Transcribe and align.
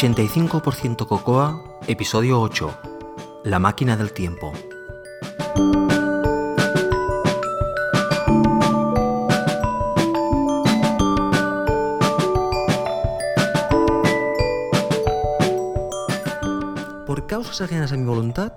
85% 0.00 1.06
Cocoa, 1.06 1.62
episodio 1.86 2.40
8. 2.40 2.74
La 3.44 3.58
máquina 3.58 3.98
del 3.98 4.14
tiempo. 4.14 4.50
Por 17.06 17.26
causas 17.26 17.60
ajenas 17.60 17.92
a 17.92 17.98
mi 17.98 18.04
voluntad, 18.06 18.54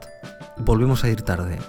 volvemos 0.56 1.04
a 1.04 1.10
ir 1.10 1.24
tarde. 1.24 1.60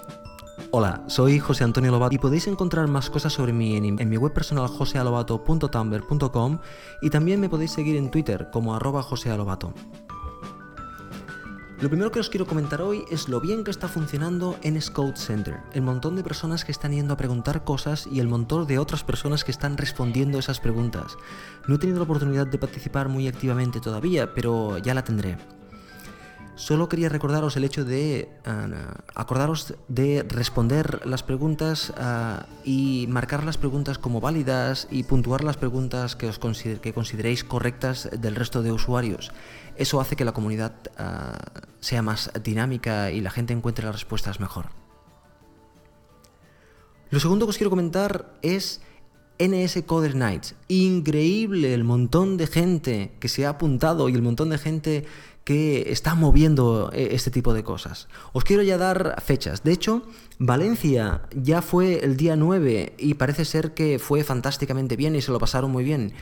Hola, 0.77 1.05
soy 1.07 1.39
José 1.39 1.63
Antonio 1.63 1.89
Lobato 1.89 2.15
y 2.15 2.17
podéis 2.17 2.47
encontrar 2.47 2.89
más 2.89 3.09
cosas 3.09 3.31
sobre 3.31 3.53
mí 3.53 3.77
en, 3.77 4.09
mi 4.09 4.17
web 4.17 4.33
personal 4.33 4.67
josealobato.tumblr.com 4.67 6.59
y 7.01 7.09
también 7.09 7.39
me 7.39 7.47
podéis 7.47 7.71
seguir 7.71 7.95
en 7.95 8.11
Twitter 8.11 8.49
como 8.51 8.75
arroba 8.75 9.01
josealobato. 9.01 9.73
Lo 11.79 11.87
primero 11.87 12.11
que 12.11 12.19
os 12.19 12.29
quiero 12.29 12.45
comentar 12.45 12.81
hoy 12.81 13.05
es 13.09 13.29
lo 13.29 13.39
bien 13.39 13.63
que 13.63 13.71
está 13.71 13.87
funcionando 13.87 14.57
en 14.63 14.81
Scout 14.81 15.15
Center, 15.15 15.61
el 15.71 15.81
montón 15.81 16.17
de 16.17 16.25
personas 16.25 16.65
que 16.65 16.73
están 16.73 16.91
yendo 16.91 17.13
a 17.13 17.17
preguntar 17.17 17.63
cosas 17.63 18.05
y 18.11 18.19
el 18.19 18.27
montón 18.27 18.67
de 18.67 18.77
otras 18.77 19.05
personas 19.05 19.45
que 19.45 19.51
están 19.51 19.77
respondiendo 19.77 20.39
esas 20.39 20.59
preguntas. 20.59 21.15
No 21.69 21.75
he 21.75 21.79
tenido 21.79 21.99
la 21.99 22.03
oportunidad 22.03 22.47
de 22.47 22.57
participar 22.57 23.07
muy 23.07 23.29
activamente 23.29 23.79
todavía, 23.79 24.33
pero 24.33 24.77
ya 24.79 24.93
la 24.93 25.05
tendré. 25.05 25.37
Solo 26.55 26.87
quería 26.87 27.09
recordaros 27.09 27.57
el 27.57 27.65
hecho 27.65 27.83
de 27.83 28.29
uh, 28.47 29.01
acordaros 29.13 29.75
de 29.89 30.23
responder 30.23 31.05
las 31.05 31.21
preguntas 31.21 31.89
uh, 31.89 32.45
y 32.63 33.07
marcar 33.09 33.43
las 33.43 33.57
preguntas 33.57 33.97
como 33.97 34.21
válidas 34.21 34.87
y 34.89 35.03
puntuar 35.03 35.43
las 35.43 35.57
preguntas 35.57 36.15
que, 36.15 36.29
os 36.29 36.39
que 36.39 36.93
consideréis 36.93 37.43
correctas 37.43 38.09
del 38.09 38.35
resto 38.35 38.63
de 38.63 38.71
usuarios. 38.71 39.33
Eso 39.75 39.99
hace 39.99 40.15
que 40.15 40.23
la 40.23 40.31
comunidad 40.31 40.71
uh, 40.97 41.61
sea 41.81 42.01
más 42.01 42.31
dinámica 42.41 43.11
y 43.11 43.19
la 43.19 43.31
gente 43.31 43.51
encuentre 43.51 43.85
las 43.85 43.95
respuestas 43.95 44.39
mejor. 44.39 44.67
Lo 47.09 47.19
segundo 47.19 47.45
que 47.45 47.49
os 47.51 47.57
quiero 47.57 47.69
comentar 47.69 48.33
es 48.41 48.81
NS 49.39 49.83
Coder 49.85 50.15
Nights. 50.15 50.55
Increíble 50.67 51.73
el 51.73 51.83
montón 51.83 52.37
de 52.37 52.47
gente 52.47 53.11
que 53.19 53.29
se 53.29 53.45
ha 53.45 53.49
apuntado 53.49 54.09
y 54.09 54.13
el 54.13 54.21
montón 54.21 54.49
de 54.49 54.57
gente 54.57 55.05
que 55.45 55.91
está 55.91 56.15
moviendo 56.15 56.89
eh, 56.91 57.09
este 57.11 57.29
tipo 57.31 57.53
de 57.53 57.63
cosas. 57.63 58.07
Os 58.33 58.43
quiero 58.43 58.63
ya 58.63 58.77
dar 58.77 59.21
fechas. 59.21 59.63
De 59.63 59.71
hecho, 59.71 60.01
Valencia 60.39 61.21
ya 61.35 61.61
fue 61.61 62.03
el 62.03 62.17
día 62.17 62.35
9 62.35 62.95
y 62.97 63.13
parece 63.13 63.45
ser 63.45 63.73
que 63.73 63.99
fue 63.99 64.23
fantásticamente 64.23 64.95
bien 64.95 65.15
y 65.15 65.21
se 65.21 65.31
lo 65.31 65.39
pasaron 65.39 65.71
muy 65.71 65.83
bien. 65.83 66.13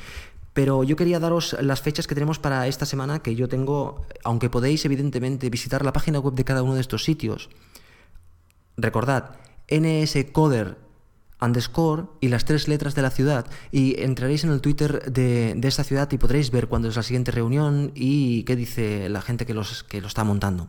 Pero 0.53 0.84
yo 0.84 0.95
quería 0.95 1.19
daros 1.19 1.56
las 1.61 1.81
fechas 1.81 2.06
que 2.06 2.16
tenemos 2.16 2.38
para 2.38 2.67
esta 2.67 2.86
semana 2.86 3.19
que 3.19 3.36
yo 3.36 3.47
tengo, 3.47 4.06
aunque 4.23 4.50
podéis 4.50 4.84
evidentemente 4.86 5.50
visitar 5.50 5.86
la 5.86 5.94
página 5.94 6.19
web 6.19 6.36
de 6.36 6.44
cada 6.44 6.61
uno 6.61 6.75
de 6.75 6.81
estos 6.81 7.03
sitios. 7.06 7.50
Recordad, 8.75 9.38
nscoder 9.69 10.83
underscore 11.44 12.06
y 12.22 12.30
las 12.30 12.46
tres 12.46 12.68
letras 12.68 12.96
de 12.96 13.02
la 13.02 13.10
ciudad 13.10 13.46
y 13.72 14.02
entraréis 14.02 14.44
en 14.44 14.52
el 14.52 14.62
Twitter 14.62 15.12
de, 15.12 15.54
de, 15.56 15.68
esta 15.68 15.84
ciudad 15.84 16.12
y 16.12 16.18
podréis 16.18 16.52
ver 16.52 16.68
cuándo 16.68 16.88
es 16.88 16.96
la 16.96 17.04
siguiente 17.04 17.32
reunión 17.32 17.92
y 17.96 18.44
qué 18.44 18.56
dice 18.56 19.10
la 19.10 19.22
gente 19.22 19.46
que, 19.46 19.54
los, 19.54 19.84
que 19.84 20.02
lo 20.02 20.08
está 20.08 20.24
montando. 20.24 20.68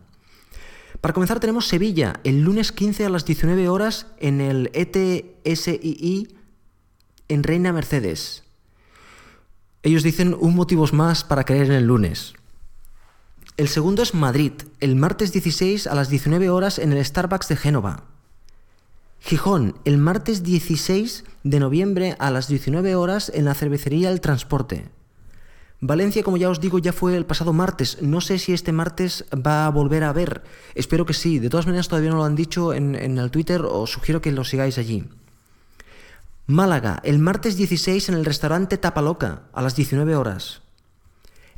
Para 1.00 1.12
comenzar 1.12 1.41
tenemos 1.41 1.69
Sevilla, 1.69 2.20
el 2.25 2.41
lunes 2.41 2.72
15 2.72 3.05
a 3.05 3.11
las 3.11 3.25
19 3.25 3.69
horas 3.69 4.06
en 4.19 4.41
el 4.41 4.70
ETSII 4.72 6.28
en 7.28 7.42
Reina 7.42 7.72
Mercedes. 7.72 8.45
Ellos 9.83 10.02
dicen 10.02 10.34
un 10.39 10.55
motivos 10.55 10.95
más 10.95 11.24
para 11.24 11.45
creer 11.45 11.67
en 11.67 11.73
el 11.73 11.84
lunes. 11.84 12.33
El 13.57 13.68
segundo 13.68 14.02
es 14.02 14.14
Madrid, 14.14 14.52
el 14.80 14.96
martes 14.96 15.33
16 15.33 15.86
a 15.86 15.95
las 15.95 16.08
19 16.08 16.48
horas 16.48 16.79
en 16.79 16.92
el 16.92 17.05
Starbucks 17.05 17.48
de 17.48 17.57
Génova. 17.57 18.14
Gijón, 19.27 19.79
el 19.86 19.96
martes 19.96 20.42
16 20.42 21.24
de 21.45 21.58
noviembre 21.58 22.14
a 22.18 22.30
las 22.30 22.46
19 22.46 22.95
horas 22.95 23.33
en 23.35 23.46
la 23.46 23.55
cervecería 23.55 24.11
El 24.11 24.20
Transporte. 24.20 24.90
Valencia, 25.80 26.23
como 26.23 26.36
ya 26.36 26.51
os 26.51 26.61
digo, 26.61 26.79
ya 26.79 26.92
fue 26.92 27.17
el 27.17 27.24
pasado 27.24 27.55
martes. 27.55 28.02
No 28.02 28.20
sé 28.20 28.39
si 28.39 28.52
este 28.52 28.73
martes 28.73 29.24
va 29.34 29.64
a 29.64 29.70
volver 29.70 30.05
a 30.05 30.13
ver. 30.13 30.42
Espero 30.74 31.07
que 31.07 31.14
sí. 31.14 31.39
De 31.39 31.48
todas 31.48 31.64
maneras, 31.64 31.89
todavía 31.89 32.11
no 32.11 32.18
lo 32.18 32.24
han 32.24 32.36
dicho 32.36 32.74
en, 32.74 32.95
el 32.96 33.30
Twitter. 33.30 33.63
Os 33.63 33.92
sugiero 33.92 34.20
que 34.20 34.30
lo 34.30 34.45
sigáis 34.45 34.77
allí. 34.77 35.08
Málaga, 36.46 37.01
el 37.02 37.18
martes 37.18 37.57
16 37.57 38.11
en 38.11 38.17
el 38.17 38.27
restaurante 38.27 38.77
Tapaloca, 38.77 39.45
a 39.55 39.63
las 39.63 39.74
19 39.74 40.17
horas. 40.17 40.61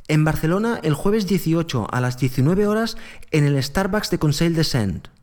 En 0.07 0.23
Barcelona, 0.23 0.79
el 0.83 0.93
jueves 0.93 1.27
18 1.27 1.85
a 1.91 1.99
las 1.99 2.17
19 2.17 2.65
horas 2.65 2.95
en 3.31 3.43
el 3.43 3.61
Starbucks 3.61 4.09
de 4.09 4.19
Consell 4.19 4.55
de 4.55 4.63
Saint. 4.63 5.16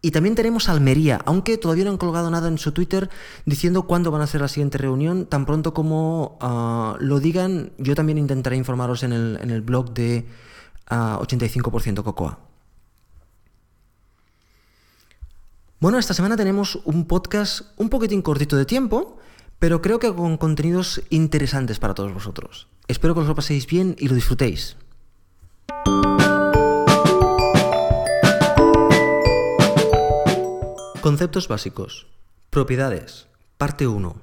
Y 0.00 0.12
también 0.12 0.36
tenemos 0.36 0.68
Almería, 0.68 1.20
aunque 1.24 1.58
todavía 1.58 1.84
no 1.84 1.90
han 1.90 1.96
colgado 1.96 2.30
nada 2.30 2.46
en 2.48 2.58
su 2.58 2.70
Twitter 2.70 3.10
diciendo 3.46 3.82
cuándo 3.82 4.12
van 4.12 4.20
a 4.20 4.24
hacer 4.24 4.40
la 4.40 4.48
siguiente 4.48 4.78
reunión. 4.78 5.26
Tan 5.26 5.44
pronto 5.44 5.74
como 5.74 6.38
uh, 6.40 7.02
lo 7.02 7.18
digan, 7.18 7.72
yo 7.78 7.96
también 7.96 8.18
intentaré 8.18 8.56
informaros 8.56 9.02
en 9.02 9.12
el, 9.12 9.38
en 9.42 9.50
el 9.50 9.60
blog 9.60 9.92
de 9.94 10.24
uh, 10.90 10.94
85% 10.94 12.04
Cocoa. 12.04 12.38
Bueno, 15.80 15.98
esta 15.98 16.14
semana 16.14 16.36
tenemos 16.36 16.80
un 16.84 17.06
podcast 17.06 17.62
un 17.76 17.88
poquitín 17.88 18.22
cortito 18.22 18.56
de 18.56 18.66
tiempo, 18.66 19.18
pero 19.58 19.82
creo 19.82 19.98
que 19.98 20.12
con 20.14 20.36
contenidos 20.36 21.02
interesantes 21.10 21.78
para 21.80 21.94
todos 21.94 22.14
vosotros. 22.14 22.68
Espero 22.86 23.14
que 23.14 23.20
os 23.20 23.26
lo 23.26 23.34
paséis 23.34 23.66
bien 23.66 23.96
y 23.98 24.08
lo 24.08 24.14
disfrutéis. 24.14 24.76
Conceptos 31.08 31.48
básicos. 31.48 32.06
Propiedades. 32.50 33.28
Parte 33.56 33.86
1. 33.86 34.20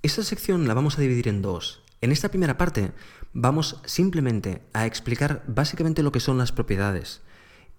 Esta 0.00 0.22
sección 0.22 0.66
la 0.66 0.72
vamos 0.72 0.96
a 0.96 1.02
dividir 1.02 1.28
en 1.28 1.42
dos. 1.42 1.82
En 2.00 2.10
esta 2.10 2.30
primera 2.30 2.56
parte 2.56 2.92
vamos 3.34 3.82
simplemente 3.84 4.62
a 4.72 4.86
explicar 4.86 5.44
básicamente 5.46 6.02
lo 6.02 6.10
que 6.10 6.20
son 6.20 6.38
las 6.38 6.52
propiedades. 6.52 7.20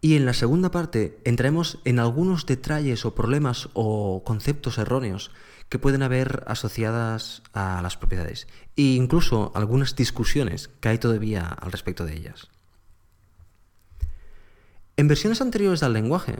Y 0.01 0.15
en 0.15 0.27
la 0.27 0.33
segunda 0.33 0.69
parte 0.69 1.19
entraremos 1.25 1.79
en 1.83 1.97
algunos 1.97 2.45
detalles 2.45 3.05
o 3.05 3.15
problemas 3.15 3.69
o 3.73 4.23
conceptos 4.23 4.77
erróneos 4.77 5.31
que 5.67 5.79
pueden 5.79 6.03
haber 6.03 6.43
asociadas 6.45 7.41
a 7.53 7.81
las 7.81 7.97
propiedades. 7.97 8.47
E 8.75 8.83
incluso 8.83 9.51
algunas 9.55 9.95
discusiones 9.95 10.69
que 10.79 10.89
hay 10.89 10.99
todavía 10.99 11.47
al 11.47 11.71
respecto 11.71 12.05
de 12.05 12.17
ellas. 12.17 12.51
En 14.97 15.07
versiones 15.07 15.41
anteriores 15.41 15.79
del 15.79 15.93
lenguaje, 15.93 16.35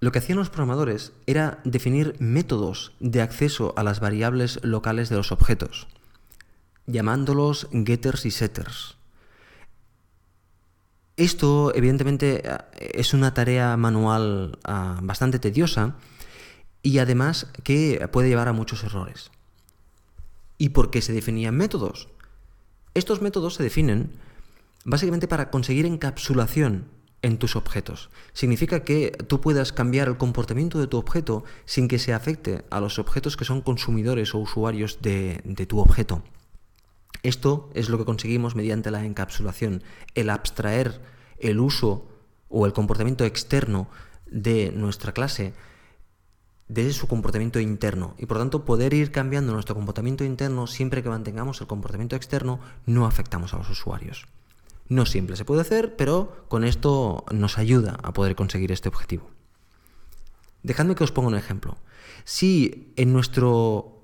lo 0.00 0.12
que 0.12 0.18
hacían 0.18 0.38
los 0.38 0.48
programadores 0.48 1.12
era 1.26 1.60
definir 1.64 2.16
métodos 2.18 2.92
de 3.00 3.20
acceso 3.20 3.74
a 3.76 3.82
las 3.82 4.00
variables 4.00 4.58
locales 4.62 5.10
de 5.10 5.16
los 5.16 5.32
objetos, 5.32 5.88
llamándolos 6.86 7.68
getters 7.72 8.24
y 8.24 8.30
setters. 8.30 8.96
Esto, 11.16 11.74
evidentemente, 11.74 12.42
es 12.78 13.12
una 13.12 13.34
tarea 13.34 13.76
manual 13.76 14.58
uh, 14.66 15.04
bastante 15.04 15.38
tediosa 15.38 15.96
y 16.82 16.96
además 16.98 17.48
que 17.62 18.08
puede 18.10 18.30
llevar 18.30 18.48
a 18.48 18.54
muchos 18.54 18.84
errores. 18.84 19.30
¿Y 20.56 20.70
por 20.70 20.90
qué 20.90 21.02
se 21.02 21.12
definían 21.12 21.56
métodos? 21.56 22.08
Estos 22.94 23.20
métodos 23.20 23.56
se 23.56 23.62
definen 23.62 24.12
básicamente 24.86 25.28
para 25.28 25.50
conseguir 25.50 25.84
encapsulación 25.84 26.86
en 27.22 27.38
tus 27.38 27.56
objetos. 27.56 28.10
Significa 28.32 28.82
que 28.82 29.12
tú 29.26 29.40
puedas 29.40 29.72
cambiar 29.72 30.08
el 30.08 30.16
comportamiento 30.16 30.78
de 30.78 30.86
tu 30.86 30.96
objeto 30.96 31.44
sin 31.64 31.88
que 31.88 31.98
se 31.98 32.14
afecte 32.14 32.64
a 32.70 32.80
los 32.80 32.98
objetos 32.98 33.36
que 33.36 33.44
son 33.44 33.60
consumidores 33.60 34.34
o 34.34 34.38
usuarios 34.38 35.02
de, 35.02 35.42
tu 35.68 35.80
objeto. 35.80 36.22
Esto 37.22 37.70
es 37.74 37.88
lo 37.90 37.98
que 37.98 38.06
conseguimos 38.06 38.56
mediante 38.56 38.90
la 38.90 39.04
encapsulación, 39.04 39.82
el 40.14 40.30
abstraer 40.30 41.00
el 41.38 41.60
uso 41.60 42.06
o 42.48 42.66
el 42.66 42.72
comportamiento 42.72 43.24
externo 43.24 43.88
de 44.26 44.72
nuestra 44.72 45.12
clase 45.12 45.52
de 46.68 46.92
su 46.92 47.08
comportamiento 47.08 47.58
interno 47.58 48.14
y 48.16 48.26
por 48.26 48.38
tanto 48.38 48.64
poder 48.64 48.94
ir 48.94 49.10
cambiando 49.10 49.52
nuestro 49.52 49.74
comportamiento 49.74 50.22
interno 50.22 50.66
siempre 50.66 51.02
que 51.02 51.08
mantengamos 51.08 51.60
el 51.60 51.66
comportamiento 51.66 52.14
externo 52.14 52.60
no 52.86 53.06
afectamos 53.06 53.52
a 53.52 53.56
los 53.58 53.68
usuarios. 53.70 54.26
No 54.90 55.06
siempre 55.06 55.36
se 55.36 55.44
puede 55.44 55.60
hacer, 55.60 55.94
pero 55.94 56.44
con 56.48 56.64
esto 56.64 57.24
nos 57.30 57.58
ayuda 57.58 57.96
a 58.02 58.12
poder 58.12 58.34
conseguir 58.34 58.72
este 58.72 58.88
objetivo. 58.88 59.30
Dejadme 60.64 60.96
que 60.96 61.04
os 61.04 61.12
ponga 61.12 61.28
un 61.28 61.36
ejemplo. 61.36 61.78
Si 62.24 62.92
en 62.96 63.12
nuestro 63.12 64.02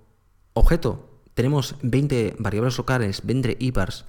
objeto 0.54 1.10
tenemos 1.34 1.74
20 1.82 2.36
variables 2.38 2.78
locales, 2.78 3.22
20 3.24 3.56
ibars, 3.58 4.04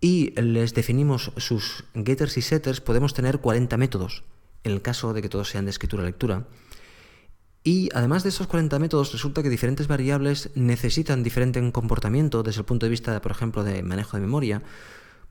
y 0.00 0.32
les 0.40 0.74
definimos 0.74 1.30
sus 1.36 1.84
getters 1.94 2.36
y 2.36 2.42
setters, 2.42 2.80
podemos 2.80 3.14
tener 3.14 3.38
40 3.38 3.76
métodos, 3.76 4.24
en 4.64 4.72
el 4.72 4.82
caso 4.82 5.12
de 5.14 5.22
que 5.22 5.28
todos 5.28 5.48
sean 5.48 5.66
de 5.66 5.70
escritura-lectura. 5.70 6.48
Y 7.62 7.90
además 7.94 8.24
de 8.24 8.30
esos 8.30 8.48
40 8.48 8.76
métodos, 8.80 9.12
resulta 9.12 9.44
que 9.44 9.50
diferentes 9.50 9.86
variables 9.86 10.50
necesitan 10.56 11.22
diferente 11.22 11.60
comportamiento 11.70 12.42
desde 12.42 12.60
el 12.60 12.66
punto 12.66 12.86
de 12.86 12.90
vista, 12.90 13.20
por 13.20 13.30
ejemplo, 13.30 13.62
de 13.62 13.84
manejo 13.84 14.16
de 14.16 14.20
memoria. 14.20 14.62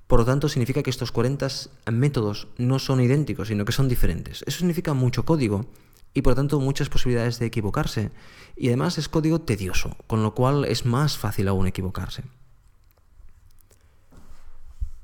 Por 0.07 0.19
lo 0.19 0.25
tanto, 0.25 0.47
significa 0.47 0.83
que 0.83 0.89
estos 0.89 1.11
40 1.11 1.47
métodos 1.91 2.47
no 2.57 2.79
son 2.79 3.01
idénticos, 3.01 3.49
sino 3.49 3.65
que 3.65 3.73
son 3.73 3.89
diferentes. 3.89 4.43
Eso 4.47 4.59
significa 4.59 4.93
mucho 4.93 5.25
código 5.25 5.65
y 6.13 6.21
por 6.21 6.31
lo 6.31 6.35
tanto 6.37 6.59
muchas 6.59 6.89
posibilidades 6.89 7.39
de 7.39 7.45
equivocarse. 7.45 8.11
Y 8.55 8.67
además 8.67 8.97
es 8.97 9.09
código 9.09 9.41
tedioso, 9.41 9.97
con 10.07 10.23
lo 10.23 10.33
cual 10.33 10.65
es 10.65 10.85
más 10.85 11.17
fácil 11.17 11.47
aún 11.49 11.67
equivocarse. 11.67 12.23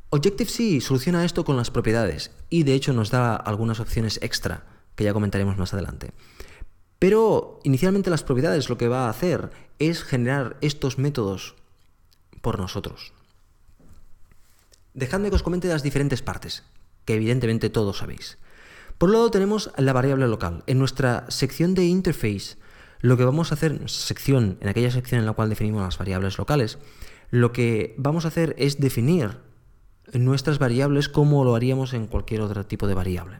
Objective-C 0.09 0.79
soluciona 0.79 1.25
esto 1.25 1.43
con 1.43 1.57
las 1.57 1.71
propiedades 1.71 2.31
y 2.49 2.63
de 2.63 2.75
hecho 2.75 2.93
nos 2.93 3.09
da 3.09 3.35
algunas 3.35 3.79
opciones 3.79 4.19
extra 4.21 4.63
que 4.95 5.03
ya 5.03 5.13
comentaremos 5.13 5.57
más 5.57 5.73
adelante. 5.73 6.11
Pero 6.99 7.59
inicialmente 7.63 8.09
las 8.09 8.23
propiedades 8.23 8.69
lo 8.69 8.77
que 8.77 8.87
va 8.87 9.07
a 9.07 9.09
hacer 9.09 9.51
es 9.79 10.03
generar 10.03 10.57
estos 10.61 10.97
métodos 10.97 11.55
por 12.41 12.59
nosotros. 12.59 13.13
Dejadme 14.93 15.29
que 15.29 15.35
os 15.35 15.43
comente 15.43 15.67
las 15.67 15.83
diferentes 15.83 16.21
partes, 16.21 16.63
que 17.05 17.15
evidentemente 17.15 17.69
todos 17.69 17.97
sabéis. 17.97 18.37
Por 18.97 19.09
un 19.09 19.13
lado 19.13 19.31
tenemos 19.31 19.71
la 19.77 19.93
variable 19.93 20.27
local. 20.27 20.63
En 20.67 20.79
nuestra 20.79 21.25
sección 21.29 21.73
de 21.73 21.85
interface, 21.85 22.57
lo 22.99 23.17
que 23.17 23.25
vamos 23.25 23.51
a 23.51 23.55
hacer, 23.55 23.89
sección, 23.89 24.57
en 24.61 24.69
aquella 24.69 24.91
sección 24.91 25.19
en 25.19 25.25
la 25.25 25.33
cual 25.33 25.49
definimos 25.49 25.81
las 25.81 25.97
variables 25.97 26.37
locales, 26.37 26.77
lo 27.31 27.51
que 27.51 27.95
vamos 27.97 28.25
a 28.25 28.29
hacer 28.29 28.55
es 28.57 28.79
definir 28.79 29.39
nuestras 30.13 30.59
variables 30.59 31.09
como 31.09 31.43
lo 31.43 31.55
haríamos 31.55 31.93
en 31.93 32.07
cualquier 32.07 32.41
otro 32.41 32.65
tipo 32.65 32.87
de 32.87 32.93
variable. 32.93 33.39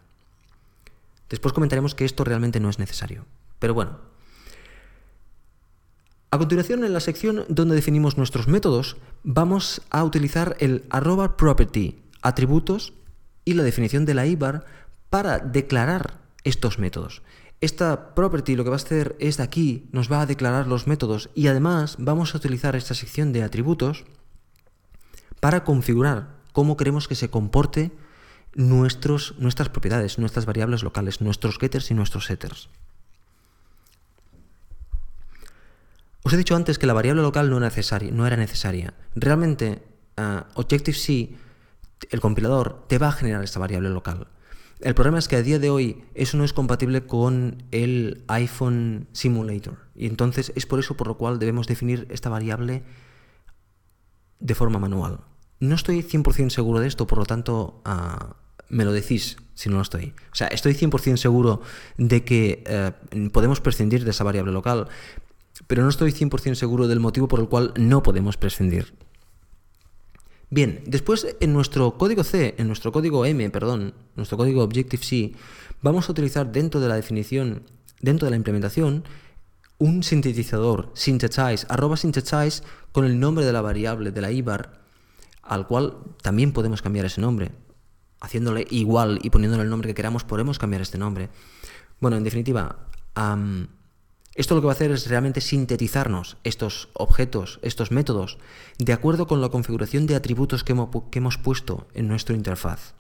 Después 1.29 1.53
comentaremos 1.53 1.95
que 1.95 2.05
esto 2.05 2.23
realmente 2.23 2.59
no 2.59 2.69
es 2.69 2.79
necesario. 2.79 3.25
Pero 3.59 3.73
bueno. 3.73 4.12
A 6.33 6.39
continuación, 6.39 6.83
en 6.83 6.94
la 6.94 7.00
sección 7.00 7.45
donde 7.47 7.75
definimos 7.75 8.18
nuestros 8.18 8.47
métodos, 8.47 8.97
vamos 9.21 9.83
a 9.91 10.03
utilizar 10.03 10.56
el 10.59 10.83
arroba 10.89 11.38
property, 11.38 12.00
atributos 12.24 12.94
y 13.45 13.53
la 13.53 13.62
definición 13.62 14.03
de 14.06 14.15
la 14.15 14.25
IBAR 14.25 14.65
para 15.12 15.38
declarar 15.38 16.21
estos 16.44 16.80
métodos. 16.80 17.21
Esta 17.62 18.15
property 18.15 18.56
lo 18.56 18.63
que 18.63 18.71
va 18.71 18.77
a 18.77 18.81
hacer 18.81 19.15
es 19.19 19.39
aquí, 19.39 19.88
nos 19.91 20.12
va 20.12 20.21
a 20.21 20.25
declarar 20.25 20.65
los 20.65 20.88
métodos 20.88 21.30
y 21.35 21.45
además 21.45 21.97
vamos 22.00 22.33
a 22.33 22.39
utilizar 22.39 22.75
esta 22.75 22.95
sección 22.95 23.31
de 23.31 23.44
atributos 23.44 24.03
para 25.39 25.63
configurar 25.63 26.29
cómo 26.51 26.77
queremos 26.77 27.07
que 27.07 27.13
se 27.13 27.29
comporte 27.29 27.91
nuestros, 28.56 29.36
nuestras 29.38 29.69
propiedades, 29.69 30.18
nuestras 30.18 30.47
variables 30.47 30.81
locales, 30.81 31.21
nuestros 31.21 31.59
getters 31.59 31.91
y 31.91 31.94
nuestros 31.94 32.25
setters. 32.25 32.69
Os 36.23 36.31
he 36.33 36.37
dicho 36.37 36.55
antes 36.55 36.79
que 36.79 36.87
la 36.87 36.93
variable 36.93 37.21
local 37.21 37.49
no 37.49 37.57
era 37.57 38.37
necesaria. 38.37 38.93
Realmente, 39.13 39.83
uh, 40.17 40.43
Objective-C, 40.55 41.35
el 42.09 42.21
compilador, 42.21 42.85
te 42.87 42.97
va 42.97 43.09
a 43.09 43.11
generar 43.11 43.43
esta 43.43 43.59
variable 43.59 43.89
local. 43.89 44.27
El 44.79 44.95
problema 44.95 45.19
es 45.19 45.27
que 45.27 45.35
a 45.35 45.41
día 45.41 45.59
de 45.59 45.69
hoy 45.69 46.03
eso 46.13 46.37
no 46.37 46.43
es 46.43 46.53
compatible 46.53 47.05
con 47.05 47.63
el 47.71 48.23
iPhone 48.27 49.07
Simulator. 49.11 49.77
Y 49.95 50.07
entonces 50.07 50.51
es 50.55 50.65
por 50.65 50.79
eso 50.79 50.95
por 50.95 51.07
lo 51.07 51.17
cual 51.17 51.39
debemos 51.39 51.67
definir 51.67 52.07
esta 52.09 52.29
variable 52.29 52.83
de 54.39 54.55
forma 54.55 54.79
manual. 54.79 55.19
No 55.59 55.75
estoy 55.75 56.03
100% 56.03 56.49
seguro 56.49 56.79
de 56.79 56.87
esto, 56.87 57.07
por 57.07 57.17
lo 57.17 57.25
tanto, 57.25 57.81
uh, 57.85 58.33
me 58.69 58.85
lo 58.85 58.91
decís 58.91 59.37
si 59.55 59.69
no 59.69 59.75
lo 59.75 59.81
estoy. 59.81 60.13
O 60.31 60.35
sea, 60.35 60.47
estoy 60.47 60.73
100% 60.73 61.17
seguro 61.17 61.61
de 61.97 62.23
que 62.23 62.63
uh, 63.15 63.29
podemos 63.29 63.61
prescindir 63.61 64.03
de 64.03 64.11
esa 64.11 64.23
variable 64.23 64.51
local, 64.51 64.87
pero 65.67 65.83
no 65.83 65.89
estoy 65.89 66.11
100% 66.11 66.55
seguro 66.55 66.88
del 66.88 67.00
motivo 67.00 67.27
por 67.27 67.39
el 67.39 67.47
cual 67.47 67.73
no 67.77 68.03
podemos 68.03 68.38
prescindir. 68.38 68.94
Bien, 70.50 70.83
después 70.85 71.35
en 71.39 71.51
nuestro 71.51 71.97
código 71.97 72.23
C, 72.23 72.53
en 72.57 72.67
nuestro 72.67 72.91
código 72.91 73.25
M, 73.25 73.50
perdón, 73.50 73.95
nuestro 74.15 74.38
código 74.38 74.63
Objective-C, 74.63 75.33
vamos 75.81 76.07
a 76.07 76.11
utilizar 76.11 76.51
dentro 76.51 76.79
de 76.79 76.88
la 76.88 76.95
definición, 76.95 77.63
dentro 78.01 78.27
de 78.27 78.31
la 78.31 78.38
implementación, 78.38 79.03
un 79.79 80.03
sintetizador, 80.03 80.91
synthesize, 80.94 81.65
arroba 81.69 81.97
synthesize, 81.97 82.61
con 82.91 83.05
el 83.05 83.19
nombre 83.19 83.45
de 83.45 83.51
la 83.51 83.61
variable, 83.61 84.11
de 84.11 84.21
la 84.21 84.31
IBAR, 84.31 84.79
al 85.41 85.65
cual 85.65 85.97
también 86.21 86.53
podemos 86.53 86.81
cambiar 86.81 87.05
ese 87.05 87.19
nombre. 87.19 87.51
Haciéndole 88.21 88.67
igual 88.69 89.19
y 89.23 89.31
poniéndole 89.31 89.63
el 89.63 89.69
nombre 89.69 89.89
que 89.89 89.95
queramos, 89.95 90.23
podemos 90.23 90.59
cambiar 90.59 90.83
este 90.83 91.00
nombre. 91.00 91.29
Bueno, 92.00 92.15
en 92.15 92.23
definitiva, 92.23 92.88
esto 94.35 94.56
lo 94.56 94.62
que 94.62 94.68
va 94.68 94.74
a 94.74 94.75
hacer 94.75 94.91
es 94.91 95.07
realmente 95.07 95.41
sintetizarnos 95.41 96.38
estos 96.44 96.89
objetos, 96.94 97.59
estos 97.62 97.91
métodos, 97.91 98.39
de 98.80 98.94
acuerdo 98.94 99.27
con 99.27 99.41
la 99.41 99.50
configuración 99.50 100.07
de 100.07 100.15
atributos 100.15 100.63
que 100.63 100.74
hemos, 100.74 101.38
puesto 101.38 101.88
en 101.94 102.07
nuestra 102.07 102.35
interfaz. 102.35 102.95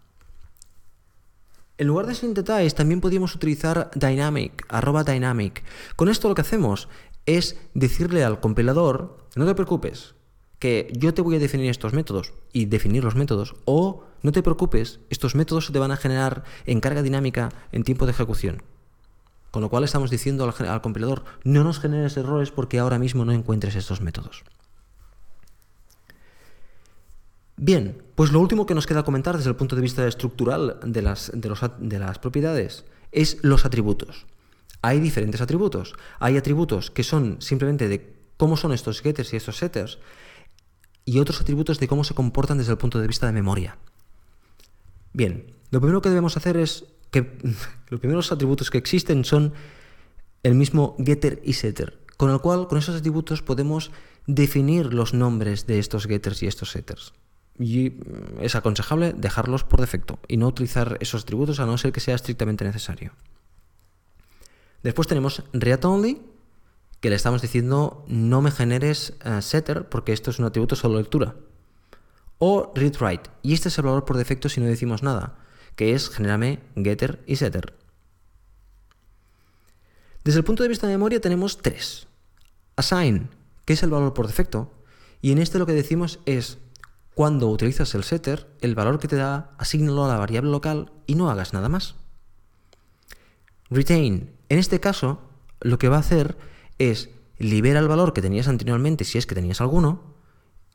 En 1.79 1.87
lugar 1.87 2.05
de 2.05 2.13
synthetize 2.13 2.75
también 2.75 3.01
podríamos 3.01 3.33
utilizar 3.33 3.89
dynamic, 3.95 4.63
arroba 4.69 5.03
dynamic. 5.03 5.63
Con 5.95 6.07
esto 6.07 6.29
lo 6.29 6.35
que 6.35 6.41
hacemos 6.41 6.87
es 7.25 7.57
decirle 7.73 8.23
al 8.23 8.39
compilador, 8.39 9.27
no 9.35 9.47
te 9.47 9.55
preocupes, 9.55 10.13
que 10.59 10.93
yo 10.95 11.15
te 11.15 11.23
voy 11.23 11.35
a 11.35 11.39
definir 11.39 11.71
estos 11.71 11.93
métodos 11.93 12.33
y 12.53 12.65
definir 12.65 13.03
los 13.03 13.15
métodos, 13.15 13.55
o 13.65 14.03
no 14.21 14.31
te 14.31 14.43
preocupes, 14.43 14.99
estos 15.09 15.33
métodos 15.33 15.71
te 15.71 15.79
van 15.79 15.91
a 15.91 15.97
generar 15.97 16.43
en 16.65 16.79
carga 16.79 17.01
dinámica 17.01 17.49
en 17.71 17.83
tiempo 17.83 18.05
de 18.05 18.11
ejecución. 18.11 18.61
Con 19.53 19.61
lo 19.61 19.69
cual 19.69 19.83
estamos 19.83 20.09
diciendo 20.09 20.51
al, 20.51 20.81
compilador, 20.81 21.25
no 21.43 21.63
nos 21.63 21.79
generes 21.79 22.17
errores 22.17 22.49
porque 22.49 22.79
ahora 22.79 22.97
mismo 22.97 23.23
no 23.23 23.33
encuentres 23.33 23.75
estos 23.75 24.01
métodos. 24.01 24.43
Bien, 27.55 28.01
pues 28.15 28.31
lo 28.31 28.39
último 28.39 28.65
que 28.65 28.73
nos 28.73 28.87
queda 28.87 29.03
comentar 29.03 29.37
desde 29.37 29.51
el 29.51 29.55
punto 29.55 29.75
de 29.75 29.83
vista 29.83 30.07
estructural 30.07 30.79
de 30.83 31.03
las, 31.03 31.31
de 31.35 31.99
las 31.99 32.17
propiedades 32.17 32.83
es 33.11 33.43
los 33.43 33.63
atributos. 33.63 34.25
Hay 34.81 34.99
diferentes 34.99 35.39
atributos. 35.39 35.93
Hay 36.17 36.35
atributos 36.35 36.89
que 36.89 37.03
son 37.03 37.39
simplemente 37.39 37.87
de 37.87 38.11
cómo 38.37 38.57
son 38.57 38.73
estos 38.73 39.01
getters 39.01 39.33
y 39.33 39.35
estos 39.35 39.57
setters 39.57 39.99
y 41.05 41.19
otros 41.19 41.41
atributos 41.41 41.79
de 41.79 41.87
cómo 41.87 42.03
se 42.03 42.15
comportan 42.15 42.57
desde 42.57 42.71
el 42.71 42.79
punto 42.79 42.99
de 42.99 43.05
vista 43.05 43.27
de 43.27 43.33
memoria. 43.33 43.77
Bien, 45.13 45.53
lo 45.69 45.79
primero 45.79 46.01
que 46.01 46.09
debemos 46.09 46.37
hacer 46.37 46.57
es 46.57 46.85
que 47.13 47.37
los 47.89 48.01
primeros 48.01 48.33
atributos 48.33 48.69
que 48.69 48.77
existen 48.77 49.23
son 49.23 49.53
el 50.41 50.55
mismo 50.55 50.97
getter 50.99 51.39
y 51.45 51.53
setter, 51.53 51.99
con 52.17 52.29
el 52.31 52.41
cual 52.41 52.67
con 52.67 52.77
esos 52.77 52.97
atributos 52.97 53.41
podemos 53.41 53.91
definir 54.27 54.93
los 54.93 55.13
nombres 55.13 55.65
de 55.67 55.79
estos 55.79 56.05
getters 56.05 56.43
y 56.43 56.47
estos 56.47 56.71
setters. 56.71 57.13
Y 57.57 57.91
mm, 57.91 58.41
es 58.41 58.55
aconsejable 58.55 59.13
dejarlos 59.13 59.63
por 59.63 59.79
defecto 59.79 60.19
y 60.27 60.35
no 60.35 60.47
utilizar 60.47 60.97
esos 60.99 61.21
atributos 61.21 61.61
a 61.61 61.65
no 61.65 61.77
ser 61.77 61.93
que 61.93 62.01
sea 62.01 62.15
estrictamente 62.15 62.65
necesario. 62.65 63.13
Después 64.81 65.07
tenemos 65.07 65.43
read 65.53 65.85
only, 65.85 66.21
que 66.99 67.09
le 67.09 67.15
estamos 67.15 67.41
diciendo 67.41 68.03
no 68.07 68.41
me 68.41 68.51
generes 68.51 69.13
eh, 69.23 69.41
setter 69.41 69.87
porque 69.87 70.13
esto 70.13 70.31
es 70.31 70.39
un 70.39 70.45
atributo 70.45 70.75
solo 70.75 70.97
lectura. 70.97 71.35
O 72.39 72.73
read 72.75 72.95
write, 72.99 73.29
y 73.43 73.53
este 73.53 73.69
es 73.69 73.77
el 73.77 73.85
valor 73.85 74.03
por 74.03 74.17
defecto 74.17 74.49
si 74.49 74.59
no 74.59 74.67
decimos 74.67 75.03
nada 75.03 75.42
que 75.75 75.93
es 75.93 76.09
generarme 76.09 76.59
getter 76.75 77.23
y 77.27 77.35
setter. 77.35 77.77
Desde 80.23 80.39
el 80.39 80.45
punto 80.45 80.63
de 80.63 80.69
vista 80.69 80.87
de 80.87 80.93
memoria 80.93 81.19
tenemos 81.19 81.57
tres. 81.57 82.07
Assign, 82.75 83.29
que 83.65 83.73
es 83.73 83.83
el 83.83 83.89
valor 83.89 84.13
por 84.13 84.27
defecto, 84.27 84.71
y 85.21 85.31
en 85.31 85.37
este 85.37 85.59
lo 85.59 85.65
que 85.65 85.73
decimos 85.73 86.19
es, 86.25 86.57
cuando 87.13 87.49
utilizas 87.49 87.93
el 87.95 88.03
setter, 88.03 88.47
el 88.61 88.75
valor 88.75 88.99
que 88.99 89.07
te 89.07 89.15
da, 89.15 89.51
asígnalo 89.57 90.05
a 90.05 90.07
la 90.07 90.17
variable 90.17 90.51
local 90.51 90.91
y 91.05 91.15
no 91.15 91.29
hagas 91.29 91.53
nada 91.53 91.69
más. 91.69 91.95
Retain, 93.69 94.31
en 94.49 94.59
este 94.59 94.79
caso, 94.79 95.21
lo 95.61 95.77
que 95.77 95.89
va 95.89 95.97
a 95.97 96.01
hacer 96.01 96.37
es 96.79 97.09
libera 97.37 97.79
el 97.79 97.87
valor 97.87 98.13
que 98.13 98.21
tenías 98.21 98.47
anteriormente, 98.47 99.03
si 99.03 99.17
es 99.17 99.25
que 99.25 99.35
tenías 99.35 99.61
alguno, 99.61 100.15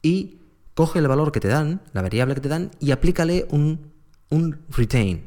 y 0.02 0.40
coge 0.75 0.99
el 0.99 1.09
valor 1.09 1.33
que 1.33 1.40
te 1.40 1.49
dan, 1.49 1.83
la 1.93 2.02
variable 2.02 2.35
que 2.35 2.40
te 2.40 2.49
dan, 2.49 2.71
y 2.81 2.90
aplícale 2.93 3.47
un 3.50 3.93
un 4.30 4.64
retain. 4.68 5.25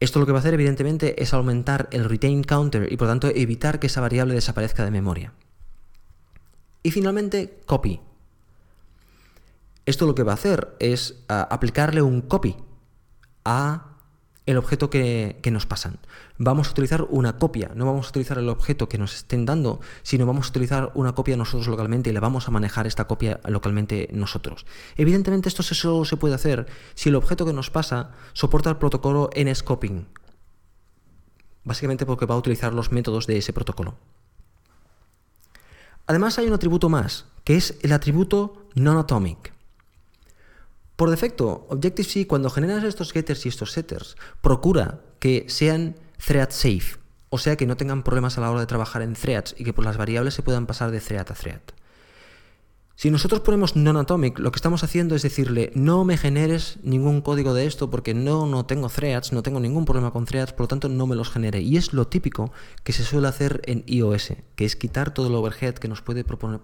Esto 0.00 0.18
lo 0.18 0.26
que 0.26 0.32
va 0.32 0.38
a 0.38 0.40
hacer 0.40 0.54
evidentemente 0.54 1.22
es 1.22 1.34
aumentar 1.34 1.88
el 1.92 2.04
retain 2.04 2.42
counter 2.42 2.90
y 2.90 2.96
por 2.96 3.08
tanto 3.08 3.28
evitar 3.28 3.78
que 3.78 3.88
esa 3.88 4.00
variable 4.00 4.34
desaparezca 4.34 4.84
de 4.84 4.90
memoria. 4.90 5.34
Y 6.82 6.90
finalmente, 6.90 7.60
copy. 7.66 8.00
Esto 9.84 10.06
lo 10.06 10.14
que 10.14 10.22
va 10.22 10.32
a 10.32 10.36
hacer 10.36 10.74
es 10.78 11.22
ah, 11.28 11.46
aplicarle 11.50 12.00
un 12.00 12.22
copy 12.22 12.56
a 13.44 13.89
el 14.50 14.58
objeto 14.58 14.90
que, 14.90 15.40
nos 15.50 15.66
pasan. 15.66 15.98
Vamos 16.38 16.68
a 16.68 16.70
utilizar 16.72 17.06
una 17.08 17.38
copia, 17.38 17.70
no 17.74 17.86
vamos 17.86 18.06
a 18.06 18.10
utilizar 18.10 18.38
el 18.38 18.48
objeto 18.48 18.88
que 18.88 18.98
nos 18.98 19.14
estén 19.14 19.46
dando, 19.46 19.80
sino 20.02 20.26
vamos 20.26 20.46
a 20.46 20.50
utilizar 20.50 20.90
una 20.94 21.14
copia 21.14 21.36
nosotros 21.36 21.68
localmente 21.68 22.10
y 22.10 22.12
le 22.12 22.20
vamos 22.20 22.48
a 22.48 22.50
manejar 22.50 22.86
esta 22.86 23.06
copia 23.06 23.40
localmente 23.46 24.08
nosotros. 24.12 24.66
Evidentemente 24.96 25.48
esto 25.48 25.62
solo 25.62 26.04
se 26.04 26.16
puede 26.16 26.34
hacer 26.34 26.66
si 26.94 27.08
el 27.08 27.14
objeto 27.14 27.46
que 27.46 27.52
nos 27.52 27.70
pasa 27.70 28.10
soporta 28.32 28.70
el 28.70 28.76
protocolo 28.76 29.30
NScoping. 29.36 30.06
básicamente 31.62 32.06
porque 32.06 32.26
va 32.26 32.34
a 32.34 32.38
utilizar 32.38 32.72
los 32.72 32.90
métodos 32.90 33.26
de 33.26 33.36
ese 33.36 33.52
protocolo. 33.52 33.94
Además 36.06 36.38
hay 36.38 36.46
un 36.46 36.54
atributo 36.54 36.88
más, 36.88 37.26
que 37.44 37.56
es 37.56 37.78
el 37.82 37.92
atributo 37.92 38.66
non-atomic. 38.74 39.52
Por 41.00 41.08
defecto, 41.08 41.66
Objective-C 41.70 42.26
cuando 42.26 42.50
generas 42.50 42.84
estos 42.84 43.10
getters 43.10 43.46
y 43.46 43.48
estos 43.48 43.72
setters, 43.72 44.18
procura 44.42 45.00
que 45.18 45.46
sean 45.48 45.96
thread 46.22 46.50
safe, 46.50 46.98
o 47.30 47.38
sea 47.38 47.56
que 47.56 47.64
no 47.64 47.78
tengan 47.78 48.02
problemas 48.02 48.36
a 48.36 48.42
la 48.42 48.50
hora 48.50 48.60
de 48.60 48.66
trabajar 48.66 49.00
en 49.00 49.14
threads 49.14 49.54
y 49.56 49.64
que 49.64 49.72
por 49.72 49.86
las 49.86 49.96
variables 49.96 50.34
se 50.34 50.42
puedan 50.42 50.66
pasar 50.66 50.90
de 50.90 51.00
thread 51.00 51.26
a 51.30 51.34
thread. 51.34 51.62
Si 52.96 53.10
nosotros 53.10 53.40
ponemos 53.40 53.76
non-atomic, 53.76 54.38
lo 54.40 54.52
que 54.52 54.58
estamos 54.58 54.84
haciendo 54.84 55.14
es 55.14 55.22
decirle, 55.22 55.72
no 55.74 56.04
me 56.04 56.18
generes 56.18 56.76
ningún 56.82 57.22
código 57.22 57.54
de 57.54 57.64
esto 57.64 57.88
porque 57.88 58.12
no, 58.12 58.44
no 58.44 58.66
tengo 58.66 58.90
threads, 58.90 59.32
no 59.32 59.42
tengo 59.42 59.58
ningún 59.58 59.86
problema 59.86 60.10
con 60.10 60.26
threads, 60.26 60.52
por 60.52 60.64
lo 60.64 60.68
tanto 60.68 60.90
no 60.90 61.06
me 61.06 61.16
los 61.16 61.30
genere. 61.30 61.62
Y 61.62 61.78
es 61.78 61.94
lo 61.94 62.08
típico 62.08 62.52
que 62.84 62.92
se 62.92 63.04
suele 63.04 63.28
hacer 63.28 63.62
en 63.64 63.84
iOS, 63.86 64.34
que 64.54 64.66
es 64.66 64.76
quitar 64.76 65.14
todo 65.14 65.28
el 65.28 65.34
overhead 65.34 65.76
que 65.76 65.88
nos 65.88 66.02
puede, 66.02 66.24
proponer, 66.24 66.60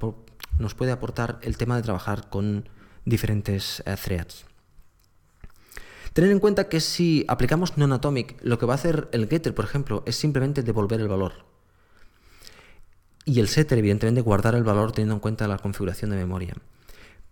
nos 0.59 0.75
puede 0.75 0.93
aportar 0.93 1.38
el 1.40 1.57
tema 1.57 1.76
de 1.76 1.85
trabajar 1.85 2.28
con 2.28 2.69
diferentes 3.06 3.82
eh, 3.86 3.96
threads. 3.96 4.44
Tener 6.12 6.30
en 6.30 6.40
cuenta 6.40 6.68
que 6.68 6.80
si 6.80 7.25
aplicamos 7.28 7.76
non-atomic, 7.76 8.36
lo 8.42 8.58
que 8.58 8.66
va 8.66 8.75
a 8.75 8.80
hacer 8.80 9.08
el 9.12 9.28
getter, 9.28 9.54
por 9.54 9.64
ejemplo, 9.64 10.02
es 10.06 10.16
simplemente 10.16 10.62
devolver 10.62 11.00
el 11.00 11.08
valor. 11.08 11.44
Y 13.25 13.40
el 13.40 13.48
setter, 13.48 13.78
evidentemente, 13.78 14.20
guardar 14.20 14.54
el 14.54 14.64
valor 14.64 14.92
teniendo 14.92 15.14
en 15.14 15.20
cuenta 15.20 15.48
la 15.48 15.58
configuración 15.58 16.10
de 16.10 16.16
memoria. 16.16 16.54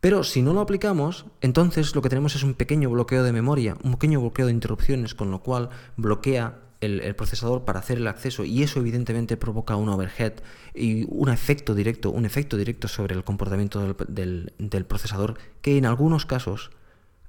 Pero 0.01 0.23
si 0.23 0.43
no 0.43 0.53
lo 0.53 0.61
aplicamos, 0.61 1.25
entonces 1.41 1.95
lo 1.95 2.03
que 2.03 2.11
tenemos 2.11 2.35
es 2.37 2.43
un 2.43 2.53
pequeño 2.53 2.91
bloqueo 2.91 3.23
de 3.23 3.33
memoria, 3.33 3.79
un 3.83 3.93
pequeño 3.93 4.21
bloqueo 4.21 4.47
de 4.47 4.53
interrupciones, 4.53 5.15
con 5.15 5.31
lo 5.31 5.41
cual 5.41 5.71
bloquea 5.97 6.64
el, 6.85 7.15
procesador 7.17 7.65
para 7.65 7.81
hacer 7.81 7.99
el 7.99 8.07
acceso 8.07 8.45
y 8.45 8.63
eso 8.63 8.81
evidentemente 8.81 9.37
provoca 9.37 9.77
un 9.77 9.89
overhead 9.89 10.35
y 10.75 11.05
un 11.09 11.29
efecto 11.29 11.75
directo, 11.75 12.11
un 12.11 12.25
efecto 12.25 12.57
directo 12.57 12.89
sobre 12.89 13.15
el 13.15 13.25
comportamiento 13.25 13.95
del, 14.09 14.85
procesador 14.87 15.39
que 15.63 15.77
en 15.77 15.87
algunos 15.87 16.27
casos 16.27 16.71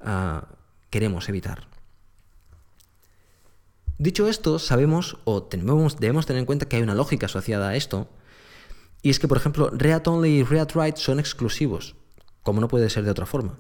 ah, 0.02 0.48
queremos 0.90 1.30
evitar. 1.30 1.68
Dicho 3.98 4.28
esto, 4.28 4.60
sabemos 4.60 5.18
o 5.24 5.42
debemos, 5.42 6.00
debemos 6.00 6.26
tener 6.26 6.42
en 6.42 6.46
cuenta 6.46 6.68
que 6.68 6.76
hay 6.76 6.82
una 6.82 6.96
lógica 6.96 7.28
asociada 7.28 7.70
a 7.70 7.76
esto, 7.76 8.10
y 9.02 9.10
es 9.10 9.20
que, 9.20 9.28
por 9.28 9.38
ejemplo, 9.38 9.70
React 9.72 10.08
Only 10.08 10.30
y 10.40 10.44
React 10.44 10.76
Write 10.76 10.98
son 10.98 11.20
exclusivos, 11.20 11.96
como 12.42 12.60
no 12.60 12.68
puede 12.68 12.90
ser 12.90 13.06
de 13.06 13.12
otra 13.12 13.26
forma. 13.26 13.58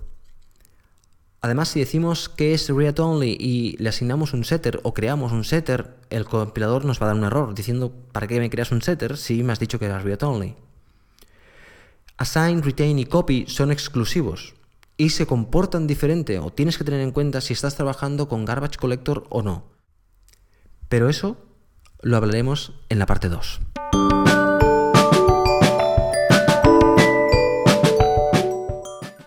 Además, 1.45 1.69
si 1.69 1.79
decimos 1.79 2.27
que 2.27 2.55
es 2.55 2.69
read 2.69 2.97
only 2.97 3.37
y 3.39 3.77
le 3.77 3.89
asignamos 3.89 4.33
un 4.33 4.43
setter 4.43 4.79
o 4.81 4.95
creamos 4.95 5.31
un 5.31 5.43
setter, 5.43 5.95
el 6.09 6.25
compilador 6.25 6.85
nos 6.85 6.99
va 6.99 7.05
a 7.05 7.07
dar 7.09 7.17
un 7.17 7.23
error 7.23 7.53
diciendo 7.53 7.93
¿para 8.11 8.25
qué 8.25 8.39
me 8.39 8.49
creas 8.49 8.71
un 8.71 8.81
setter 8.81 9.15
si 9.15 9.43
me 9.43 9.53
has 9.53 9.59
dicho 9.59 9.77
que 9.77 9.85
era 9.85 9.99
read 9.99 10.23
only? 10.23 10.55
Assign, 12.17 12.63
retain 12.63 12.97
y 12.97 13.05
copy 13.05 13.45
son 13.47 13.71
exclusivos 13.71 14.55
y 14.97 15.11
se 15.11 15.27
comportan 15.27 15.85
diferente 15.85 16.39
o 16.39 16.51
tienes 16.51 16.79
que 16.79 16.83
tener 16.83 17.01
en 17.01 17.11
cuenta 17.11 17.41
si 17.41 17.53
estás 17.53 17.75
trabajando 17.75 18.27
con 18.27 18.43
garbage 18.43 18.79
collector 18.79 19.27
o 19.29 19.43
no. 19.43 19.65
Pero 20.89 21.09
eso 21.09 21.37
lo 22.01 22.17
hablaremos 22.17 22.73
en 22.89 22.97
la 22.97 23.05
parte 23.05 23.29
2. 23.29 23.61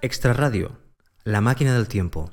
Extra 0.02 0.32
Radio 0.32 0.87
la 1.28 1.42
máquina 1.42 1.74
del 1.74 1.88
tiempo. 1.88 2.30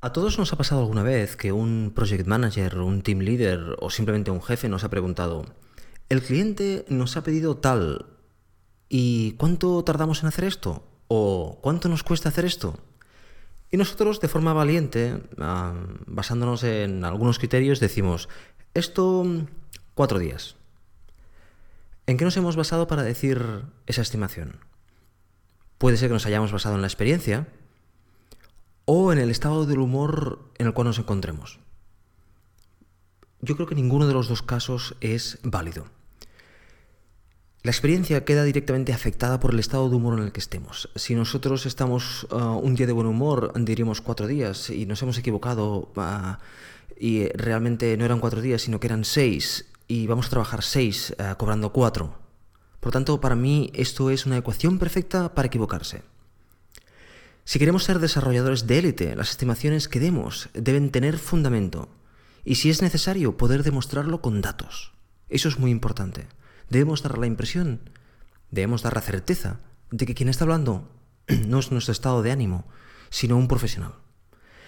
A 0.00 0.10
todos 0.10 0.38
nos 0.38 0.50
ha 0.50 0.56
pasado 0.56 0.80
alguna 0.80 1.02
vez 1.02 1.36
que 1.36 1.52
un 1.52 1.92
project 1.94 2.26
manager, 2.26 2.78
un 2.78 3.02
team 3.02 3.18
leader 3.18 3.76
o 3.80 3.90
simplemente 3.90 4.30
un 4.30 4.40
jefe 4.40 4.70
nos 4.70 4.82
ha 4.82 4.88
preguntado, 4.88 5.44
el 6.08 6.22
cliente 6.22 6.86
nos 6.88 7.18
ha 7.18 7.22
pedido 7.22 7.58
tal, 7.58 8.06
¿y 8.88 9.32
cuánto 9.32 9.84
tardamos 9.84 10.22
en 10.22 10.28
hacer 10.28 10.44
esto? 10.44 10.88
¿O 11.08 11.58
cuánto 11.60 11.90
nos 11.90 12.02
cuesta 12.02 12.30
hacer 12.30 12.46
esto? 12.46 12.80
Y 13.70 13.76
nosotros, 13.76 14.22
de 14.22 14.28
forma 14.28 14.54
valiente, 14.54 15.22
ah, 15.36 15.74
basándonos 16.06 16.64
en 16.64 17.04
algunos 17.04 17.38
criterios, 17.38 17.78
decimos, 17.78 18.30
esto 18.72 19.26
cuatro 19.92 20.18
días. 20.18 20.56
¿En 22.06 22.16
qué 22.16 22.24
nos 22.24 22.38
hemos 22.38 22.56
basado 22.56 22.86
para 22.86 23.02
decir 23.02 23.66
esa 23.84 24.00
estimación? 24.00 24.60
Puede 25.76 25.98
ser 25.98 26.08
que 26.08 26.14
nos 26.14 26.24
hayamos 26.24 26.52
basado 26.52 26.74
en 26.74 26.80
la 26.80 26.86
experiencia, 26.86 27.48
o 28.86 29.12
en 29.12 29.18
el 29.18 29.30
estado 29.30 29.66
del 29.66 29.80
humor 29.80 30.50
en 30.56 30.66
el 30.66 30.72
cual 30.72 30.86
nos 30.86 30.98
encontremos. 30.98 31.58
Yo 33.42 33.54
creo 33.54 33.66
que 33.66 33.74
ninguno 33.74 34.06
de 34.06 34.14
los 34.14 34.28
dos 34.28 34.42
casos 34.42 34.96
es 35.00 35.38
válido. 35.42 35.86
La 37.62 37.72
experiencia 37.72 38.24
queda 38.24 38.44
directamente 38.44 38.92
afectada 38.92 39.40
por 39.40 39.52
el 39.52 39.58
estado 39.58 39.90
de 39.90 39.96
humor 39.96 40.18
en 40.18 40.24
el 40.24 40.32
que 40.32 40.38
estemos. 40.38 40.88
Si 40.94 41.16
nosotros 41.16 41.66
estamos 41.66 42.28
uh, 42.30 42.36
un 42.62 42.76
día 42.76 42.86
de 42.86 42.92
buen 42.92 43.08
humor, 43.08 43.52
diríamos 43.56 44.00
cuatro 44.00 44.28
días, 44.28 44.70
y 44.70 44.86
nos 44.86 45.02
hemos 45.02 45.18
equivocado 45.18 45.90
uh, 45.96 46.36
y 46.96 47.28
realmente 47.30 47.96
no 47.96 48.04
eran 48.04 48.20
cuatro 48.20 48.40
días, 48.40 48.62
sino 48.62 48.78
que 48.78 48.86
eran 48.86 49.04
seis, 49.04 49.66
y 49.88 50.06
vamos 50.06 50.28
a 50.28 50.30
trabajar 50.30 50.62
seis 50.62 51.12
uh, 51.18 51.36
cobrando 51.36 51.72
cuatro. 51.72 52.14
Por 52.78 52.92
tanto, 52.92 53.20
para 53.20 53.34
mí 53.34 53.72
esto 53.74 54.10
es 54.10 54.26
una 54.26 54.36
ecuación 54.36 54.78
perfecta 54.78 55.34
para 55.34 55.46
equivocarse. 55.46 56.02
Si 57.46 57.60
queremos 57.60 57.84
ser 57.84 58.00
desarrolladores 58.00 58.66
de 58.66 58.80
élite, 58.80 59.14
las 59.14 59.30
estimaciones 59.30 59.86
que 59.86 60.00
demos 60.00 60.48
deben 60.52 60.90
tener 60.90 61.16
fundamento 61.16 61.88
y 62.44 62.56
si 62.56 62.70
es 62.70 62.82
necesario 62.82 63.36
poder 63.36 63.62
demostrarlo 63.62 64.20
con 64.20 64.40
datos. 64.40 64.92
Eso 65.28 65.48
es 65.48 65.56
muy 65.56 65.70
importante. 65.70 66.26
Debemos 66.70 67.04
dar 67.04 67.18
la 67.18 67.28
impresión, 67.28 67.88
debemos 68.50 68.82
dar 68.82 68.96
la 68.96 69.00
certeza 69.00 69.60
de 69.92 70.06
que 70.06 70.16
quien 70.16 70.28
está 70.28 70.42
hablando 70.42 70.90
no 71.46 71.60
es 71.60 71.70
nuestro 71.70 71.92
estado 71.92 72.20
de 72.20 72.32
ánimo, 72.32 72.66
sino 73.10 73.36
un 73.36 73.46
profesional. 73.46 73.94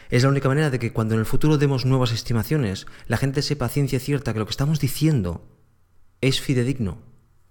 Es 0.08 0.22
la 0.22 0.28
única 0.28 0.48
manera 0.48 0.70
de 0.70 0.78
que 0.78 0.92
cuando 0.92 1.14
en 1.14 1.20
el 1.20 1.26
futuro 1.26 1.58
demos 1.58 1.84
nuevas 1.84 2.12
estimaciones, 2.12 2.86
la 3.08 3.16
gente 3.16 3.42
sepa 3.42 3.68
ciencia 3.68 3.98
cierta 3.98 4.32
que 4.32 4.38
lo 4.38 4.46
que 4.46 4.52
estamos 4.52 4.78
diciendo 4.78 5.44
es 6.20 6.40
fidedigno 6.40 6.98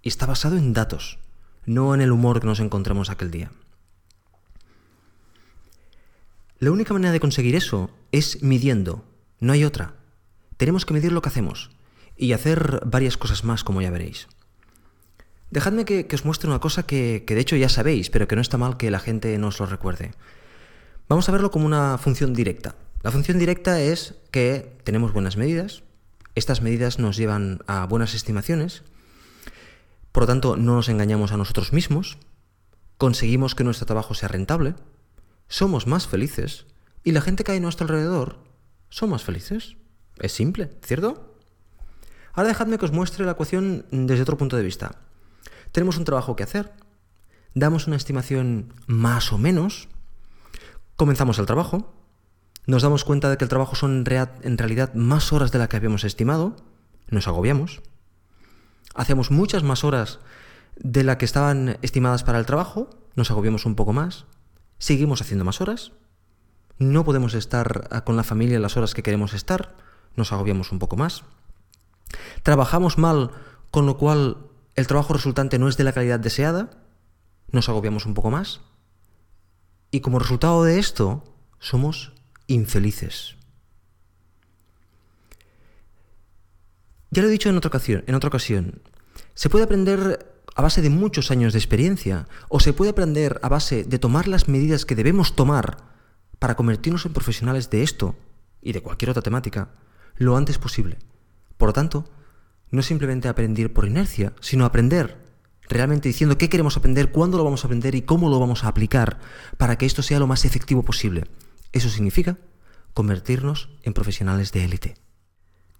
y 0.00 0.08
está 0.08 0.24
basado 0.24 0.56
en 0.56 0.72
datos, 0.72 1.18
no 1.66 1.94
en 1.94 2.00
el 2.00 2.12
humor 2.12 2.40
que 2.40 2.46
nos 2.46 2.60
encontramos 2.60 3.10
aquel 3.10 3.30
día. 3.30 3.52
La 6.60 6.72
única 6.72 6.92
manera 6.92 7.12
de 7.12 7.20
conseguir 7.20 7.54
eso 7.54 7.90
es 8.10 8.42
midiendo, 8.42 9.04
no 9.38 9.52
hay 9.52 9.62
otra. 9.62 9.94
Tenemos 10.56 10.84
que 10.84 10.92
medir 10.92 11.12
lo 11.12 11.22
que 11.22 11.28
hacemos 11.28 11.70
y 12.16 12.32
hacer 12.32 12.80
varias 12.84 13.16
cosas 13.16 13.44
más, 13.44 13.62
como 13.62 13.80
ya 13.80 13.92
veréis. 13.92 14.26
Dejadme 15.50 15.84
que, 15.84 16.06
os 16.12 16.24
muestre 16.24 16.50
una 16.50 16.58
cosa 16.58 16.82
que, 16.82 17.24
de 17.24 17.40
hecho 17.40 17.54
ya 17.54 17.68
sabéis, 17.68 18.10
pero 18.10 18.26
que 18.26 18.34
no 18.34 18.42
está 18.42 18.58
mal 18.58 18.76
que 18.76 18.90
la 18.90 18.98
gente 18.98 19.38
nos 19.38 19.60
lo 19.60 19.66
recuerde. 19.66 20.10
Vamos 21.08 21.28
a 21.28 21.32
verlo 21.32 21.52
como 21.52 21.64
una 21.64 21.96
función 21.96 22.34
directa. 22.34 22.74
La 23.02 23.12
función 23.12 23.38
directa 23.38 23.80
es 23.80 24.16
que 24.32 24.78
tenemos 24.82 25.12
buenas 25.12 25.36
medidas, 25.36 25.84
estas 26.34 26.60
medidas 26.60 26.98
nos 26.98 27.16
llevan 27.16 27.60
a 27.68 27.86
buenas 27.86 28.14
estimaciones, 28.14 28.82
por 30.10 30.24
lo 30.24 30.26
tanto 30.26 30.56
no 30.56 30.74
nos 30.74 30.88
engañamos 30.88 31.30
a 31.30 31.36
nosotros 31.36 31.72
mismos, 31.72 32.18
conseguimos 32.96 33.54
que 33.54 33.62
nuestro 33.62 33.86
trabajo 33.86 34.14
sea 34.14 34.28
rentable, 34.28 34.74
somos 35.48 35.86
más 35.86 36.06
felices 36.06 36.66
y 37.02 37.12
la 37.12 37.20
gente 37.20 37.44
que 37.44 37.52
hay 37.52 37.58
a 37.58 37.60
nuestro 37.60 37.84
alrededor 37.84 38.44
son 38.90 39.10
más 39.10 39.24
felices. 39.24 39.76
Es 40.18 40.32
simple, 40.32 40.70
¿cierto? 40.82 41.36
Ahora 42.32 42.48
dejadme 42.48 42.78
que 42.78 42.84
os 42.84 42.92
muestre 42.92 43.24
la 43.24 43.32
ecuación 43.32 43.86
desde 43.90 44.22
otro 44.22 44.36
punto 44.36 44.56
de 44.56 44.62
vista. 44.62 45.00
Tenemos 45.72 45.96
un 45.98 46.04
trabajo 46.04 46.36
que 46.36 46.42
hacer, 46.42 46.72
damos 47.54 47.86
una 47.86 47.96
estimación 47.96 48.74
más 48.86 49.32
o 49.32 49.38
menos, 49.38 49.88
comenzamos 50.96 51.38
el 51.38 51.46
trabajo, 51.46 51.94
nos 52.66 52.82
damos 52.82 53.04
cuenta 53.04 53.30
de 53.30 53.38
que 53.38 53.44
el 53.44 53.48
trabajo 53.48 53.74
son 53.76 54.04
en 54.06 54.58
realidad 54.58 54.94
más 54.94 55.32
horas 55.32 55.50
de 55.52 55.58
las 55.58 55.68
que 55.68 55.76
habíamos 55.76 56.04
estimado, 56.04 56.56
nos 57.08 57.28
agobiamos, 57.28 57.82
hacemos 58.94 59.30
muchas 59.30 59.62
más 59.62 59.84
horas 59.84 60.18
de 60.76 61.04
las 61.04 61.16
que 61.16 61.24
estaban 61.24 61.78
estimadas 61.82 62.24
para 62.24 62.38
el 62.38 62.46
trabajo, 62.46 62.90
nos 63.14 63.30
agobiamos 63.30 63.66
un 63.66 63.74
poco 63.74 63.92
más, 63.92 64.26
seguimos 64.78 65.20
haciendo 65.20 65.44
más 65.44 65.60
horas, 65.60 65.92
no 66.78 67.04
podemos 67.04 67.34
estar 67.34 67.88
ah, 67.90 68.04
con 68.04 68.16
la 68.16 68.24
familia 68.24 68.58
las 68.58 68.76
horas 68.76 68.94
que 68.94 69.02
queremos 69.02 69.34
estar, 69.34 69.76
nos 70.16 70.32
agobiamos 70.32 70.72
un 70.72 70.78
poco 70.78 70.96
más, 70.96 71.24
trabajamos 72.42 72.98
mal, 72.98 73.30
con 73.70 73.86
lo 73.86 73.96
cual 73.96 74.38
el 74.74 74.86
trabajo 74.86 75.12
resultante 75.12 75.58
no 75.58 75.68
es 75.68 75.76
de 75.76 75.84
la 75.84 75.92
calidad 75.92 76.20
deseada, 76.20 76.70
nos 77.50 77.68
agobiamos 77.68 78.06
un 78.06 78.14
poco 78.14 78.30
más, 78.30 78.60
y 79.90 80.00
como 80.00 80.18
resultado 80.18 80.64
de 80.64 80.78
esto, 80.78 81.24
somos 81.58 82.12
infelices. 82.46 83.36
Ya 87.10 87.22
lo 87.22 87.28
he 87.28 87.32
dicho 87.32 87.48
en 87.48 87.56
otra 87.56 87.68
ocasión, 87.68 88.04
en 88.06 88.14
otra 88.14 88.28
ocasión. 88.28 88.82
Se 89.34 89.48
puede 89.48 89.64
aprender 89.64 90.37
a 90.58 90.62
base 90.62 90.82
de 90.82 90.90
muchos 90.90 91.30
años 91.30 91.52
de 91.52 91.60
experiencia, 91.60 92.26
o 92.48 92.58
se 92.58 92.72
puede 92.72 92.90
aprender 92.90 93.38
a 93.44 93.48
base 93.48 93.84
de 93.84 94.00
tomar 94.00 94.26
las 94.26 94.48
medidas 94.48 94.84
que 94.84 94.96
debemos 94.96 95.36
tomar 95.36 95.76
para 96.40 96.56
convertirnos 96.56 97.06
en 97.06 97.12
profesionales 97.12 97.70
de 97.70 97.84
esto 97.84 98.16
y 98.60 98.72
de 98.72 98.82
cualquier 98.82 99.10
otra 99.10 99.22
temática 99.22 99.70
lo 100.16 100.36
antes 100.36 100.58
posible, 100.58 100.98
Por 101.58 101.68
lo 101.68 101.72
tanto, 101.72 102.06
no 102.72 102.82
simplemente 102.82 103.28
aprender 103.28 103.72
por 103.72 103.86
inercia, 103.86 104.32
sino 104.40 104.64
aprender 104.64 105.24
realmente 105.68 106.08
diciendo 106.08 106.38
qué 106.38 106.48
queremos 106.48 106.76
aprender, 106.76 107.12
cuándo 107.12 107.38
lo 107.38 107.44
vamos 107.44 107.62
a 107.62 107.68
aprender 107.68 107.94
y 107.94 108.02
cómo 108.02 108.28
lo 108.28 108.40
vamos 108.40 108.64
a 108.64 108.68
aplicar 108.68 109.20
para 109.58 109.78
que 109.78 109.86
esto 109.86 110.02
sea 110.02 110.18
lo 110.18 110.26
más 110.26 110.44
efectivo 110.44 110.82
posible. 110.82 111.28
Eso 111.70 111.88
significa 111.88 112.36
convertirnos 112.94 113.68
en 113.84 113.92
profesionales 113.92 114.50
de 114.50 114.64
élite. 114.64 114.96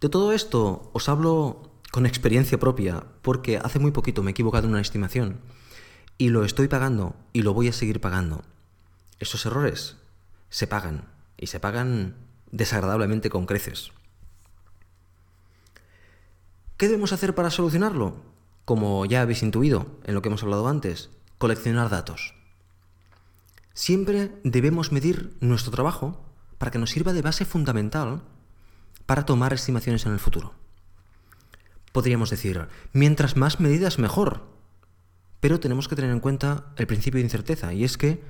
De 0.00 0.08
todo 0.08 0.32
esto 0.32 0.90
os 0.92 1.08
hablo 1.08 1.77
con 1.90 2.07
experiencia 2.07 2.59
propia, 2.59 3.04
porque 3.23 3.59
hace 3.59 3.78
muy 3.78 3.90
poquito 3.90 4.23
me 4.23 4.30
he 4.30 4.33
equivocado 4.33 4.66
en 4.66 4.73
una 4.73 4.80
estimación 4.80 5.40
y 6.18 6.28
lo 6.28 6.45
estoy 6.45 6.68
pagando 6.68 7.14
y 7.33 7.42
lo 7.42 7.54
voy 7.54 7.68
a 7.68 7.73
seguir 7.73 8.00
pagando. 8.00 8.45
Estos 9.18 9.47
errores 9.47 9.97
se 10.50 10.66
pagan 10.66 11.09
y 11.37 11.47
se 11.47 11.61
pagan 11.61 12.16
desagradablemente 12.50 13.30
con 13.30 13.47
creces. 13.47 13.92
¿Qué 16.76 16.87
debemos 16.87 17.12
hacer 17.12 17.35
para 17.35 17.50
solucionarlo? 17.50 18.16
Como 18.64 19.07
ya 19.07 19.23
habéis 19.23 19.42
intuido 19.42 19.99
en 20.04 20.14
lo 20.14 20.23
que 20.23 20.28
hemos 20.28 20.42
hablado 20.42 20.68
antes, 20.68 21.11
coleccionar 21.38 21.88
datos. 21.88 22.35
Siempre 23.75 24.33
debemos 24.45 24.92
medir 24.92 25.37
nuestro 25.40 25.71
trabajo 25.71 26.25
para 26.59 26.71
que 26.71 26.78
nos 26.78 26.90
sirva 26.90 27.12
de 27.12 27.23
base 27.23 27.45
fundamental 27.45 28.23
para 29.07 29.25
tomar 29.25 29.52
estimaciones 29.52 30.04
en 30.04 30.12
el 30.12 30.18
futuro. 30.18 30.52
Podríamos 31.99 32.31
decir, 32.31 32.69
mientras 32.93 33.37
más 33.37 33.59
medidas 33.59 33.99
mejor, 33.99 34.47
pero 35.40 35.59
tenemos 35.59 35.88
que 35.88 35.97
tener 35.97 36.12
en 36.12 36.21
cuenta 36.21 36.67
el 36.76 36.87
principio 36.87 37.19
de 37.19 37.25
incerteza, 37.25 37.75
y 37.75 37.83
es 37.83 37.99
que 37.99 38.23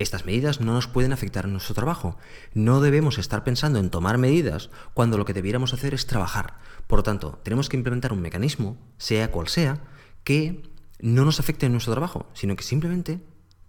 estas 0.00 0.26
medidas 0.26 0.60
no 0.60 0.72
nos 0.72 0.88
pueden 0.88 1.12
afectar 1.12 1.44
en 1.44 1.52
nuestro 1.52 1.76
trabajo. 1.76 2.18
No 2.54 2.80
debemos 2.80 3.18
estar 3.18 3.44
pensando 3.44 3.78
en 3.78 3.90
tomar 3.90 4.18
medidas 4.18 4.70
cuando 4.94 5.16
lo 5.16 5.24
que 5.24 5.32
debiéramos 5.32 5.72
hacer 5.74 5.94
es 5.94 6.08
trabajar. 6.08 6.58
Por 6.88 6.98
lo 6.98 7.02
tanto, 7.04 7.38
tenemos 7.44 7.68
que 7.68 7.76
implementar 7.76 8.12
un 8.12 8.20
mecanismo, 8.20 8.76
sea 8.96 9.30
cual 9.30 9.46
sea, 9.46 9.80
que 10.24 10.68
no 10.98 11.24
nos 11.24 11.38
afecte 11.38 11.66
en 11.66 11.72
nuestro 11.72 11.92
trabajo, 11.92 12.28
sino 12.34 12.56
que 12.56 12.64
simplemente 12.64 13.20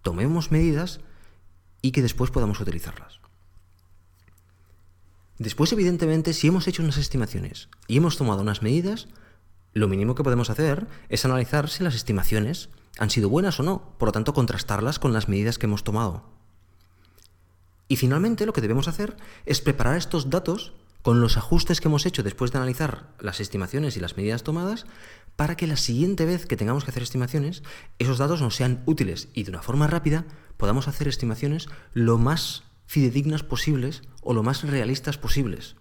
tomemos 0.02 0.50
medidas 0.50 1.02
y 1.84 1.92
que 1.92 2.02
después 2.02 2.32
podamos 2.32 2.60
utilizarlas. 2.62 3.20
Después, 5.40 5.72
evidentemente, 5.72 6.34
si 6.34 6.48
hemos 6.48 6.68
hecho 6.68 6.84
unas 6.84 6.98
estimaciones 6.98 7.70
y 7.88 7.96
hemos 7.98 8.18
tomado 8.18 8.42
unas 8.42 8.62
medidas, 8.62 9.08
lo 9.74 9.88
mínimo 9.88 10.14
que 10.14 10.24
podemos 10.24 10.50
hacer 10.50 10.86
es 11.08 11.24
analizar 11.24 11.70
si 11.70 11.82
las 11.82 11.96
estimaciones 11.96 12.70
han 12.98 13.10
sido 13.10 13.30
buenas 13.30 13.58
o 13.62 13.64
no, 13.64 13.96
por 13.98 14.10
lo 14.10 14.12
tanto 14.12 14.34
contrastarlas 14.34 15.00
con 15.00 15.14
las 15.14 15.30
medidas 15.30 15.58
que 15.58 15.66
hemos 15.66 15.86
tomado. 15.86 16.26
Y 17.88 17.96
finalmente 17.96 18.46
lo 18.46 18.52
que 18.52 18.60
debemos 18.60 18.90
hacer 18.90 19.16
es 19.46 19.62
preparar 19.62 19.96
estos 19.96 20.30
datos 20.30 20.74
con 21.02 21.22
los 21.22 21.38
ajustes 21.38 21.80
que 21.80 21.88
hemos 21.88 22.06
hecho 22.06 22.22
después 22.22 22.52
de 22.52 22.58
analizar 22.58 23.08
las 23.20 23.40
estimaciones 23.40 23.96
y 23.96 24.02
las 24.02 24.18
medidas 24.18 24.44
tomadas 24.44 24.86
para 25.38 25.56
que 25.56 25.68
la 25.68 25.78
siguiente 25.78 26.26
vez 26.26 26.46
que 26.46 26.58
tengamos 26.58 26.84
que 26.84 26.92
hacer 26.92 27.04
estimaciones, 27.04 27.64
esos 27.98 28.18
datos 28.18 28.42
nos 28.42 28.56
sean 28.56 28.84
útiles 28.86 29.30
y 29.34 29.44
de 29.44 29.52
una 29.52 29.62
forma 29.62 29.88
rápida 29.88 30.26
podamos 30.58 30.90
hacer 30.90 31.08
estimaciones 31.08 31.70
lo 31.94 32.18
más 32.18 32.64
fidedignas 32.90 33.44
posibles 33.44 34.02
o 34.24 34.34
lo 34.34 34.42
más 34.42 34.64
realistas 34.64 35.20
posibles. 35.20 35.76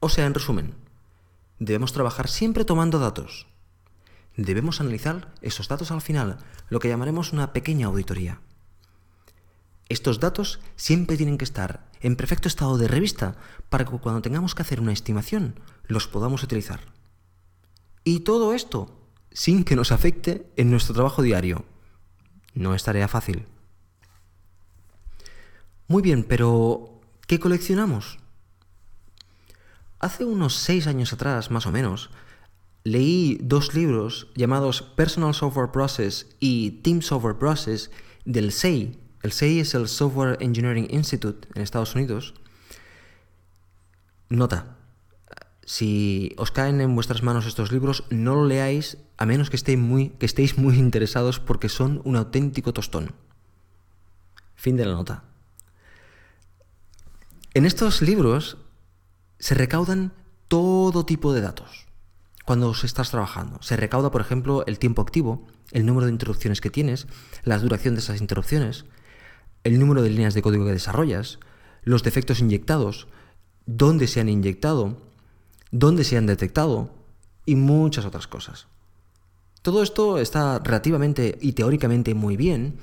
O 0.00 0.08
sea, 0.08 0.26
en 0.26 0.34
resumen, 0.34 0.74
debemos 1.60 1.92
trabajar 1.92 2.26
siempre 2.26 2.64
tomando 2.64 2.98
datos. 2.98 3.46
Debemos 4.36 4.80
analizar 4.80 5.32
esos 5.42 5.68
datos 5.68 5.92
al 5.92 6.00
final, 6.00 6.38
lo 6.70 6.80
que 6.80 6.88
llamaremos 6.88 7.32
una 7.32 7.52
pequeña 7.52 7.86
auditoría. 7.86 8.40
Estos 9.88 10.18
datos 10.18 10.58
siempre 10.74 11.16
tienen 11.16 11.38
que 11.38 11.44
estar 11.44 11.88
en 12.00 12.16
perfecto 12.16 12.48
estado 12.48 12.76
de 12.76 12.88
revista 12.88 13.36
para 13.68 13.84
que 13.84 13.96
cuando 13.98 14.22
tengamos 14.22 14.56
que 14.56 14.62
hacer 14.62 14.80
una 14.80 14.92
estimación 14.92 15.60
los 15.84 16.08
podamos 16.08 16.42
utilizar. 16.42 16.80
Y 18.02 18.20
todo 18.20 18.54
esto 18.54 19.08
sin 19.30 19.62
que 19.62 19.76
nos 19.76 19.92
afecte 19.92 20.50
en 20.56 20.72
nuestro 20.72 20.94
trabajo 20.94 21.22
diario. 21.22 21.64
No 22.54 22.74
es 22.74 22.82
tarea 22.82 23.06
fácil. 23.06 23.46
Muy 25.86 26.02
bien, 26.02 26.24
pero 26.24 27.00
¿qué 27.26 27.38
coleccionamos? 27.38 28.18
Hace 30.00 30.24
unos 30.24 30.54
seis 30.54 30.86
años 30.86 31.12
atrás, 31.12 31.50
más 31.50 31.66
o 31.66 31.72
menos, 31.72 32.10
leí 32.84 33.38
dos 33.42 33.74
libros 33.74 34.28
llamados 34.34 34.80
Personal 34.80 35.34
Software 35.34 35.72
Process 35.72 36.26
y 36.40 36.82
Team 36.82 37.02
Software 37.02 37.36
Process 37.36 37.90
del 38.24 38.52
SEI. 38.52 38.98
El 39.22 39.32
SEI 39.32 39.60
es 39.60 39.74
el 39.74 39.88
Software 39.88 40.38
Engineering 40.40 40.88
Institute 40.90 41.48
en 41.54 41.62
Estados 41.62 41.94
Unidos. 41.94 42.32
Nota, 44.30 44.78
si 45.66 46.34
os 46.38 46.50
caen 46.50 46.80
en 46.80 46.94
vuestras 46.94 47.22
manos 47.22 47.44
estos 47.44 47.72
libros, 47.72 48.04
no 48.08 48.34
lo 48.34 48.46
leáis 48.46 48.96
a 49.18 49.26
menos 49.26 49.50
que, 49.50 49.56
estéis 49.56 49.78
muy, 49.78 50.10
que 50.10 50.26
estéis 50.26 50.56
muy 50.56 50.78
interesados 50.78 51.40
porque 51.40 51.68
son 51.68 52.00
un 52.04 52.16
auténtico 52.16 52.72
tostón. 52.72 53.12
Fin 54.54 54.76
de 54.78 54.86
la 54.86 54.94
nota. 54.94 55.33
En 57.56 57.66
estos 57.66 58.02
libros 58.02 58.56
se 59.38 59.54
recaudan 59.54 60.12
todo 60.48 61.06
tipo 61.06 61.32
de 61.32 61.40
datos 61.40 61.86
cuando 62.44 62.72
estás 62.72 63.12
trabajando. 63.12 63.62
Se 63.62 63.76
recauda, 63.76 64.10
por 64.10 64.20
ejemplo, 64.20 64.66
el 64.66 64.80
tiempo 64.80 65.02
activo, 65.02 65.46
el 65.70 65.86
número 65.86 66.06
de 66.06 66.12
interrupciones 66.12 66.60
que 66.60 66.70
tienes, 66.70 67.06
la 67.44 67.56
duración 67.58 67.94
de 67.94 68.00
esas 68.00 68.20
interrupciones, 68.20 68.86
el 69.62 69.78
número 69.78 70.02
de 70.02 70.10
líneas 70.10 70.34
de 70.34 70.42
código 70.42 70.64
que 70.64 70.72
desarrollas, 70.72 71.38
los 71.84 72.02
defectos 72.02 72.40
inyectados, 72.40 73.06
dónde 73.66 74.08
se 74.08 74.20
han 74.20 74.28
inyectado, 74.28 75.00
dónde 75.70 76.02
se 76.02 76.16
han 76.16 76.26
detectado 76.26 76.92
y 77.46 77.54
muchas 77.54 78.04
otras 78.04 78.26
cosas. 78.26 78.66
Todo 79.62 79.84
esto 79.84 80.18
está 80.18 80.58
relativamente 80.58 81.38
y 81.40 81.52
teóricamente 81.52 82.14
muy 82.14 82.36
bien 82.36 82.80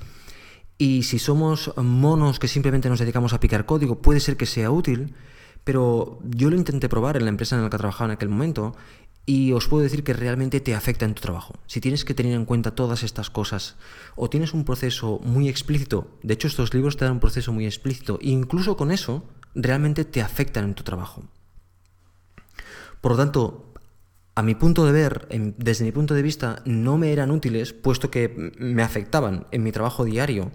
y 0.82 1.04
si 1.04 1.20
somos 1.20 1.72
monos 1.76 2.40
que 2.40 2.48
simplemente 2.48 2.88
nos 2.88 2.98
dedicamos 2.98 3.32
a 3.32 3.38
picar 3.38 3.66
código 3.66 4.02
puede 4.02 4.18
ser 4.18 4.36
que 4.36 4.46
sea 4.46 4.72
útil, 4.72 5.14
pero 5.62 6.18
yo 6.24 6.50
lo 6.50 6.56
intenté 6.56 6.88
probar 6.88 7.16
en 7.16 7.22
la 7.22 7.28
empresa 7.28 7.54
en 7.54 7.62
la 7.62 7.70
que 7.70 7.78
trabajaba 7.78 8.06
en 8.06 8.16
aquel 8.16 8.30
momento 8.30 8.74
y 9.24 9.52
os 9.52 9.68
puedo 9.68 9.84
decir 9.84 10.02
que 10.02 10.12
realmente 10.12 10.58
te 10.58 10.74
afecta 10.74 11.04
en 11.04 11.14
tu 11.14 11.22
trabajo. 11.22 11.54
Si 11.68 11.80
tienes 11.80 12.04
que 12.04 12.14
tener 12.14 12.34
en 12.34 12.46
cuenta 12.46 12.74
todas 12.74 13.04
estas 13.04 13.30
cosas 13.30 13.76
o 14.16 14.28
tienes 14.28 14.54
un 14.54 14.64
proceso 14.64 15.20
muy 15.22 15.48
explícito, 15.48 16.18
de 16.24 16.34
hecho 16.34 16.48
estos 16.48 16.74
libros 16.74 16.96
te 16.96 17.04
dan 17.04 17.14
un 17.14 17.20
proceso 17.20 17.52
muy 17.52 17.64
explícito, 17.64 18.18
incluso 18.20 18.76
con 18.76 18.90
eso 18.90 19.22
realmente 19.54 20.04
te 20.04 20.20
afectan 20.20 20.64
en 20.64 20.74
tu 20.74 20.82
trabajo. 20.82 21.22
Por 23.00 23.12
lo 23.12 23.18
tanto, 23.18 23.71
a 24.34 24.42
mi 24.42 24.54
punto 24.54 24.86
de 24.86 24.92
ver, 24.92 25.28
desde 25.58 25.84
mi 25.84 25.92
punto 25.92 26.14
de 26.14 26.22
vista, 26.22 26.62
no 26.64 26.96
me 26.96 27.12
eran 27.12 27.30
útiles 27.30 27.72
puesto 27.72 28.10
que 28.10 28.52
me 28.58 28.82
afectaban 28.82 29.46
en 29.50 29.62
mi 29.62 29.72
trabajo 29.72 30.04
diario 30.04 30.52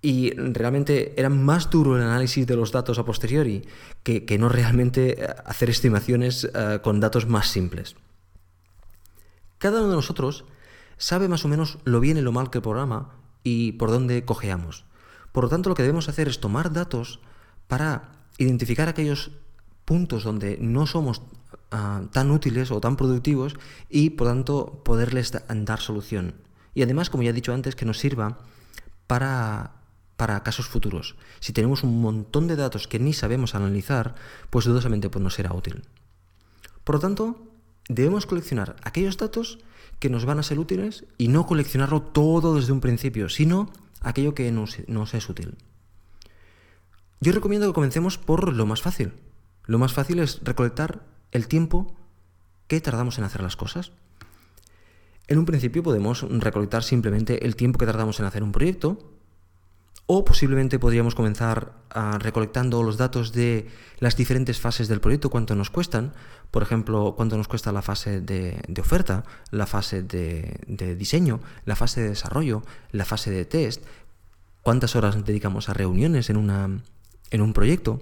y 0.00 0.30
realmente 0.32 1.14
era 1.16 1.28
más 1.28 1.70
duro 1.70 1.96
el 1.96 2.02
análisis 2.02 2.46
de 2.46 2.56
los 2.56 2.72
datos 2.72 2.98
a 2.98 3.04
posteriori 3.04 3.66
que, 4.02 4.38
no 4.38 4.48
realmente 4.48 5.22
eh, 5.22 5.34
hacer 5.44 5.70
estimaciones 5.70 6.48
eh, 6.54 6.80
con 6.82 7.00
datos 7.00 7.26
más 7.26 7.48
simples. 7.48 7.96
Cada 9.58 9.80
uno 9.80 9.90
de 9.90 9.96
nosotros 9.96 10.44
sabe 10.96 11.28
más 11.28 11.44
o 11.44 11.48
menos 11.48 11.78
lo 11.84 12.00
bien 12.00 12.16
y 12.16 12.20
lo 12.20 12.32
mal 12.32 12.50
que 12.50 12.58
el 12.58 12.62
programa 12.62 13.14
y 13.42 13.72
por 13.72 13.90
dónde 13.90 14.24
cojeamos. 14.24 14.84
Por 15.32 15.44
lo 15.44 15.50
tanto, 15.50 15.68
lo 15.68 15.74
que 15.74 15.82
debemos 15.82 16.08
hacer 16.08 16.28
es 16.28 16.40
tomar 16.40 16.72
datos 16.72 17.20
para 17.66 18.12
identificar 18.38 18.88
aquellos 18.88 19.32
puntos 19.88 20.22
donde 20.22 20.58
no 20.60 20.86
somos 20.86 21.22
ah, 21.70 22.02
tan 22.12 22.30
útiles 22.30 22.70
o 22.70 22.78
tan 22.78 22.96
productivos 22.96 23.56
y 23.88 24.10
por 24.10 24.26
tanto 24.26 24.82
poderles 24.84 25.32
dar 25.32 25.80
solución. 25.80 26.34
Y 26.74 26.82
además, 26.82 27.08
como 27.08 27.22
ya 27.22 27.30
he 27.30 27.32
dicho 27.32 27.54
antes, 27.54 27.74
que 27.74 27.86
nos 27.86 27.98
sirva 27.98 28.36
para 29.06 29.78
para 30.18 30.42
casos 30.42 30.66
futuros. 30.66 31.14
Si 31.38 31.52
tenemos 31.52 31.84
un 31.84 32.02
montón 32.02 32.48
de 32.48 32.56
datos 32.56 32.88
que 32.88 32.98
ni 32.98 33.12
sabemos 33.12 33.54
analizar, 33.54 34.16
pues 34.50 34.64
dudosamente 34.64 35.08
pues 35.08 35.22
no 35.22 35.30
será 35.30 35.54
útil. 35.54 35.84
Por 36.82 36.96
lo 36.96 37.00
tanto, 37.00 37.46
debemos 37.88 38.26
coleccionar 38.26 38.74
aquellos 38.82 39.16
datos 39.16 39.60
que 40.00 40.10
nos 40.10 40.24
van 40.24 40.40
a 40.40 40.42
ser 40.42 40.58
útiles 40.58 41.06
y 41.18 41.28
no 41.28 41.46
coleccionarlo 41.46 42.02
todo 42.02 42.56
desde 42.56 42.72
un 42.72 42.80
principio, 42.80 43.28
sino 43.28 43.72
aquello 44.00 44.34
que 44.34 44.50
nos, 44.50 44.76
nos 44.88 45.14
es 45.14 45.28
útil. 45.28 45.54
Yo 47.20 47.30
recomiendo 47.30 47.68
que 47.68 47.74
comencemos 47.74 48.18
por 48.18 48.52
lo 48.52 48.66
más 48.66 48.82
fácil. 48.82 49.12
Lo 49.68 49.78
más 49.78 49.92
fácil 49.92 50.18
es 50.18 50.40
recolectar 50.42 51.04
el 51.30 51.46
tiempo 51.46 51.94
que 52.68 52.80
tardamos 52.80 53.18
en 53.18 53.24
hacer 53.24 53.42
las 53.42 53.54
cosas. 53.54 53.92
En 55.26 55.38
un 55.38 55.44
principio 55.44 55.82
podemos 55.82 56.22
recolectar 56.22 56.82
simplemente 56.82 57.44
el 57.44 57.54
tiempo 57.54 57.78
que 57.78 57.84
tardamos 57.84 58.18
en 58.18 58.24
hacer 58.24 58.42
un 58.42 58.50
proyecto, 58.50 58.98
o 60.06 60.24
posiblemente 60.24 60.78
podríamos 60.78 61.14
comenzar 61.14 61.74
ah, 61.90 62.16
recolectando 62.18 62.82
los 62.82 62.96
datos 62.96 63.34
de 63.34 63.68
las 63.98 64.16
diferentes 64.16 64.58
fases 64.58 64.88
del 64.88 65.02
proyecto, 65.02 65.28
cuánto 65.28 65.54
nos 65.54 65.68
cuestan, 65.68 66.14
por 66.50 66.62
ejemplo, 66.62 67.12
cuánto 67.14 67.36
nos 67.36 67.46
cuesta 67.46 67.70
la 67.70 67.82
fase 67.82 68.22
de, 68.22 68.58
oferta, 68.80 69.24
la 69.50 69.66
fase 69.66 70.02
de, 70.02 70.96
diseño, 70.96 71.40
la 71.66 71.76
fase 71.76 72.00
de 72.00 72.08
desarrollo, 72.08 72.62
la 72.90 73.04
fase 73.04 73.30
de 73.30 73.44
test, 73.44 73.84
cuántas 74.62 74.96
horas 74.96 75.22
dedicamos 75.26 75.68
a 75.68 75.74
reuniones 75.74 76.30
en, 76.30 76.38
una, 76.38 76.80
en 77.30 77.40
un 77.42 77.52
proyecto. 77.52 78.00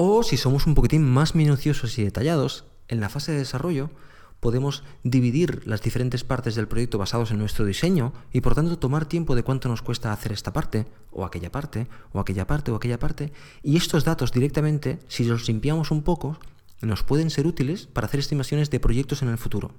O 0.00 0.22
si 0.22 0.36
somos 0.36 0.68
un 0.68 0.76
poquitín 0.76 1.02
más 1.02 1.34
minuciosos 1.34 1.98
y 1.98 2.04
detallados, 2.04 2.64
en 2.86 3.00
la 3.00 3.08
fase 3.08 3.32
de 3.32 3.38
desarrollo 3.38 3.90
podemos 4.38 4.84
dividir 5.02 5.66
las 5.66 5.82
diferentes 5.82 6.22
partes 6.22 6.54
del 6.54 6.68
proyecto 6.68 6.98
basados 6.98 7.32
en 7.32 7.38
nuestro 7.38 7.64
diseño 7.64 8.12
y 8.32 8.40
por 8.40 8.54
tanto 8.54 8.78
tomar 8.78 9.06
tiempo 9.06 9.34
de 9.34 9.42
cuánto 9.42 9.68
nos 9.68 9.82
cuesta 9.82 10.12
hacer 10.12 10.30
esta 10.30 10.52
parte, 10.52 10.86
o 11.10 11.24
aquella 11.24 11.50
parte, 11.50 11.88
o 12.12 12.20
aquella 12.20 12.46
parte, 12.46 12.70
o 12.70 12.76
aquella 12.76 13.00
parte, 13.00 13.32
y 13.64 13.76
estos 13.76 14.04
datos 14.04 14.30
directamente, 14.30 15.00
si 15.08 15.24
los 15.24 15.48
limpiamos 15.48 15.90
un 15.90 16.04
poco, 16.04 16.38
nos 16.80 17.02
pueden 17.02 17.28
ser 17.28 17.48
útiles 17.48 17.88
para 17.88 18.06
hacer 18.06 18.20
estimaciones 18.20 18.70
de 18.70 18.78
proyectos 18.78 19.22
en 19.22 19.30
el 19.30 19.38
futuro. 19.38 19.72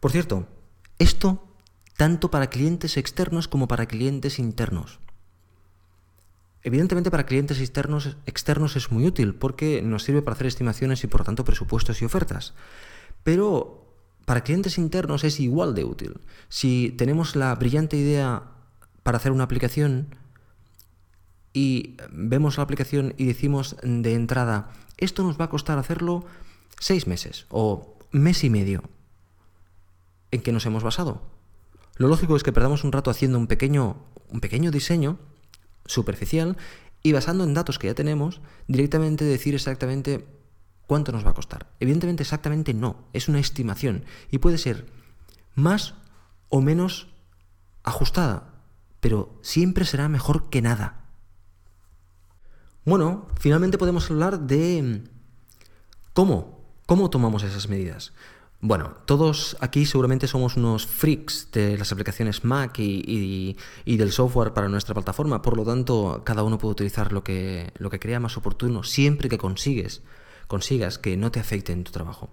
Por 0.00 0.10
cierto, 0.10 0.46
esto 0.98 1.44
tanto 1.98 2.30
para 2.30 2.48
clientes 2.48 2.96
externos 2.96 3.46
como 3.46 3.68
para 3.68 3.84
clientes 3.84 4.38
internos. 4.38 5.00
Evidentemente 6.68 7.10
para 7.10 7.24
clientes 7.24 7.60
externos, 7.60 8.18
externos 8.26 8.76
es 8.76 8.92
muy 8.92 9.06
útil 9.06 9.34
porque 9.34 9.80
nos 9.80 10.02
sirve 10.02 10.20
para 10.20 10.34
hacer 10.34 10.48
estimaciones 10.48 11.02
y 11.02 11.06
por 11.06 11.24
tanto 11.24 11.42
presupuestos 11.42 12.02
y 12.02 12.04
ofertas. 12.04 12.52
Pero 13.22 13.86
para 14.26 14.44
clientes 14.44 14.76
internos 14.76 15.24
es 15.24 15.40
igual 15.40 15.74
de 15.74 15.84
útil. 15.84 16.20
Si 16.50 16.94
tenemos 16.98 17.36
la 17.36 17.54
brillante 17.54 17.96
idea 17.96 18.42
para 19.02 19.16
hacer 19.16 19.32
una 19.32 19.44
aplicación 19.44 20.14
y 21.54 21.96
vemos 22.10 22.58
la 22.58 22.64
aplicación 22.64 23.14
y 23.16 23.24
decimos 23.24 23.76
de 23.82 24.12
entrada, 24.12 24.70
esto 24.98 25.22
nos 25.22 25.40
va 25.40 25.46
a 25.46 25.50
costar 25.50 25.78
hacerlo 25.78 26.26
seis 26.78 27.06
meses 27.06 27.46
o 27.48 27.96
mes 28.10 28.44
y 28.44 28.50
medio. 28.50 28.82
¿En 30.32 30.42
qué 30.42 30.52
nos 30.52 30.66
hemos 30.66 30.82
basado? 30.82 31.22
Lo 31.96 32.08
lógico 32.08 32.36
es 32.36 32.42
que 32.42 32.52
perdamos 32.52 32.84
un 32.84 32.92
rato 32.92 33.10
haciendo 33.10 33.38
un 33.38 33.46
pequeño, 33.46 33.96
un 34.28 34.40
pequeño 34.40 34.70
diseño 34.70 35.18
superficial 35.88 36.56
y 37.02 37.12
basando 37.12 37.42
en 37.42 37.54
datos 37.54 37.78
que 37.78 37.88
ya 37.88 37.94
tenemos, 37.94 38.40
directamente 38.68 39.24
decir 39.24 39.54
exactamente 39.54 40.26
cuánto 40.86 41.12
nos 41.12 41.24
va 41.24 41.30
a 41.30 41.34
costar. 41.34 41.66
Evidentemente 41.80 42.22
exactamente 42.22 42.74
no, 42.74 43.08
es 43.12 43.28
una 43.28 43.40
estimación 43.40 44.04
y 44.30 44.38
puede 44.38 44.58
ser 44.58 44.86
más 45.54 45.94
o 46.48 46.60
menos 46.60 47.08
ajustada, 47.82 48.54
pero 49.00 49.38
siempre 49.42 49.84
será 49.84 50.08
mejor 50.08 50.50
que 50.50 50.62
nada. 50.62 51.04
Bueno, 52.84 53.28
finalmente 53.38 53.78
podemos 53.78 54.10
hablar 54.10 54.40
de 54.40 55.02
cómo, 56.14 56.64
cómo 56.86 57.10
tomamos 57.10 57.42
esas 57.42 57.68
medidas. 57.68 58.12
Bueno, 58.60 58.94
todos 59.06 59.56
aquí 59.60 59.86
seguramente 59.86 60.26
somos 60.26 60.56
unos 60.56 60.84
freaks 60.84 61.48
de 61.52 61.78
las 61.78 61.92
aplicaciones 61.92 62.42
Mac 62.42 62.80
y, 62.80 63.56
del 63.86 64.10
software 64.10 64.52
para 64.52 64.68
nuestra 64.68 64.94
plataforma, 64.94 65.42
por 65.42 65.56
lo 65.56 65.64
tanto 65.64 66.22
cada 66.24 66.42
uno 66.42 66.58
puede 66.58 66.72
utilizar 66.72 67.12
lo 67.12 67.22
que, 67.22 67.72
lo 67.78 67.88
que 67.88 68.00
crea 68.00 68.18
más 68.18 68.36
oportuno 68.36 68.82
siempre 68.82 69.28
que 69.28 69.38
consigues, 69.38 70.02
consigas 70.48 70.98
que 70.98 71.16
no 71.16 71.30
te 71.30 71.38
afecte 71.38 71.72
en 71.72 71.84
tu 71.84 71.92
trabajo. 71.92 72.30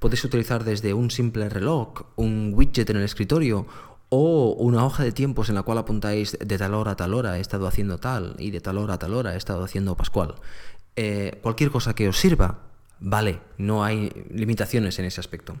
Puedes 0.00 0.24
utilizar 0.24 0.64
desde 0.64 0.92
un 0.92 1.12
simple 1.12 1.48
reloj, 1.48 2.02
un 2.16 2.50
widget 2.52 2.90
en 2.90 2.96
el 2.96 3.04
escritorio 3.04 3.66
o 4.08 4.56
una 4.58 4.84
hoja 4.84 5.04
de 5.04 5.12
tiempos 5.12 5.50
en 5.50 5.54
la 5.54 5.62
cual 5.62 5.78
apuntáis 5.78 6.36
de 6.36 6.58
tal 6.58 6.74
hora 6.74 6.92
a 6.92 6.96
tal 6.96 7.14
hora 7.14 7.38
he 7.38 7.40
estado 7.40 7.68
haciendo 7.68 7.98
tal 7.98 8.34
y 8.40 8.50
de 8.50 8.60
tal 8.60 8.76
hora 8.76 8.94
a 8.94 8.98
tal 8.98 9.14
hora 9.14 9.34
he 9.34 9.36
estado 9.36 9.62
haciendo 9.62 9.96
Pascual. 9.96 10.34
Eh, 10.96 11.38
cualquier 11.42 11.70
cosa 11.70 11.94
que 11.94 12.08
os 12.08 12.18
sirva 12.18 12.69
vale, 13.00 13.40
no 13.58 13.84
hay 13.84 14.12
limitaciones 14.30 14.98
en 14.98 15.06
ese 15.06 15.20
aspecto. 15.20 15.56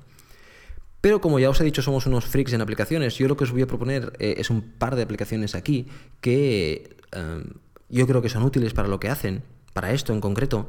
Pero 1.00 1.20
como 1.20 1.38
ya 1.38 1.48
os 1.48 1.60
he 1.60 1.64
dicho, 1.64 1.82
somos 1.82 2.06
unos 2.06 2.26
freaks 2.26 2.52
en 2.52 2.60
aplicaciones. 2.60 3.16
Yo 3.16 3.26
lo 3.26 3.36
que 3.36 3.44
os 3.44 3.52
voy 3.52 3.62
a 3.62 3.66
proponer 3.66 4.12
eh, 4.18 4.34
es 4.38 4.50
un 4.50 4.60
par 4.60 4.96
de 4.96 5.02
aplicaciones 5.02 5.54
aquí 5.54 5.86
que 6.20 6.96
eh, 7.12 7.44
yo 7.88 8.06
creo 8.06 8.22
que 8.22 8.28
son 8.28 8.42
útiles 8.42 8.74
para 8.74 8.88
lo 8.88 9.00
que 9.00 9.08
hacen, 9.08 9.42
para 9.72 9.92
esto 9.92 10.12
en 10.12 10.20
concreto, 10.20 10.68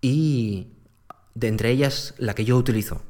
y 0.00 0.68
de 1.34 1.48
entre 1.48 1.70
ellas 1.70 2.14
la 2.18 2.34
que 2.34 2.44
yo 2.44 2.56
utilizo. 2.56 3.02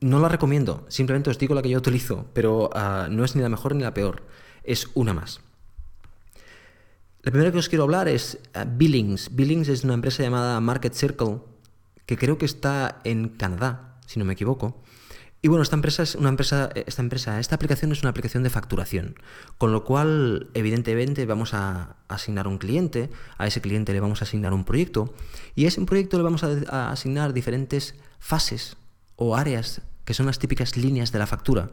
No 0.00 0.20
la 0.20 0.28
recomiendo, 0.28 0.84
simplemente 0.88 1.30
os 1.30 1.38
digo 1.38 1.54
la 1.54 1.62
que 1.62 1.70
yo 1.70 1.78
utilizo, 1.78 2.26
pero 2.34 2.70
ah, 2.74 3.08
no 3.10 3.24
es 3.24 3.34
ni 3.34 3.42
la 3.42 3.48
mejor 3.48 3.74
ni 3.74 3.82
la 3.82 3.94
peor, 3.94 4.24
es 4.62 4.88
una 4.94 5.14
más. 5.14 5.40
La 7.22 7.32
primera 7.32 7.50
que 7.50 7.58
os 7.58 7.68
quiero 7.68 7.84
hablar 7.84 8.06
es 8.08 8.38
ah, 8.54 8.64
Billings. 8.64 9.34
Billings 9.34 9.68
es 9.68 9.84
una 9.84 9.94
empresa 9.94 10.22
llamada 10.22 10.60
Market 10.60 10.92
Circle 10.92 11.38
que 12.06 12.16
creo 12.16 12.38
que 12.38 12.46
está 12.46 13.00
en 13.04 13.28
Canadá, 13.28 13.98
si 14.06 14.18
no 14.18 14.24
me 14.24 14.32
equivoco. 14.32 14.82
Y 15.42 15.48
bueno, 15.48 15.62
esta 15.62 15.76
empresa 15.76 16.02
es 16.02 16.14
una 16.14 16.30
empresa, 16.30 16.70
esta 16.74 17.02
empresa, 17.02 17.38
esta 17.38 17.54
aplicación 17.54 17.92
es 17.92 18.00
una 18.00 18.10
aplicación 18.10 18.42
de 18.42 18.50
facturación, 18.50 19.16
con 19.58 19.70
lo 19.70 19.84
cual, 19.84 20.48
evidentemente, 20.54 21.26
vamos 21.26 21.54
a 21.54 21.96
asignar 22.08 22.48
un 22.48 22.58
cliente, 22.58 23.10
a 23.38 23.46
ese 23.46 23.60
cliente 23.60 23.92
le 23.92 24.00
vamos 24.00 24.22
a 24.22 24.24
asignar 24.24 24.54
un 24.54 24.64
proyecto, 24.64 25.14
y 25.54 25.66
a 25.66 25.68
ese 25.68 25.80
proyecto 25.82 26.16
le 26.16 26.24
vamos 26.24 26.42
a, 26.42 26.90
asignar 26.90 27.32
diferentes 27.32 27.94
fases 28.18 28.76
o 29.16 29.36
áreas 29.36 29.82
que 30.04 30.14
son 30.14 30.26
las 30.26 30.38
típicas 30.38 30.76
líneas 30.76 31.12
de 31.12 31.18
la 31.18 31.26
factura, 31.26 31.70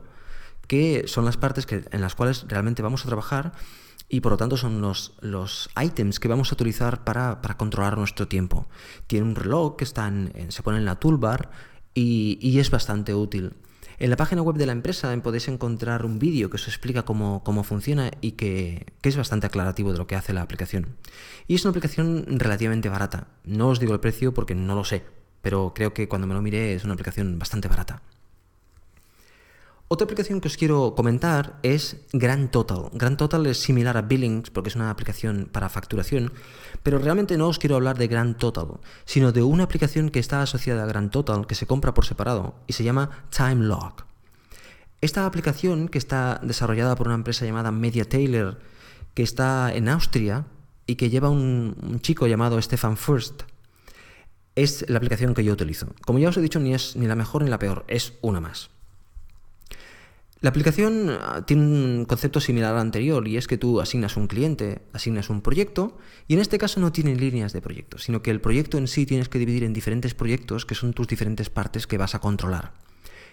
que 0.68 1.06
son 1.08 1.26
las 1.26 1.38
partes 1.38 1.66
que, 1.66 1.84
en 1.90 2.02
las 2.02 2.16
cuales 2.16 2.46
realmente 2.48 2.82
vamos 2.82 3.04
a 3.04 3.08
trabajar 3.08 3.54
y 4.14 4.22
por 4.22 4.34
lo 4.34 4.38
tanto 4.38 4.58
son 4.58 4.80
los, 4.80 5.14
los 5.22 5.72
items 5.84 6.20
que 6.20 6.28
vamos 6.28 6.52
a 6.52 6.54
utilizar 6.54 7.04
para, 7.04 7.42
controlar 7.58 7.98
nuestro 7.98 8.28
tiempo. 8.28 8.68
Tiene 9.08 9.26
un 9.26 9.34
reloj 9.34 9.76
que 9.76 9.84
está 9.84 10.14
se 10.50 10.62
pone 10.62 10.78
en 10.78 10.86
la 10.86 11.00
toolbar 11.00 11.50
y, 11.96 12.60
es 12.60 12.70
bastante 12.70 13.16
útil. 13.16 13.54
En 13.98 14.12
la 14.12 14.16
página 14.16 14.44
web 14.44 14.56
de 14.58 14.68
la 14.68 14.72
empresa 14.72 15.20
podéis 15.24 15.48
encontrar 15.48 16.06
un 16.06 16.20
vídeo 16.20 16.52
que 16.52 16.58
os 16.58 16.68
explica 16.68 17.02
cómo, 17.02 17.64
funciona 17.64 18.12
y 18.22 18.34
que, 18.34 18.86
que, 19.02 19.10
es 19.10 19.18
bastante 19.18 19.48
aclarativo 19.48 19.92
de 19.92 19.98
lo 19.98 20.06
que 20.06 20.16
hace 20.16 20.32
la 20.32 20.44
aplicación. 20.44 20.90
Y 21.48 21.56
es 21.56 21.66
una 21.66 21.72
aplicación 21.72 22.26
relativamente 22.38 22.90
barata. 22.90 23.30
No 23.46 23.70
os 23.70 23.80
digo 23.80 23.94
el 23.94 24.00
precio 24.00 24.32
porque 24.32 24.54
no 24.54 24.76
lo 24.76 24.84
sé, 24.84 25.02
pero 25.42 25.74
creo 25.74 25.96
que 25.96 26.08
cuando 26.08 26.28
me 26.28 26.36
lo 26.36 26.44
miré 26.44 26.76
es 26.76 26.84
una 26.84 26.94
aplicación 26.94 27.40
bastante 27.40 27.68
barata. 27.68 28.04
Otra 29.94 30.06
aplicación 30.06 30.42
que 30.42 30.48
os 30.48 30.58
quiero 30.58 30.96
comentar 30.96 31.60
es 31.62 31.98
Grand 32.14 32.50
Total. 32.50 32.90
Grand 32.94 33.16
Total 33.16 33.46
es 33.46 33.60
similar 33.60 33.96
a 33.96 34.02
Billings 34.02 34.50
porque 34.50 34.70
es 34.70 34.76
una 34.76 34.90
aplicación 34.90 35.48
para 35.52 35.70
facturación, 35.70 36.34
pero 36.82 36.98
realmente 36.98 37.38
no 37.38 37.48
os 37.48 37.60
quiero 37.60 37.76
hablar 37.76 38.00
de 38.00 38.08
Grand 38.08 38.36
Total, 38.36 38.80
sino 39.06 39.32
de 39.32 39.44
una 39.44 39.66
aplicación 39.66 40.10
que 40.10 40.18
está 40.18 40.42
asociada 40.42 40.82
a 40.82 40.88
Grand 40.88 41.12
Total 41.12 41.46
que 41.46 41.54
se 41.54 41.68
compra 41.68 41.94
por 41.94 42.06
separado 42.06 42.56
y 42.66 42.74
se 42.74 42.84
llama 42.84 43.28
TimeLog. 43.30 43.94
Esta 45.00 45.28
aplicación, 45.28 45.88
que 45.88 46.00
está 46.00 46.40
desarrollada 46.42 46.96
por 46.96 47.06
una 47.06 47.16
empresa 47.16 47.46
llamada 47.46 47.70
Media 47.70 48.10
Taylor, 48.10 48.58
que 49.14 49.22
está 49.22 49.72
en 49.76 49.90
Austria 49.90 50.48
y 50.88 50.96
que 50.96 51.12
lleva 51.12 51.30
un, 51.30 51.78
un 51.84 52.02
chico 52.02 52.26
llamado 52.26 52.60
Stefan 52.60 52.98
Furst, 52.98 53.44
es 54.56 54.90
la 54.90 54.98
aplicación 54.98 55.36
que 55.36 55.44
yo 55.44 55.54
utilizo. 55.54 55.94
Como 56.04 56.18
ya 56.18 56.30
os 56.30 56.38
he 56.38 56.42
dicho, 56.42 56.60
ni 56.60 56.74
es 56.74 56.96
ni 56.96 57.06
la 57.06 57.16
mejor 57.16 57.44
ni 57.44 57.52
la 57.52 57.60
peor, 57.60 57.86
es 57.88 58.14
una 58.24 58.40
más. 58.40 58.73
La 60.44 60.50
aplicación 60.50 61.10
ah, 61.10 61.46
tiene 61.46 61.64
un 61.64 62.04
concepto 62.04 62.42
similar 62.42 62.74
al 62.74 62.82
anterior 62.82 63.26
y 63.30 63.38
es 63.38 63.48
que 63.48 63.58
tú 63.58 63.80
asignas 63.80 64.18
un 64.18 64.28
cliente, 64.28 64.82
asignas 64.92 65.30
un 65.30 65.40
proyecto 65.40 65.98
y 66.28 66.34
en 66.34 66.42
este 66.42 66.58
caso 66.58 66.82
no 66.82 66.92
tiene 66.92 67.16
líneas 67.16 67.54
de 67.54 67.62
proyecto, 67.62 67.98
sino 67.98 68.22
que 68.22 68.30
el 68.30 68.42
proyecto 68.42 68.78
en 68.78 68.90
sí 68.90 69.06
tienes 69.06 69.30
que 69.30 69.40
dividir 69.40 69.64
en 69.64 69.72
diferentes 69.72 70.14
proyectos 70.14 70.66
que 70.66 70.76
son 70.76 70.92
tus 70.92 71.08
diferentes 71.08 71.50
partes 71.50 71.88
que 71.88 71.98
vas 71.98 72.14
a 72.14 72.20
controlar. 72.20 72.74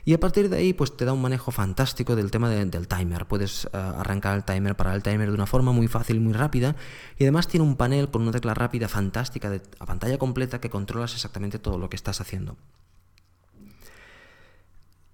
Y 0.04 0.14
a 0.14 0.20
partir 0.20 0.50
de 0.50 0.58
ahí 0.58 0.72
pues 0.72 0.96
te 0.96 1.04
da 1.04 1.12
un 1.12 1.20
manejo 1.20 1.50
fantástico 1.50 2.14
del 2.14 2.30
tema 2.30 2.48
del 2.48 2.86
timer. 2.86 3.26
Puedes 3.26 3.68
ah, 3.72 3.96
arrancar 3.98 4.36
el 4.36 4.44
timer, 4.44 4.76
para 4.76 4.94
el 4.94 5.02
timer 5.02 5.30
de 5.30 5.34
una 5.34 5.46
forma 5.46 5.72
muy 5.72 5.88
fácil 5.88 6.20
muy 6.20 6.32
rápida 6.32 6.76
y 7.18 7.24
además 7.24 7.48
tiene 7.48 7.66
un 7.66 7.74
panel 7.74 8.08
con 8.12 8.22
una 8.22 8.30
tecla 8.30 8.54
rápida 8.54 8.86
fantástica 8.86 9.50
de, 9.50 9.60
a 9.80 9.84
pantalla 9.84 10.16
completa 10.16 10.60
que 10.60 10.70
controlas 10.70 11.14
exactamente 11.14 11.58
todo 11.58 11.76
lo 11.76 11.90
que 11.90 11.96
estás 11.96 12.20
haciendo. 12.20 12.56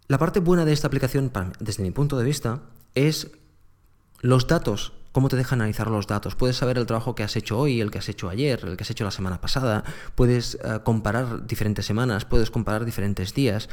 La 0.08 0.18
parte 0.18 0.38
buena 0.38 0.64
de 0.64 0.72
esta 0.72 0.86
aplicación, 0.86 1.32
desde 1.58 1.82
mi 1.82 1.90
punto 1.90 2.16
de 2.16 2.24
vista, 2.24 2.60
es 2.94 3.32
los 4.20 4.46
datos, 4.46 4.92
cómo 5.10 5.28
te 5.28 5.36
deja 5.36 5.56
analizar 5.56 5.90
los 5.90 6.06
datos. 6.06 6.36
Puedes 6.36 6.56
saber 6.56 6.78
el 6.78 6.86
trabajo 6.86 7.16
que 7.16 7.24
has 7.24 7.34
hecho 7.34 7.58
hoy, 7.58 7.80
el 7.80 7.90
que 7.90 7.98
has 7.98 8.08
hecho 8.08 8.28
ayer, 8.28 8.60
el 8.64 8.76
que 8.76 8.84
has 8.84 8.90
hecho 8.90 9.02
la 9.02 9.10
semana 9.10 9.40
pasada, 9.40 9.82
puedes 10.14 10.56
eh, 10.62 10.80
comparar 10.84 11.46
diferentes 11.46 11.86
semanas, 11.86 12.24
puedes 12.24 12.52
comparar 12.52 12.84
diferentes 12.84 13.34
días 13.34 13.68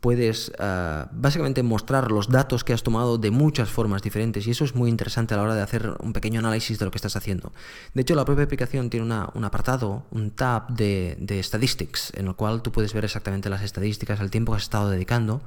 puedes 0.00 0.52
eh, 0.58 1.04
básicamente 1.12 1.62
mostrar 1.62 2.10
los 2.10 2.28
datos 2.28 2.64
que 2.64 2.72
has 2.72 2.82
tomado 2.82 3.18
de 3.18 3.30
muchas 3.30 3.68
formas 3.68 4.02
diferentes 4.02 4.46
y 4.46 4.50
eso 4.50 4.64
es 4.64 4.74
muy 4.74 4.90
interesante 4.90 5.34
a 5.34 5.36
la 5.36 5.44
hora 5.44 5.54
de 5.54 5.62
hacer 5.62 5.94
un 6.00 6.12
pequeño 6.12 6.40
análisis 6.40 6.78
de 6.78 6.84
lo 6.84 6.90
que 6.90 6.98
estás 6.98 7.16
haciendo. 7.16 7.52
De 7.94 8.02
hecho, 8.02 8.14
la 8.14 8.24
propia 8.24 8.44
aplicación 8.44 8.90
tiene 8.90 9.06
un 9.06 9.44
apartado, 9.44 10.04
un 10.10 10.30
tab 10.30 10.68
de, 10.68 11.40
statistics, 11.42 12.12
en 12.14 12.28
el 12.28 12.34
cual 12.34 12.62
tú 12.62 12.72
puedes 12.72 12.92
ver 12.94 13.04
exactamente 13.04 13.48
las 13.48 13.62
estadísticas, 13.62 14.20
el 14.20 14.30
tiempo 14.30 14.52
que 14.52 14.56
has 14.56 14.64
estado 14.64 14.90
dedicando 14.90 15.42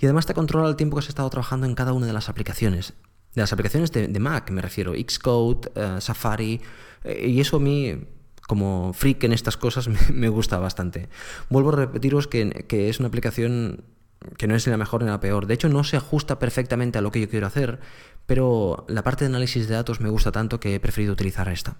y 0.00 0.06
además 0.06 0.26
te 0.26 0.34
controla 0.34 0.68
el 0.68 0.76
tiempo 0.76 0.96
que 0.96 1.00
has 1.00 1.08
estado 1.08 1.30
trabajando 1.30 1.66
en 1.66 1.74
cada 1.74 1.92
una 1.92 2.06
de 2.06 2.12
las 2.12 2.28
aplicaciones. 2.28 2.94
De 3.34 3.40
las 3.40 3.52
aplicaciones 3.52 3.90
de, 3.90 4.20
Mac, 4.20 4.50
me 4.50 4.62
refiero, 4.62 4.92
Xcode, 4.92 5.70
eh, 5.74 5.96
Safari, 6.00 6.60
eh, 7.02 7.28
y 7.28 7.40
eso 7.40 7.56
a 7.56 7.60
mí 7.60 7.98
como 8.46 8.92
freak 8.92 9.24
en 9.24 9.32
estas 9.32 9.56
cosas 9.56 9.88
me, 10.12 10.28
gusta 10.28 10.58
bastante. 10.58 11.08
Vuelvo 11.50 11.70
a 11.70 11.76
repetiros 11.76 12.26
que, 12.26 12.64
es 12.70 12.98
una 12.98 13.08
aplicación 13.08 13.84
que 14.38 14.46
no 14.46 14.54
es 14.54 14.66
ni 14.66 14.70
la 14.70 14.76
mejor 14.76 15.02
ni 15.02 15.10
la 15.10 15.20
peor. 15.20 15.46
De 15.46 15.54
hecho, 15.54 15.68
no 15.68 15.84
se 15.84 15.96
ajusta 15.96 16.38
perfectamente 16.38 16.98
a 16.98 17.02
lo 17.02 17.10
que 17.10 17.20
yo 17.20 17.28
quiero 17.28 17.46
hacer, 17.46 17.80
pero 18.26 18.84
la 18.88 19.02
parte 19.02 19.24
de 19.24 19.30
análisis 19.30 19.68
de 19.68 19.74
datos 19.74 20.00
me 20.00 20.08
gusta 20.08 20.32
tanto 20.32 20.60
que 20.60 20.74
he 20.74 20.80
preferido 20.80 21.12
utilizar 21.12 21.48
esta. 21.48 21.76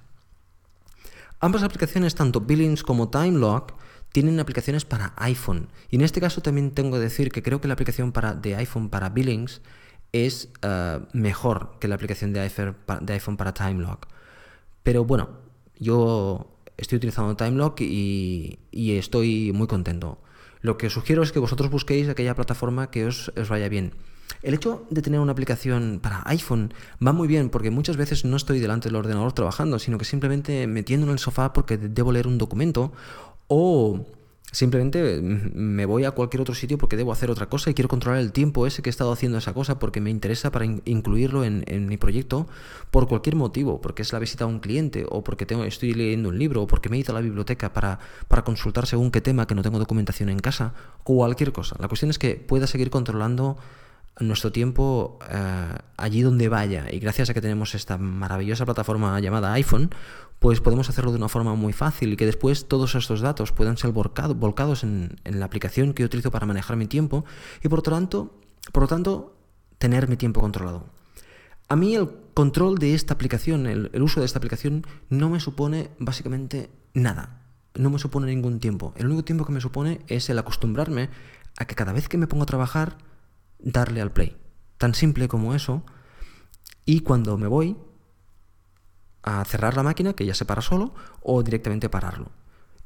Ambas 1.41 1.63
aplicaciones, 1.63 2.15
tanto 2.15 2.41
Billings 2.41 2.83
como 2.83 3.11
TimeLock, 3.11 3.75
tienen 4.13 4.39
aplicaciones 4.41 4.85
para 4.85 5.13
iPhone. 5.17 5.69
Y 5.91 5.97
en 5.97 6.03
este 6.03 6.21
caso 6.21 6.41
también 6.41 6.71
tengo 6.71 6.93
que 6.93 7.03
decir 7.03 7.31
que 7.31 7.43
creo 7.43 7.61
que 7.61 7.69
la 7.69 7.75
aplicación 7.75 8.13
para, 8.13 8.35
de 8.35 8.57
iPhone 8.57 8.89
para 8.89 9.09
Billings 9.11 9.61
es 10.13 10.49
eh, 10.63 11.01
mejor 11.13 11.73
que 11.81 11.89
la 11.89 11.97
aplicación 11.97 12.33
de 12.33 12.41
iPhone, 12.41 12.77
de 13.01 13.13
iPhone 13.13 13.37
para 13.37 13.53
TimeLock. 13.53 14.07
Pero 14.85 15.05
bueno, 15.05 15.31
yo 15.79 16.54
estoy 16.77 16.97
utilizando 16.97 17.37
TimeLock 17.37 17.81
y, 17.81 18.59
y, 18.71 18.93
estoy 18.97 19.53
muy 19.53 19.67
contento. 19.67 20.19
Lo 20.61 20.79
que 20.79 20.91
sugiero 20.91 21.23
es 21.23 21.33
que 21.33 21.39
vosotros 21.39 21.71
busquéis 21.71 22.09
aquella 22.09 22.35
plataforma 22.35 22.91
que 22.91 23.07
os, 23.07 23.33
os 23.37 23.49
vaya 23.49 23.69
bien. 23.69 23.93
El 24.43 24.55
hecho 24.55 24.87
de 24.91 25.03
tener 25.03 25.21
una 25.21 25.33
aplicación 25.33 26.01
para 26.03 26.23
iPhone 26.27 26.75
va 27.05 27.13
muy 27.13 27.29
bien 27.29 27.51
porque 27.51 27.71
muchas 27.71 27.97
veces 27.97 28.25
no 28.25 28.37
estoy 28.37 28.61
delante 28.61 28.89
del 28.89 28.97
ordenador 28.97 29.33
trabajando, 29.33 29.79
sino 29.79 29.99
que 29.99 30.05
simplemente 30.05 30.67
metiendo 30.67 31.07
en 31.07 31.13
el 31.13 31.19
sofá 31.19 31.53
porque 31.53 31.79
debo 31.79 32.13
leer 32.13 32.27
un 32.27 32.39
documento 32.39 32.93
o 33.47 34.07
simplemente 34.55 35.21
me 35.21 35.85
voy 35.85 36.05
a 36.05 36.13
cualquier 36.13 36.41
otro 36.41 36.55
sitio 36.55 36.79
porque 36.79 36.97
debo 36.97 37.11
hacer 37.11 37.29
otra 37.29 37.47
cosa 37.49 37.71
y 37.71 37.75
quiero 37.75 37.89
controlar 37.89 38.21
el 38.21 38.31
tiempo 38.31 38.69
ese 38.69 38.83
que 38.83 38.89
he 38.89 38.93
estado 38.93 39.11
haciendo 39.11 39.37
esa 39.37 39.53
cosa 39.53 39.81
porque 39.81 40.01
me 40.01 40.11
interesa 40.11 40.53
para 40.53 40.65
incluirlo 40.65 41.45
en, 41.45 41.65
mi 41.89 41.97
proyecto 41.97 42.47
por 42.93 43.09
cualquier 43.09 43.35
motivo, 43.35 43.81
porque 43.81 44.03
es 44.03 44.13
la 44.13 44.21
visita 44.21 44.45
a 44.45 44.47
un 44.47 44.61
cliente 44.61 45.07
o 45.09 45.25
porque 45.25 45.45
tengo, 45.45 45.65
estoy 45.65 45.93
leyendo 45.93 46.29
un 46.29 46.39
libro 46.39 46.63
o 46.63 46.67
porque 46.69 46.89
me 46.89 46.97
he 46.97 47.01
ido 47.01 47.13
a 47.13 47.15
la 47.15 47.21
biblioteca 47.21 47.73
para, 47.73 47.99
para 48.29 48.45
consultar 48.45 48.87
según 48.87 49.11
qué 49.11 49.21
tema 49.21 49.47
que 49.49 49.57
no 49.57 49.63
tengo 49.63 49.81
documentación 49.81 50.29
en 50.29 50.39
casa, 50.39 50.73
cualquier 51.03 51.53
cosa. 51.53 51.75
La 51.81 51.89
cuestión 51.89 52.11
es 52.11 52.19
que 52.21 52.37
pueda 52.37 52.69
seguir 52.69 52.91
controlando 52.91 53.57
nuestro 54.21 54.53
tiempo 54.53 55.19
eh, 55.29 55.77
allí 55.97 56.23
donde 56.23 56.49
vaya. 56.49 56.87
Y 56.91 57.01
gracias 57.01 57.31
a 57.31 57.35
que 57.35 57.41
tenemos 57.41 57.75
esta 57.75 57.99
maravillosa 57.99 58.65
plataforma 58.65 59.19
llamada 59.21 59.53
iPhone, 59.55 59.91
pues 60.45 60.61
podemos 60.61 60.91
hacerlo 60.91 61.11
de 61.11 61.17
una 61.17 61.31
forma 61.31 61.55
muy 61.55 61.73
fácil 61.73 62.13
y 62.13 62.17
que 62.17 62.27
después 62.27 62.69
todos 62.69 62.95
estos 62.97 63.23
datos 63.23 63.51
puedan 63.53 63.79
ser 63.79 63.93
volcados 63.93 64.85
en, 64.85 65.17
la 65.25 65.47
aplicación 65.47 65.95
que 65.95 66.03
yo 66.03 66.07
utilizo 66.07 66.31
para 66.31 66.45
manejar 66.45 66.77
mi 66.77 66.87
tiempo 66.87 67.25
y 67.63 67.69
por 67.69 67.79
lo 67.79 67.83
tanto, 67.83 68.39
por 68.71 68.87
tanto 68.87 69.39
tener 69.79 70.07
mi 70.07 70.19
tiempo 70.19 70.43
controlado. 70.43 70.85
A 71.71 71.77
mí 71.77 71.95
el 71.95 72.11
control 72.35 72.77
de 72.77 72.93
esta 72.93 73.15
aplicación, 73.15 73.67
el, 73.67 73.89
el 73.95 74.03
uso 74.03 74.21
de 74.21 74.27
esta 74.27 74.37
aplicación, 74.37 74.87
no 75.09 75.31
me 75.31 75.41
supone 75.41 75.93
básicamente 75.99 76.69
nada. 76.93 77.41
No 77.73 77.89
me 77.89 77.99
supone 77.99 78.27
ningún 78.27 78.61
tiempo. 78.61 78.93
El 78.99 79.07
único 79.07 79.25
tiempo 79.25 79.47
que 79.47 79.53
me 79.53 79.63
supone 79.63 80.03
es 80.09 80.29
el 80.29 80.39
acostumbrarme 80.39 81.09
a 81.57 81.65
que 81.65 81.75
cada 81.75 81.95
vez 81.95 82.07
que 82.07 82.19
me 82.19 82.27
pongo 82.27 82.43
a 82.43 82.47
trabajar, 82.47 82.99
darle 83.61 84.03
al 84.03 84.13
play. 84.13 84.37
Tan 84.77 84.93
simple 84.93 85.27
como 85.27 85.55
eso. 85.55 85.87
Y 86.85 87.01
cuando 87.01 87.39
me 87.39 87.47
voy 87.47 87.79
a 89.25 89.45
cerrar 89.45 89.77
la 89.77 89.83
máquina, 89.83 90.13
que 90.13 90.27
ya 90.27 90.35
se 90.35 90.45
para 90.45 90.63
solo, 90.63 90.95
o 91.23 91.43
directamente 91.43 91.89
pararlo. 91.89 92.31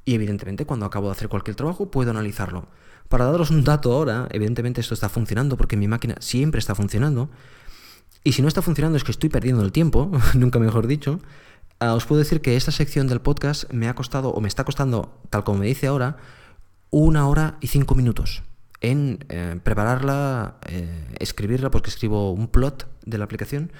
Y 0.05 0.15
evidentemente 0.15 0.65
cuando 0.65 0.87
acabo 0.87 1.09
de 1.09 1.13
hacer 1.13 1.29
cualquier 1.29 1.57
trabajo 1.57 1.91
puedo 1.91 2.11
analizarlo. 2.11 2.69
Para 3.09 3.27
daros 3.27 3.51
un 3.51 3.65
dato 3.65 3.93
ahora, 3.93 4.29
evidentemente 4.31 4.81
esto 4.81 4.95
está 4.95 5.09
funcionando 5.09 5.57
porque 5.57 5.77
mi 5.77 5.89
máquina 5.89 6.17
siempre 6.21 6.59
está 6.59 6.75
funcionando. 6.75 7.31
Y 8.25 8.33
si 8.33 8.43
no 8.43 8.49
está 8.49 8.63
funcionando 8.63 8.97
es 8.97 9.05
que 9.05 9.13
estoy 9.13 9.29
perdiendo 9.29 9.63
el 9.63 9.73
tiempo, 9.73 10.11
nunca 10.35 10.59
mejor 10.59 10.87
dicho. 10.87 11.21
Ah, 11.81 11.95
os 11.95 12.07
puedo 12.07 12.21
decir 12.21 12.41
que 12.41 12.57
esta 12.57 12.73
sección 12.73 13.07
del 13.07 13.21
podcast 13.21 13.71
me 13.73 13.89
ha 13.89 13.95
costado, 13.95 14.31
o 14.31 14.41
me 14.41 14.49
está 14.49 14.65
costando, 14.65 15.21
tal 15.31 15.45
como 15.45 15.59
me 15.59 15.67
dice 15.67 15.87
ahora, 15.87 16.17
una 16.91 17.29
hora 17.29 17.57
y 17.61 17.69
cinco 17.69 17.95
minutos 17.95 18.43
en 18.81 19.25
eh, 19.29 19.59
prepararla, 19.63 20.57
eh, 20.67 21.15
escribirla, 21.19 21.71
porque 21.71 21.91
escribo 21.91 22.33
un 22.33 22.49
plot 22.49 22.87
de 23.05 23.19
la 23.19 23.25
aplicación, 23.25 23.73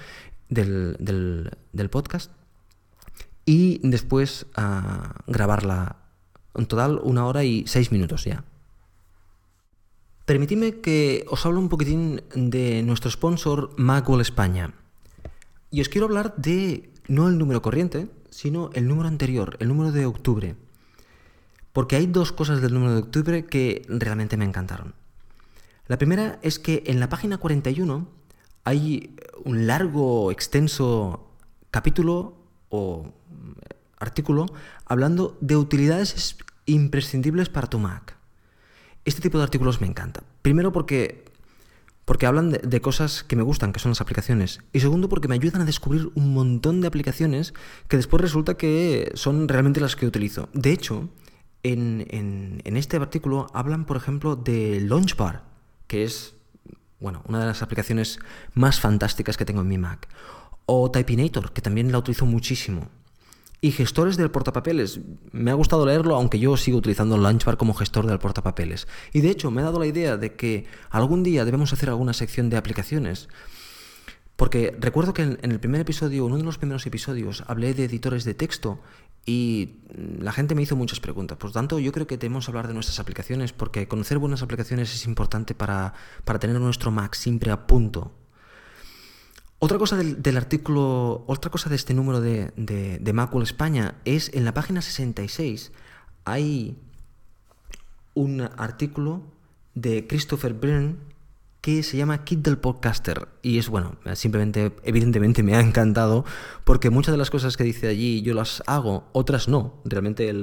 del, 0.49 0.97
del, 0.99 1.89
podcast, 1.89 2.31
y 3.49 3.79
después 3.81 4.45
uh, 4.59 5.09
grabarla. 5.25 5.95
En 6.53 6.67
total, 6.67 6.99
una 7.01 7.25
hora 7.25 7.43
y 7.43 7.65
seis 7.65 7.91
minutos 7.91 8.25
ya. 8.25 8.43
Permitidme 10.25 10.81
que 10.81 11.25
os 11.27 11.43
hable 11.47 11.57
un 11.57 11.67
poquitín 11.67 12.21
de 12.35 12.83
nuestro 12.83 13.09
sponsor 13.09 13.71
Macworld 13.75 14.21
España. 14.21 14.75
Y 15.71 15.81
os 15.81 15.89
quiero 15.89 16.05
hablar 16.05 16.35
de 16.35 16.93
no 17.07 17.27
el 17.27 17.39
número 17.39 17.63
corriente, 17.63 18.07
sino 18.29 18.69
el 18.75 18.87
número 18.87 19.07
anterior, 19.07 19.57
el 19.59 19.69
número 19.69 19.91
de 19.91 20.05
octubre. 20.05 20.55
Porque 21.73 21.95
hay 21.95 22.05
dos 22.05 22.31
cosas 22.31 22.61
del 22.61 22.75
número 22.75 22.93
de 22.93 22.99
octubre 22.99 23.45
que 23.45 23.81
realmente 23.87 24.37
me 24.37 24.45
encantaron. 24.45 24.93
La 25.87 25.97
primera 25.97 26.37
es 26.43 26.59
que 26.59 26.83
en 26.85 26.99
la 26.99 27.09
página 27.09 27.39
41 27.39 28.07
hay 28.63 29.15
un 29.43 29.65
largo, 29.65 30.29
extenso 30.29 31.31
capítulo 31.71 32.35
o 32.69 33.11
artículo 33.99 34.45
hablando 34.85 35.37
de 35.41 35.57
utilidades 35.57 36.37
imprescindibles 36.65 37.49
para 37.49 37.67
tu 37.67 37.79
Mac. 37.79 38.15
Este 39.05 39.21
tipo 39.21 39.37
de 39.37 39.43
artículos 39.43 39.81
me 39.81 39.87
encanta. 39.87 40.23
Primero 40.41 40.71
porque, 40.71 41.25
porque 42.05 42.25
hablan 42.25 42.51
de, 42.51 42.81
cosas 42.81 43.23
que 43.23 43.35
me 43.35 43.43
gustan, 43.43 43.73
que 43.73 43.79
son 43.79 43.91
las 43.91 44.01
aplicaciones. 44.01 44.59
Y 44.73 44.79
segundo 44.79 45.09
porque 45.09 45.27
me 45.27 45.35
ayudan 45.35 45.61
a 45.61 45.65
descubrir 45.65 46.11
un 46.15 46.33
montón 46.33 46.81
de 46.81 46.87
aplicaciones 46.87 47.53
que 47.87 47.97
después 47.97 48.21
resulta 48.21 48.55
que 48.55 49.11
son 49.15 49.47
realmente 49.47 49.81
las 49.81 49.95
que 49.95 50.05
utilizo. 50.05 50.49
De 50.53 50.71
hecho, 50.71 51.09
en, 51.63 52.61
este 52.65 52.97
artículo 52.97 53.47
hablan, 53.53 53.85
por 53.85 53.97
ejemplo, 53.97 54.35
de 54.35 54.79
Launchbar, 54.81 55.43
que 55.87 56.03
es 56.03 56.35
bueno, 56.99 57.23
una 57.27 57.39
de 57.39 57.45
las 57.45 57.61
aplicaciones 57.61 58.19
más 58.53 58.79
fantásticas 58.79 59.37
que 59.37 59.45
tengo 59.45 59.61
en 59.61 59.67
mi 59.67 59.77
Mac. 59.77 60.07
O 60.65 60.91
Typinator, 60.91 61.51
que 61.53 61.61
también 61.61 61.91
la 61.91 61.97
utilizo 61.97 62.25
muchísimo. 62.25 62.89
Y 63.61 63.71
gestores 63.71 64.15
del 64.15 64.31
portapapeles. 64.31 65.01
Me 65.31 65.51
ha 65.51 65.55
gustado 65.55 65.85
leerlo, 65.85 66.15
aunque 66.15 66.39
yo 66.39 66.55
sigo 66.55 66.77
utilizando 66.77 67.17
Launchbar 67.17 67.57
como 67.57 67.73
gestor 67.73 68.07
del 68.07 68.19
portapapeles. 68.19 68.87
Y 69.11 69.21
de 69.21 69.29
hecho, 69.29 69.51
me 69.51 69.61
ha 69.61 69.65
dado 69.65 69.79
la 69.79 69.87
idea 69.87 70.15
de 70.15 70.35
que 70.35 70.65
algún 70.89 71.23
día 71.23 71.43
debemos 71.43 71.73
hacer 71.73 71.89
alguna 71.89 72.13
sección 72.13 72.49
de 72.49 72.57
aplicaciones. 72.57 73.27
Porque 74.39 74.73
recuerdo 74.79 75.13
que 75.13 75.23
en, 75.23 75.37
el 75.41 75.59
primer 75.59 75.81
episodio, 75.81 76.25
uno 76.25 76.37
de 76.37 76.43
los 76.43 76.57
primeros 76.57 76.87
episodios, 76.87 77.43
hablé 77.47 77.73
de 77.73 77.83
editores 77.83 78.23
de 78.23 78.33
texto 78.33 78.79
y 79.25 79.81
la 80.17 80.31
gente 80.31 80.55
me 80.55 80.61
hizo 80.61 80.77
muchas 80.77 81.01
preguntas. 81.01 81.37
Por 81.37 81.49
lo 81.49 81.53
tanto, 81.53 81.77
yo 81.77 81.91
creo 81.91 82.07
que 82.07 82.17
debemos 82.17 82.47
hablar 82.47 82.69
de 82.69 82.73
nuestras 82.73 83.01
aplicaciones 83.01 83.51
porque 83.51 83.89
conocer 83.89 84.17
buenas 84.17 84.41
aplicaciones 84.41 84.95
es 84.95 85.05
importante 85.05 85.55
para, 85.55 85.93
tener 86.39 86.57
nuestro 86.57 86.89
Mac 86.89 87.15
siempre 87.15 87.51
a 87.51 87.67
punto. 87.67 88.13
Otra 89.59 89.77
cosa 89.77 89.97
del, 89.97 90.37
artículo, 90.37 91.25
otra 91.27 91.51
cosa 91.51 91.69
de 91.69 91.75
este 91.75 91.93
número 91.93 92.21
de, 92.21 92.51
de, 92.55 93.13
Macworld 93.13 93.45
España 93.45 93.95
es 94.05 94.33
en 94.33 94.45
la 94.45 94.53
página 94.53 94.81
66 94.81 95.73
hay 96.23 96.77
un 98.13 98.41
artículo 98.41 99.23
de 99.75 100.07
Christopher 100.07 100.53
Byrne 100.53 100.95
que 101.61 101.83
se 101.83 101.97
llama 101.97 102.23
Kit 102.23 102.39
del 102.39 102.57
Podcaster. 102.57 103.27
Y 103.41 103.57
es 103.57 103.69
bueno, 103.69 103.97
simplemente, 104.13 104.71
evidentemente 104.83 105.43
me 105.43 105.55
ha 105.55 105.59
encantado, 105.59 106.25
porque 106.63 106.89
muchas 106.89 107.13
de 107.13 107.17
las 107.17 107.29
cosas 107.29 107.57
que 107.57 107.63
dice 107.63 107.87
allí 107.87 108.21
yo 108.21 108.33
las 108.33 108.63
hago, 108.65 109.09
otras 109.11 109.47
no. 109.47 109.81
Realmente 109.85 110.33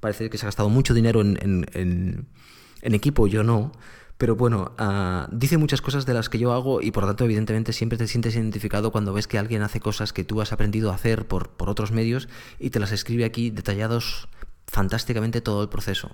parece 0.00 0.30
que 0.30 0.38
se 0.38 0.46
ha 0.46 0.48
gastado 0.48 0.68
mucho 0.68 0.94
dinero 0.94 1.20
en, 1.20 1.38
en, 1.72 2.94
equipo, 2.94 3.26
yo 3.26 3.44
no. 3.44 3.72
Pero 4.18 4.34
bueno, 4.34 4.72
uh, 4.80 5.28
dice 5.30 5.58
muchas 5.58 5.80
cosas 5.80 6.04
de 6.04 6.12
las 6.12 6.28
que 6.28 6.40
yo 6.40 6.52
hago 6.52 6.82
y 6.82 6.90
por 6.90 7.06
tanto 7.06 7.24
evidentemente 7.24 7.72
siempre 7.72 7.96
te 7.96 8.08
sientes 8.08 8.34
identificado 8.34 8.90
cuando 8.90 9.12
ves 9.12 9.28
que 9.28 9.38
alguien 9.38 9.62
hace 9.62 9.78
cosas 9.78 10.12
que 10.12 10.24
tú 10.24 10.40
has 10.42 10.52
aprendido 10.52 10.90
a 10.90 10.96
hacer 10.96 11.28
por, 11.28 11.50
por 11.50 11.70
otros 11.70 11.92
medios 11.92 12.28
y 12.58 12.70
te 12.70 12.80
las 12.80 12.90
escribe 12.90 13.24
aquí 13.24 13.50
detallados 13.50 14.28
fantásticamente 14.66 15.40
todo 15.40 15.62
el 15.62 15.68
proceso. 15.68 16.10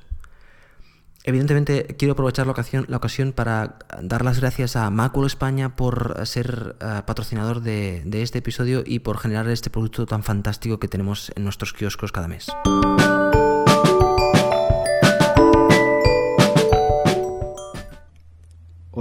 Evidentemente 1.26 1.96
quiero 1.98 2.12
aprovechar 2.12 2.44
la 2.44 2.52
ocasión, 2.52 2.84
la 2.88 2.98
ocasión 2.98 3.32
para 3.32 3.78
dar 4.02 4.22
las 4.22 4.38
gracias 4.38 4.76
a 4.76 4.90
Macul 4.90 5.24
España 5.24 5.74
por 5.74 6.26
ser 6.26 6.76
uh, 6.82 7.06
patrocinador 7.06 7.62
de, 7.62 8.02
de, 8.04 8.20
este 8.20 8.40
episodio 8.40 8.82
y 8.84 8.98
por 8.98 9.16
generar 9.16 9.48
este 9.48 9.70
producto 9.70 10.04
tan 10.04 10.22
fantástico 10.22 10.78
que 10.78 10.88
tenemos 10.88 11.32
en 11.34 11.44
nuestros 11.44 11.72
kioscos 11.72 12.12
cada 12.12 12.28
mes. 12.28 12.48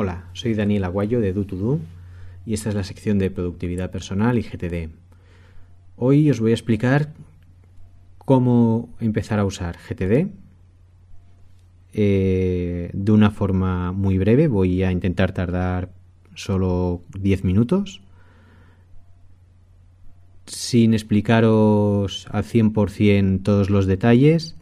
Hola, 0.03 0.25
soy 0.33 0.53
Daniel 0.53 0.83
Aguayo 0.83 1.21
de 1.21 1.33
Do2Do 1.33 1.79
y 2.45 2.53
esta 2.53 2.67
es 2.67 2.75
la 2.75 2.83
sección 2.83 3.19
de 3.19 3.31
productividad 3.31 3.89
personal 3.89 4.37
y 4.37 4.41
GTD. 4.41 4.89
Hoy 5.95 6.29
os 6.29 6.41
voy 6.41 6.51
a 6.51 6.55
explicar 6.55 7.13
cómo 8.17 8.89
empezar 8.99 9.39
a 9.39 9.45
usar 9.45 9.77
GTD 9.77 10.27
eh, 11.93 12.89
de 12.91 13.11
una 13.13 13.31
forma 13.31 13.93
muy 13.93 14.17
breve. 14.17 14.49
Voy 14.49 14.83
a 14.83 14.91
intentar 14.91 15.31
tardar 15.31 15.93
solo 16.35 17.03
10 17.17 17.45
minutos. 17.45 18.01
Sin 20.47 20.93
explicaros 20.93 22.27
al 22.29 22.43
100% 22.43 23.41
todos 23.41 23.69
los 23.69 23.85
detalles, 23.85 24.57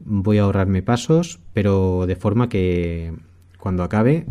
voy 0.00 0.36
a 0.36 0.42
ahorrarme 0.42 0.82
pasos, 0.82 1.40
pero 1.54 2.04
de 2.06 2.16
forma 2.16 2.50
que 2.50 3.14
cuando 3.58 3.82
acabe, 3.82 4.26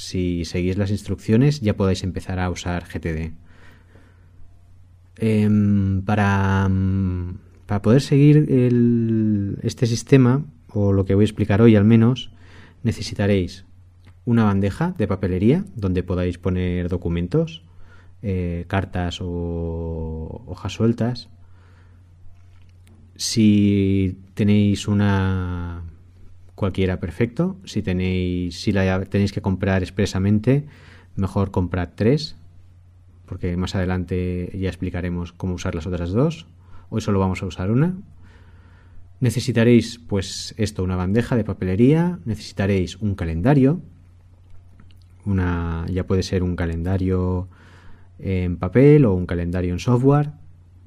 si 0.00 0.44
seguís 0.44 0.76
las 0.76 0.90
instrucciones, 0.90 1.60
ya 1.60 1.76
podáis 1.76 2.02
empezar 2.02 2.38
a 2.40 2.50
usar 2.50 2.84
GTD. 2.84 3.32
Em, 5.16 6.02
para 6.02 6.68
para 7.70 7.82
poder 7.82 8.02
seguir 8.02 8.48
este 9.62 9.86
sistema, 9.86 10.44
o 10.66 10.92
lo 10.92 11.04
que 11.04 11.14
voy 11.14 11.22
a 11.22 11.26
explicar 11.26 11.62
hoy 11.62 11.76
al 11.76 11.84
menos, 11.84 12.32
necesitaréis 12.82 13.64
una 14.24 14.42
bandeja 14.42 14.92
de 14.98 15.06
papelería 15.06 15.64
donde 15.76 16.02
podáis 16.02 16.36
poner 16.36 16.88
documentos, 16.88 17.62
eh, 18.22 18.64
cartas 18.66 19.20
o 19.22 20.42
hojas 20.48 20.72
sueltas. 20.72 21.28
Si 23.14 24.18
tenéis 24.34 24.88
una 24.88 25.84
cualquiera 26.60 27.00
perfecto, 27.00 27.56
si 27.64 27.80
tenéis 27.80 28.60
si 28.60 28.70
la 28.70 29.02
tenéis 29.06 29.32
que 29.32 29.40
comprar 29.40 29.82
expresamente, 29.82 30.66
mejor 31.16 31.50
comprad 31.50 31.88
tres, 31.94 32.36
porque 33.24 33.56
más 33.56 33.74
adelante 33.74 34.52
ya 34.52 34.68
explicaremos 34.68 35.32
cómo 35.32 35.54
usar 35.54 35.74
las 35.74 35.86
otras 35.86 36.10
dos. 36.10 36.46
Hoy 36.90 37.00
solo 37.00 37.18
vamos 37.18 37.42
a 37.42 37.46
usar 37.46 37.70
una. 37.70 37.94
Necesitaréis, 39.20 39.98
pues, 40.06 40.54
esto, 40.58 40.84
una 40.84 40.96
bandeja 40.96 41.34
de 41.34 41.44
papelería, 41.44 42.18
necesitaréis 42.26 42.96
un 42.96 43.14
calendario, 43.14 43.80
una, 45.24 45.86
ya 45.88 46.06
puede 46.06 46.22
ser 46.22 46.42
un 46.42 46.56
calendario 46.56 47.48
en 48.18 48.58
papel 48.58 49.06
o 49.06 49.14
un 49.14 49.24
calendario 49.24 49.72
en 49.72 49.78
software, 49.78 50.32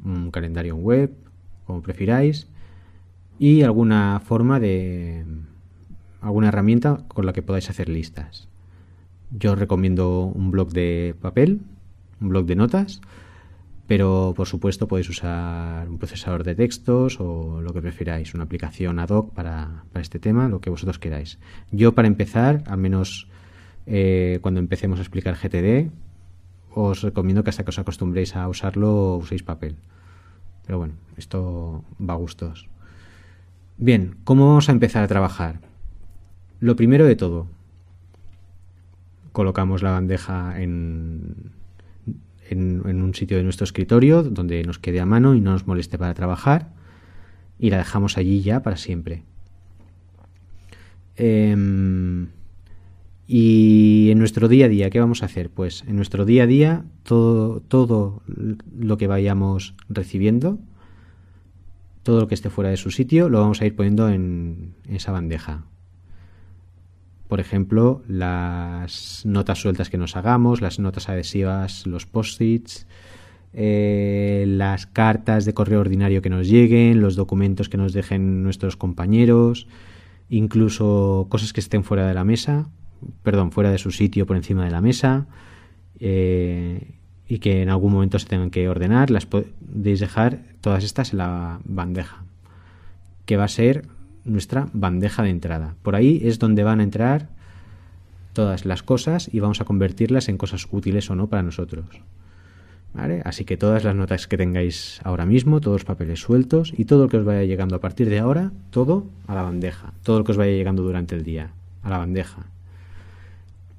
un 0.05 0.29
calendario 0.29 0.75
en 0.75 0.83
web, 0.83 1.15
como 1.65 1.81
prefiráis, 1.81 2.47
y 3.39 3.63
alguna 3.63 4.21
forma 4.23 4.59
de 4.59 5.25
alguna 6.23 6.47
herramienta 6.47 7.03
con 7.07 7.25
la 7.25 7.33
que 7.33 7.41
podáis 7.41 7.69
hacer 7.69 7.89
listas. 7.89 8.47
Yo 9.31 9.53
os 9.53 9.59
recomiendo 9.59 10.25
un 10.25 10.51
blog 10.51 10.71
de 10.71 11.15
papel, 11.21 11.61
un 12.21 12.29
blog 12.29 12.45
de 12.45 12.55
notas, 12.55 13.01
pero 13.87 14.33
por 14.35 14.47
supuesto 14.47 14.87
podéis 14.87 15.09
usar 15.09 15.89
un 15.89 15.97
procesador 15.97 16.43
de 16.43 16.55
textos 16.55 17.19
o 17.19 17.61
lo 17.61 17.73
que 17.73 17.81
prefiráis, 17.81 18.33
una 18.33 18.45
aplicación 18.45 18.99
ad 18.99 19.09
hoc 19.09 19.33
para, 19.33 19.83
este 19.95 20.19
tema, 20.19 20.47
lo 20.47 20.61
que 20.61 20.69
vosotros 20.69 20.99
queráis. 20.99 21.39
Yo 21.71 21.93
para 21.93 22.07
empezar, 22.07 22.63
al 22.67 22.77
menos 22.77 23.27
eh, 23.85 24.39
cuando 24.41 24.59
empecemos 24.59 24.99
a 24.99 25.01
explicar 25.01 25.35
GTD, 25.35 25.91
os 26.73 27.01
recomiendo 27.01 27.43
que 27.43 27.49
hasta 27.49 27.63
que 27.63 27.69
os 27.69 27.79
acostumbréis 27.79 28.35
a 28.35 28.47
usarlo 28.47 29.17
uséis 29.17 29.43
papel. 29.43 29.75
Pero 30.65 30.77
bueno, 30.77 30.93
esto 31.17 31.83
va 31.99 32.13
a 32.13 32.17
gustos. 32.17 32.69
Bien, 33.77 34.15
¿cómo 34.23 34.47
vamos 34.47 34.69
a 34.69 34.71
empezar 34.71 35.03
a 35.03 35.07
trabajar? 35.07 35.72
Lo 36.63 36.77
primero 36.77 37.05
de 37.05 37.17
todo, 37.17 37.47
colocamos 39.33 39.83
la 39.83 39.91
bandeja 39.91 40.61
en, 40.61 41.51
un 42.49 43.13
sitio 43.13 43.35
de 43.35 43.43
nuestro 43.43 43.65
escritorio 43.65 44.23
donde 44.23 44.63
nos 44.63 44.79
quede 44.79 45.01
a 45.01 45.05
mano 45.05 45.35
y 45.35 45.41
no 45.41 45.51
nos 45.51 45.67
moleste 45.67 45.97
para 45.97 46.13
trabajar 46.13 46.71
y 47.59 47.69
la 47.69 47.79
dejamos 47.79 48.17
allí 48.17 48.41
ya 48.43 48.63
para 48.63 48.77
siempre. 48.77 49.25
Em, 51.17 52.29
y 53.27 54.07
en 54.09 54.19
nuestro 54.19 54.47
día 54.47 54.67
a 54.67 54.69
día, 54.69 54.89
¿qué 54.89 55.01
vamos 55.01 55.21
a 55.21 55.25
hacer? 55.25 55.49
Pues 55.49 55.83
en 55.85 55.97
nuestro 55.97 56.23
día 56.23 56.43
a 56.43 56.47
día 56.47 56.85
todo, 57.03 57.59
todo 57.59 58.23
lo 58.79 58.97
que 58.97 59.07
vayamos 59.07 59.75
recibiendo, 59.89 60.59
todo 62.03 62.21
lo 62.21 62.29
que 62.29 62.35
esté 62.35 62.49
fuera 62.49 62.69
de 62.69 62.77
su 62.77 62.89
sitio, 62.89 63.27
lo 63.27 63.41
vamos 63.41 63.61
a 63.61 63.65
ir 63.65 63.75
poniendo 63.75 64.07
en 64.07 64.75
esa 64.87 65.11
bandeja 65.11 65.65
por 67.33 67.39
ejemplo, 67.39 68.03
las 68.07 69.23
notas 69.25 69.57
sueltas 69.59 69.89
que 69.89 69.97
nos 69.97 70.15
hagamos, 70.15 70.61
las 70.61 70.77
notas 70.77 71.09
adhesivas, 71.09 71.87
los 71.87 72.05
post-its, 72.05 72.85
eh, 73.53 74.45
las 74.47 74.85
cartas 74.85 75.43
de 75.43 75.55
correo 75.55 75.79
ordinario 75.79 76.21
que 76.21 76.29
nos 76.29 76.47
lleguen, 76.47 77.01
los 77.01 77.15
documentos 77.15 77.69
que 77.69 77.77
nos 77.77 77.91
dejen 77.91 78.43
nuestros 78.43 78.77
compañeros, 78.77 79.65
incluso 80.29 81.25
cosas 81.27 81.53
que 81.53 81.59
estén 81.59 81.83
fuera 81.83 82.07
de 82.07 82.13
la 82.13 82.23
mesa, 82.23 82.69
perdón, 83.23 83.51
fuera 83.51 83.71
de 83.71 83.79
su 83.79 83.89
sitio 83.89 84.27
por 84.27 84.37
encima 84.37 84.63
de 84.63 84.69
la 84.69 84.81
mesa 84.81 85.25
eh, 85.99 86.99
y 87.27 87.39
que 87.39 87.63
en 87.63 87.69
algún 87.69 87.93
momento 87.93 88.19
se 88.19 88.27
tengan 88.27 88.51
que 88.51 88.69
ordenar, 88.69 89.09
las 89.09 89.25
podéis 89.25 89.99
dejar 89.99 90.43
todas 90.61 90.83
estas 90.83 91.13
en 91.13 91.17
la 91.17 91.61
bandeja, 91.65 92.25
que 93.25 93.37
va 93.37 93.45
a 93.45 93.47
ser 93.47 93.87
nuestra 94.25 94.67
bandeja 94.73 95.23
de 95.23 95.29
entrada. 95.29 95.75
Por 95.81 95.95
ahí 95.95 96.21
es 96.23 96.39
donde 96.39 96.63
van 96.63 96.79
a 96.79 96.83
entrar 96.83 97.29
todas 98.33 98.65
las 98.65 98.83
cosas 98.83 99.29
y 99.31 99.39
vamos 99.39 99.61
a 99.61 99.65
convertirlas 99.65 100.29
en 100.29 100.37
cosas 100.37 100.67
útiles 100.71 101.09
o 101.09 101.15
no 101.15 101.27
para 101.27 101.43
nosotros. 101.43 101.85
Así 103.23 103.43
que 103.43 103.57
todas 103.57 103.83
las 103.83 103.95
notas 103.95 104.27
que 104.27 104.37
tengáis 104.37 105.01
ahora 105.03 105.25
mismo, 105.25 105.61
todos 105.61 105.75
los 105.75 105.85
papeles 105.85 106.19
sueltos 106.19 106.73
y 106.77 106.85
todo 106.85 107.03
lo 107.03 107.09
que 107.09 107.17
os 107.17 107.25
vaya 107.25 107.43
llegando 107.43 107.75
a 107.75 107.79
partir 107.79 108.07
de 108.07 108.19
ahora, 108.19 108.51
todo 108.69 109.07
a 109.25 109.33
la 109.33 109.41
bandeja. 109.41 109.93
Todo 110.03 110.19
lo 110.19 110.25
que 110.25 110.31
os 110.31 110.37
vaya 110.37 110.51
llegando 110.51 110.83
durante 110.83 111.15
el 111.15 111.23
día, 111.23 111.53
a 111.81 111.89
la 111.89 111.97
bandeja. 111.97 112.45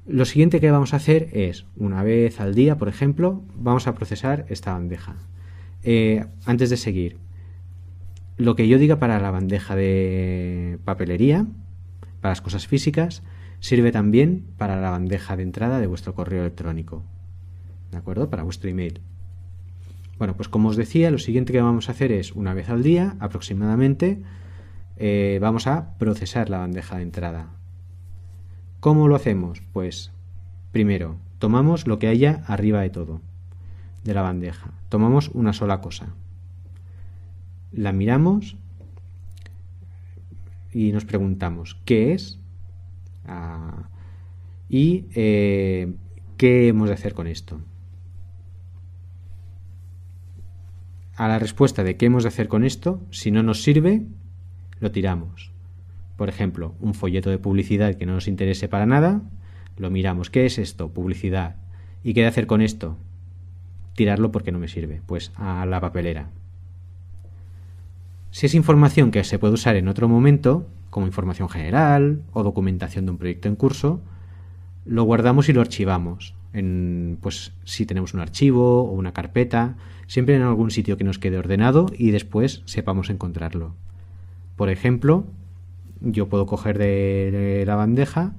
Lo 0.07 0.25
siguiente 0.25 0.61
que 0.61 0.71
vamos 0.71 0.93
a 0.93 0.97
hacer 0.97 1.29
es, 1.33 1.65
una 1.77 2.03
vez 2.03 2.41
al 2.41 2.55
día, 2.55 2.77
por 2.77 2.89
ejemplo, 2.89 3.41
vamos 3.57 3.87
a 3.87 3.95
procesar 3.95 4.47
esta 4.49 4.73
bandeja. 4.73 5.15
Eh, 5.85 6.27
antes 6.45 6.69
de 6.71 6.77
seguir, 6.77 7.17
lo 8.37 8.57
que 8.57 8.69
yo 8.69 8.79
diga 8.79 8.99
para 8.99 9.21
la 9.21 9.31
bandeja 9.31 9.77
de 9.77 10.79
papelería, 10.85 11.47
para 12.21 12.33
las 12.33 12.41
cosas 12.41 12.67
físicas, 12.67 13.23
sirve 13.61 13.93
también 13.93 14.45
para 14.59 14.81
la 14.81 14.91
bandeja 14.91 15.37
de 15.37 15.45
entrada 15.45 15.81
de 15.81 15.87
vuestro 15.87 16.15
correo 16.15 16.41
electrónico. 16.43 17.05
¿De 17.93 17.99
acuerdo? 17.99 18.31
Para 18.31 18.43
vuestro 18.43 18.69
email. 18.69 19.01
Bueno, 20.19 20.35
pues 20.37 20.49
como 20.49 20.69
os 20.69 20.77
decía, 20.77 21.11
lo 21.11 21.19
siguiente 21.19 21.53
que 21.53 21.61
vamos 21.61 21.89
a 21.89 21.93
hacer 21.93 22.13
es, 22.13 22.33
una 22.33 22.55
vez 22.55 22.69
al 22.71 22.83
día 22.83 23.17
aproximadamente, 23.21 24.23
eh, 24.97 25.39
vamos 25.41 25.67
a 25.67 25.97
procesar 25.99 26.51
la 26.51 26.59
bandeja 26.59 26.97
de 26.97 27.03
entrada. 27.03 27.51
¿Cómo 28.81 29.09
lo 29.09 29.17
hacemos? 29.17 29.63
Pues, 29.73 30.13
primero, 30.73 31.17
tomamos 31.39 31.87
lo 31.87 31.99
que 31.99 32.09
haya 32.09 32.43
arriba 32.47 32.83
de 32.83 32.91
todo, 32.91 33.21
de 34.03 34.15
la 34.15 34.23
bandeja. 34.23 34.73
Tomamos 34.89 35.31
una 35.31 35.53
sola 35.53 35.81
cosa 35.81 36.15
la 37.77 37.93
miramos 37.93 38.57
y 40.73 40.93
nos 40.93 41.05
preguntamos 41.05 41.81
qué 41.85 42.13
es 42.13 42.39
ah, 43.27 43.89
y 44.69 45.05
eh, 45.15 45.95
qué 46.37 46.69
hemos 46.69 46.89
de 46.89 46.95
hacer 46.95 47.15
con 47.15 47.27
esto. 47.27 47.61
A 51.17 51.29
la 51.29 51.39
respuesta 51.39 51.85
de 51.85 51.97
qué 51.97 52.07
hemos 52.07 52.25
de 52.25 52.29
hacer 52.29 52.49
con 52.49 52.65
esto, 52.65 53.01
si 53.11 53.31
no 53.31 53.45
nos 53.45 53.63
sirve, 53.63 54.03
lo 54.81 54.91
tiramos. 54.91 55.53
Por 56.17 56.29
ejemplo, 56.29 56.75
un 56.81 56.95
folleto 56.95 57.31
de 57.31 57.39
publicidad 57.39 57.95
que 57.95 58.07
no 58.07 58.15
nos 58.15 58.27
interese 58.27 58.69
para 58.69 58.85
nada, 58.85 59.23
lo 59.77 59.91
miramos. 59.91 60.31
¿Qué 60.31 60.45
es 60.47 60.59
esto? 60.59 60.93
Publicidad. 60.93 61.57
¿Y 62.03 62.15
qué 62.15 62.23
de 62.23 62.27
hacer 62.27 62.47
con 62.49 62.61
esto? 62.61 62.99
Tirarlo 63.95 64.33
porque 64.33 64.51
no 64.51 64.59
me 64.59 64.69
sirve. 64.69 65.03
Pues 65.07 65.33
a 65.37 65.65
la 65.67 65.81
papelera. 65.81 66.31
Si 68.35 68.47
es 68.47 68.55
información 68.57 69.13
que 69.13 69.23
se 69.23 69.39
puede 69.39 69.55
usar 69.55 69.77
en 69.77 69.87
otro 69.87 70.09
momento, 70.09 70.67
como 70.91 71.07
información 71.07 71.49
general 71.49 72.23
o 72.33 72.43
documentación 72.43 73.05
de 73.05 73.13
un 73.13 73.17
proyecto 73.17 73.47
en 73.47 73.55
curso, 73.55 74.03
lo 74.85 75.05
guardamos 75.05 75.49
y 75.49 75.53
lo 75.53 75.61
archivamos. 75.61 76.35
En, 76.53 77.17
pues 77.21 77.53
si 77.63 77.87
tenemos 77.87 78.13
un 78.13 78.19
archivo 78.19 78.87
o 78.87 78.91
una 78.91 79.13
carpeta, 79.13 79.77
siempre 80.09 80.35
en 80.35 80.43
algún 80.43 80.73
sitio 80.73 80.97
que 80.97 81.05
nos 81.05 81.21
quede 81.21 81.39
ordenado 81.39 81.87
y 81.97 82.11
después 82.11 82.63
sepamos 82.65 83.09
encontrarlo. 83.09 83.77
Por 84.57 84.69
ejemplo, 84.69 85.27
yo 86.01 86.29
puedo 86.29 86.47
coger 86.47 86.77
de, 86.77 87.63
la 87.65 87.77
bandeja 87.77 88.35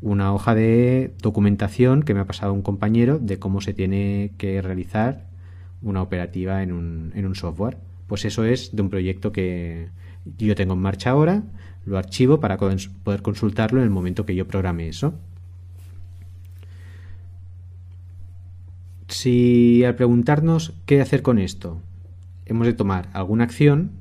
una 0.00 0.34
hoja 0.34 0.56
de 0.56 1.14
documentación 1.22 2.02
que 2.02 2.14
me 2.14 2.20
ha 2.20 2.26
pasado 2.26 2.52
un 2.52 2.62
compañero 2.62 3.20
de 3.20 3.38
cómo 3.38 3.60
se 3.60 3.74
tiene 3.74 4.32
que 4.38 4.60
realizar 4.60 5.28
una 5.82 6.02
operativa 6.02 6.64
en 6.64 6.72
un, 6.72 7.12
en 7.14 7.26
un 7.26 7.36
software 7.36 7.78
pues 8.10 8.24
eso 8.24 8.44
es 8.44 8.74
de 8.74 8.82
un 8.82 8.90
proyecto 8.90 9.30
que 9.30 9.86
yo 10.36 10.56
tengo 10.56 10.74
en 10.74 10.80
marcha 10.80 11.10
ahora, 11.10 11.44
lo 11.86 11.96
archivo 11.96 12.40
para 12.40 12.58
poder 12.58 13.22
consultarlo 13.22 13.78
en 13.78 13.84
el 13.84 13.90
momento 13.90 14.26
que 14.26 14.34
yo 14.34 14.48
programe 14.48 14.88
eso. 14.88 15.14
Si 19.06 19.84
al 19.84 19.94
preguntarnos 19.94 20.72
qué 20.86 21.00
hacer 21.00 21.22
con 21.22 21.38
esto, 21.38 21.80
hemos 22.46 22.66
de 22.66 22.72
tomar 22.72 23.10
alguna 23.12 23.44
acción, 23.44 23.92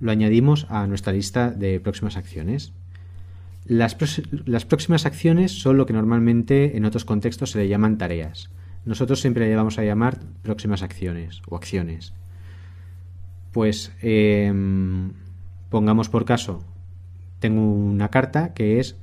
lo 0.00 0.10
añadimos 0.10 0.66
a 0.70 0.86
nuestra 0.86 1.12
lista 1.12 1.50
de 1.50 1.80
próximas 1.80 2.16
acciones. 2.16 2.72
Las, 3.66 3.98
las, 4.46 4.64
próximas 4.64 5.04
acciones 5.04 5.52
son 5.52 5.76
lo 5.76 5.84
que 5.84 5.92
normalmente 5.92 6.78
en 6.78 6.86
otros 6.86 7.04
contextos 7.04 7.50
se 7.50 7.58
le 7.58 7.68
llaman 7.68 7.98
tareas. 7.98 8.48
Nosotros 8.86 9.20
siempre 9.20 9.46
le 9.46 9.56
vamos 9.56 9.78
a 9.78 9.84
llamar 9.84 10.20
próximas 10.40 10.82
acciones 10.82 11.42
o 11.50 11.56
acciones. 11.56 12.14
Pues 13.54 13.92
em, 14.02 15.12
pongamos 15.70 16.08
por 16.08 16.24
caso, 16.24 16.64
tengo 17.38 17.62
una 17.62 18.08
carta 18.08 18.52
que 18.52 18.80
es 18.80 18.96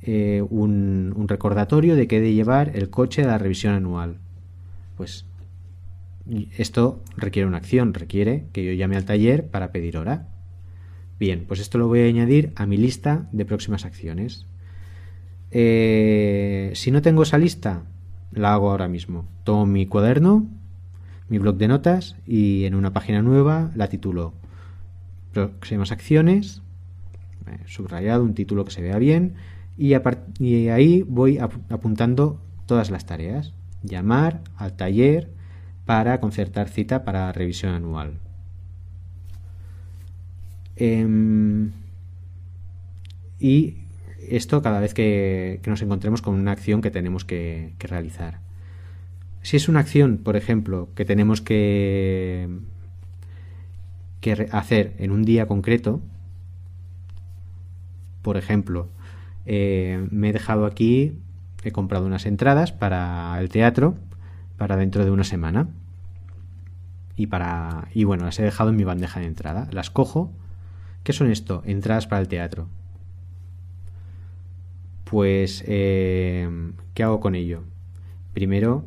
eh, 0.00 0.42
un, 0.48 1.26
recordatorio 1.28 1.94
de 1.94 2.08
que 2.08 2.16
he 2.16 2.20
de 2.22 2.32
llevar 2.32 2.72
el 2.74 2.88
coche 2.88 3.22
a 3.22 3.26
la 3.26 3.36
revisión 3.36 3.74
anual. 3.74 4.16
Pues 4.96 5.26
Esto 6.56 7.02
requiere 7.18 7.46
una 7.46 7.58
acción, 7.58 7.92
requiere 7.92 8.46
que 8.54 8.64
yo 8.64 8.72
llame 8.72 8.96
al 8.96 9.04
taller 9.04 9.48
para 9.48 9.72
pedir 9.72 9.98
hora. 9.98 10.26
Bien, 11.20 11.44
pues 11.46 11.60
esto 11.60 11.76
lo 11.76 11.86
voy 11.86 12.00
a 12.00 12.06
añadir 12.06 12.52
a 12.56 12.64
mi 12.64 12.78
lista 12.78 13.28
de 13.30 13.44
próximas 13.44 13.84
acciones. 13.84 14.46
Eh, 15.50 16.70
si 16.76 16.90
no 16.92 17.02
tengo 17.02 17.24
esa 17.24 17.36
lista, 17.36 17.82
la 18.30 18.54
hago 18.54 18.70
ahora 18.70 18.88
mismo. 18.88 19.26
Tomo 19.44 19.66
mi 19.66 19.84
cuaderno, 19.84 20.48
mi 21.32 21.38
blog 21.38 21.56
de 21.56 21.66
notas 21.66 22.14
y 22.26 22.66
en 22.66 22.74
una 22.74 22.92
página 22.92 23.22
nueva 23.22 23.70
la 23.74 23.88
titulo 23.88 24.34
Próximas 25.32 25.90
acciones, 25.90 26.60
eh, 27.46 27.58
subrayado, 27.64 28.22
un 28.22 28.34
título 28.34 28.66
que 28.66 28.70
se 28.70 28.82
vea 28.82 28.98
bien 28.98 29.32
y, 29.78 29.94
ahí 29.94 31.02
voy 31.08 31.38
apuntando 31.38 32.38
todas 32.66 32.90
las 32.90 33.06
tareas. 33.06 33.54
Llamar 33.82 34.42
al 34.56 34.74
taller 34.74 35.30
para 35.86 36.20
concertar 36.20 36.68
cita 36.68 37.02
para 37.02 37.32
revisión 37.32 37.72
anual. 37.72 38.18
Em, 40.76 41.72
y 43.40 43.78
esto 44.28 44.60
cada 44.60 44.80
vez 44.80 44.92
que, 44.92 45.62
nos 45.64 45.80
encontremos 45.80 46.20
con 46.20 46.34
una 46.34 46.52
acción 46.52 46.82
que 46.82 46.90
tenemos 46.90 47.24
que, 47.24 47.72
realizar. 47.78 48.40
Si 49.42 49.56
es 49.56 49.68
una 49.68 49.80
acción, 49.80 50.18
por 50.18 50.36
ejemplo, 50.36 50.88
que 50.94 51.04
tenemos 51.04 51.40
que, 51.40 52.48
que 54.20 54.48
hacer 54.52 54.94
en 54.98 55.10
un 55.10 55.24
día 55.24 55.46
concreto, 55.46 56.00
por 58.22 58.36
ejemplo, 58.36 58.88
eh, 59.46 60.06
me 60.10 60.30
he 60.30 60.32
dejado 60.32 60.64
aquí, 60.64 61.18
he 61.64 61.72
comprado 61.72 62.06
unas 62.06 62.24
entradas 62.26 62.72
para 62.72 63.36
el 63.40 63.48
teatro 63.48 63.96
para 64.56 64.76
dentro 64.76 65.04
de 65.04 65.10
una 65.10 65.24
semana. 65.24 65.68
Y 67.16 67.26
para. 67.26 67.88
Y 67.92 68.04
bueno, 68.04 68.24
las 68.24 68.38
he 68.38 68.42
dejado 68.42 68.70
en 68.70 68.76
mi 68.76 68.84
bandeja 68.84 69.20
de 69.20 69.26
entrada. 69.26 69.68
Las 69.72 69.90
cojo. 69.90 70.32
¿Qué 71.02 71.12
son 71.12 71.30
esto? 71.30 71.62
Entradas 71.66 72.06
para 72.06 72.22
el 72.22 72.28
teatro 72.28 72.68
pues 75.12 75.62
eh, 75.66 76.48
¿qué 76.94 77.02
hago 77.02 77.20
con 77.20 77.34
ello? 77.34 77.64
Primero 78.32 78.86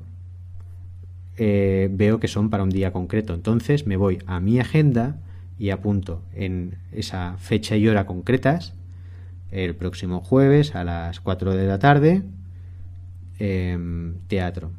eh, 1.38 1.90
veo 1.92 2.20
que 2.20 2.28
son 2.28 2.50
para 2.50 2.64
un 2.64 2.70
día 2.70 2.92
concreto, 2.92 3.34
entonces 3.34 3.86
me 3.88 3.98
voy 3.98 4.20
a 4.26 4.40
mi 4.40 4.60
agenda 4.60 5.18
y 5.58 5.70
apunto 5.70 6.22
en 6.34 6.78
esa 6.92 7.38
fecha 7.38 7.76
y 7.78 7.88
hora 7.88 8.06
concretas 8.06 8.74
el 9.52 9.76
próximo 9.76 10.22
jueves 10.22 10.76
a 10.76 10.84
las 10.84 11.20
4 11.20 11.56
de 11.56 11.68
la 11.68 11.80
tarde 11.80 12.24
em, 13.40 14.16
teatro 14.28 14.72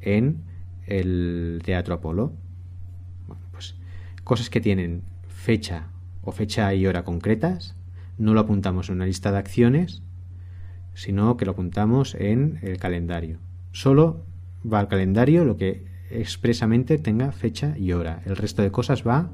en 0.00 0.42
el 0.86 1.60
Teatro 1.64 1.94
Apolo. 1.94 2.32
Bueno, 3.26 3.42
pues 3.52 3.74
cosas 4.24 4.50
que 4.50 4.60
tienen 4.60 5.02
fecha 5.28 5.88
o 6.22 6.32
fecha 6.32 6.72
y 6.74 6.86
hora 6.86 7.04
concretas, 7.04 7.74
no 8.18 8.34
lo 8.34 8.40
apuntamos 8.40 8.88
en 8.88 8.96
una 8.96 9.06
lista 9.06 9.32
de 9.32 9.38
acciones, 9.38 10.02
sino 10.94 11.36
que 11.36 11.44
lo 11.44 11.52
apuntamos 11.52 12.14
en 12.14 12.58
el 12.62 12.78
calendario. 12.78 13.38
Solo 13.72 14.24
va 14.72 14.80
al 14.80 14.88
calendario 14.88 15.44
lo 15.44 15.56
que 15.56 15.84
expresamente 16.10 16.98
tenga 16.98 17.32
fecha 17.32 17.76
y 17.76 17.92
hora. 17.92 18.22
El 18.24 18.36
resto 18.36 18.62
de 18.62 18.70
cosas 18.70 19.06
va 19.06 19.30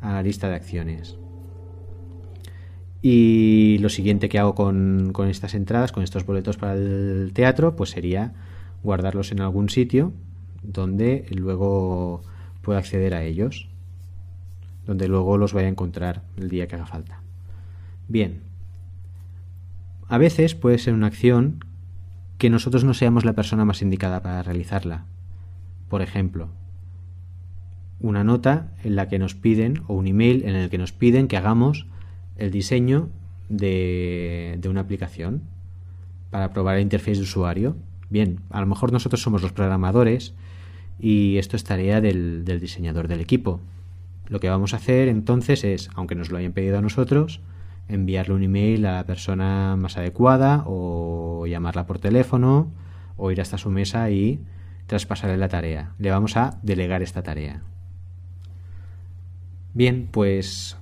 a 0.00 0.12
la 0.12 0.22
lista 0.22 0.48
de 0.48 0.56
acciones. 0.56 1.16
Y 3.00 3.78
lo 3.78 3.88
siguiente 3.88 4.28
que 4.28 4.38
hago 4.38 4.54
con, 4.54 5.12
estas 5.28 5.54
entradas, 5.54 5.90
con 5.90 6.04
estos 6.04 6.24
boletos 6.24 6.56
para 6.56 6.74
el 6.74 7.32
teatro, 7.34 7.74
pues 7.74 7.90
sería 7.90 8.32
guardarlos 8.84 9.32
en 9.32 9.40
algún 9.40 9.68
sitio 9.68 10.12
donde 10.62 11.26
luego 11.30 12.22
pueda 12.62 12.78
acceder 12.78 13.14
a 13.14 13.24
ellos, 13.24 13.68
donde 14.86 15.08
luego 15.08 15.36
los 15.36 15.52
vaya 15.52 15.66
a 15.66 15.70
encontrar 15.70 16.22
el 16.36 16.48
día 16.48 16.68
que 16.68 16.76
haga 16.76 16.86
falta. 16.86 17.20
Bien, 18.06 18.42
a 20.08 20.18
veces 20.18 20.54
puede 20.54 20.78
ser 20.78 20.94
una 20.94 21.08
acción 21.08 21.64
que 22.42 22.50
nosotros 22.50 22.82
no 22.82 22.92
seamos 22.92 23.24
la 23.24 23.34
persona 23.34 23.64
más 23.64 23.82
indicada 23.82 24.20
para 24.20 24.42
realizarla. 24.42 25.04
Por 25.88 26.02
ejemplo, 26.02 26.48
una 28.00 28.24
nota 28.24 28.72
en 28.82 28.96
la 28.96 29.06
que 29.06 29.20
nos 29.20 29.36
piden, 29.36 29.84
o 29.86 29.94
un 29.94 30.08
email 30.08 30.42
en 30.44 30.56
el 30.56 30.68
que 30.68 30.76
nos 30.76 30.90
piden 30.90 31.28
que 31.28 31.36
hagamos 31.36 31.86
el 32.36 32.50
diseño 32.50 33.10
de, 33.48 34.60
una 34.68 34.80
aplicación 34.80 35.42
para 36.30 36.52
probar 36.52 36.78
el 36.78 36.82
interfaz 36.82 37.18
de 37.18 37.22
usuario. 37.22 37.76
Bien, 38.10 38.40
a 38.50 38.60
lo 38.60 38.66
mejor 38.66 38.90
nosotros 38.90 39.22
somos 39.22 39.40
los 39.40 39.52
programadores 39.52 40.34
y 40.98 41.36
esto 41.36 41.54
es 41.54 41.62
tarea 41.62 42.00
del 42.00 42.58
diseñador 42.60 43.06
del 43.06 43.20
equipo. 43.20 43.60
Lo 44.26 44.40
que 44.40 44.48
vamos 44.48 44.74
a 44.74 44.78
hacer 44.78 45.06
entonces 45.06 45.62
es, 45.62 45.90
aunque 45.94 46.16
nos 46.16 46.32
lo 46.32 46.38
hayan 46.38 46.54
pedido 46.54 46.76
a 46.76 46.82
nosotros, 46.82 47.40
enviarle 47.88 48.34
un 48.34 48.42
email 48.42 48.86
a 48.86 48.92
la 48.92 49.06
persona 49.06 49.76
más 49.76 49.96
adecuada 49.96 50.64
o 50.66 51.46
llamarla 51.46 51.86
por 51.86 51.98
teléfono 51.98 52.70
o 53.16 53.30
ir 53.30 53.40
hasta 53.40 53.58
su 53.58 53.70
mesa 53.70 54.10
y 54.10 54.40
traspasarle 54.86 55.36
la 55.36 55.48
tarea. 55.48 55.92
Le 55.98 56.10
vamos 56.10 56.36
a 56.36 56.58
delegar 56.62 57.02
esta 57.02 57.22
tarea. 57.22 57.62
Bien, 59.74 60.08
pues 60.10 60.76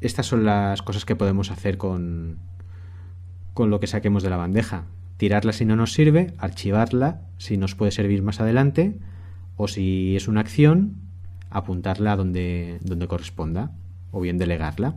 estas 0.00 0.26
son 0.26 0.44
las 0.44 0.82
cosas 0.82 1.04
que 1.04 1.16
podemos 1.16 1.50
hacer 1.50 1.76
con, 1.78 2.38
con 3.52 3.70
lo 3.70 3.80
que 3.80 3.86
saquemos 3.86 4.22
de 4.22 4.30
la 4.30 4.36
bandeja. 4.36 4.84
Tirarla 5.16 5.52
si 5.52 5.64
no 5.64 5.76
nos 5.76 5.92
sirve, 5.92 6.34
archivarla 6.38 7.22
si 7.38 7.56
nos 7.56 7.74
puede 7.74 7.92
servir 7.92 8.22
más 8.22 8.40
adelante 8.40 8.98
o 9.56 9.68
si 9.68 10.16
es 10.16 10.28
una 10.28 10.40
acción, 10.40 10.96
apuntarla 11.50 12.16
donde, 12.16 12.78
donde 12.82 13.06
corresponda 13.06 13.72
o 14.10 14.20
bien 14.20 14.38
delegarla. 14.38 14.94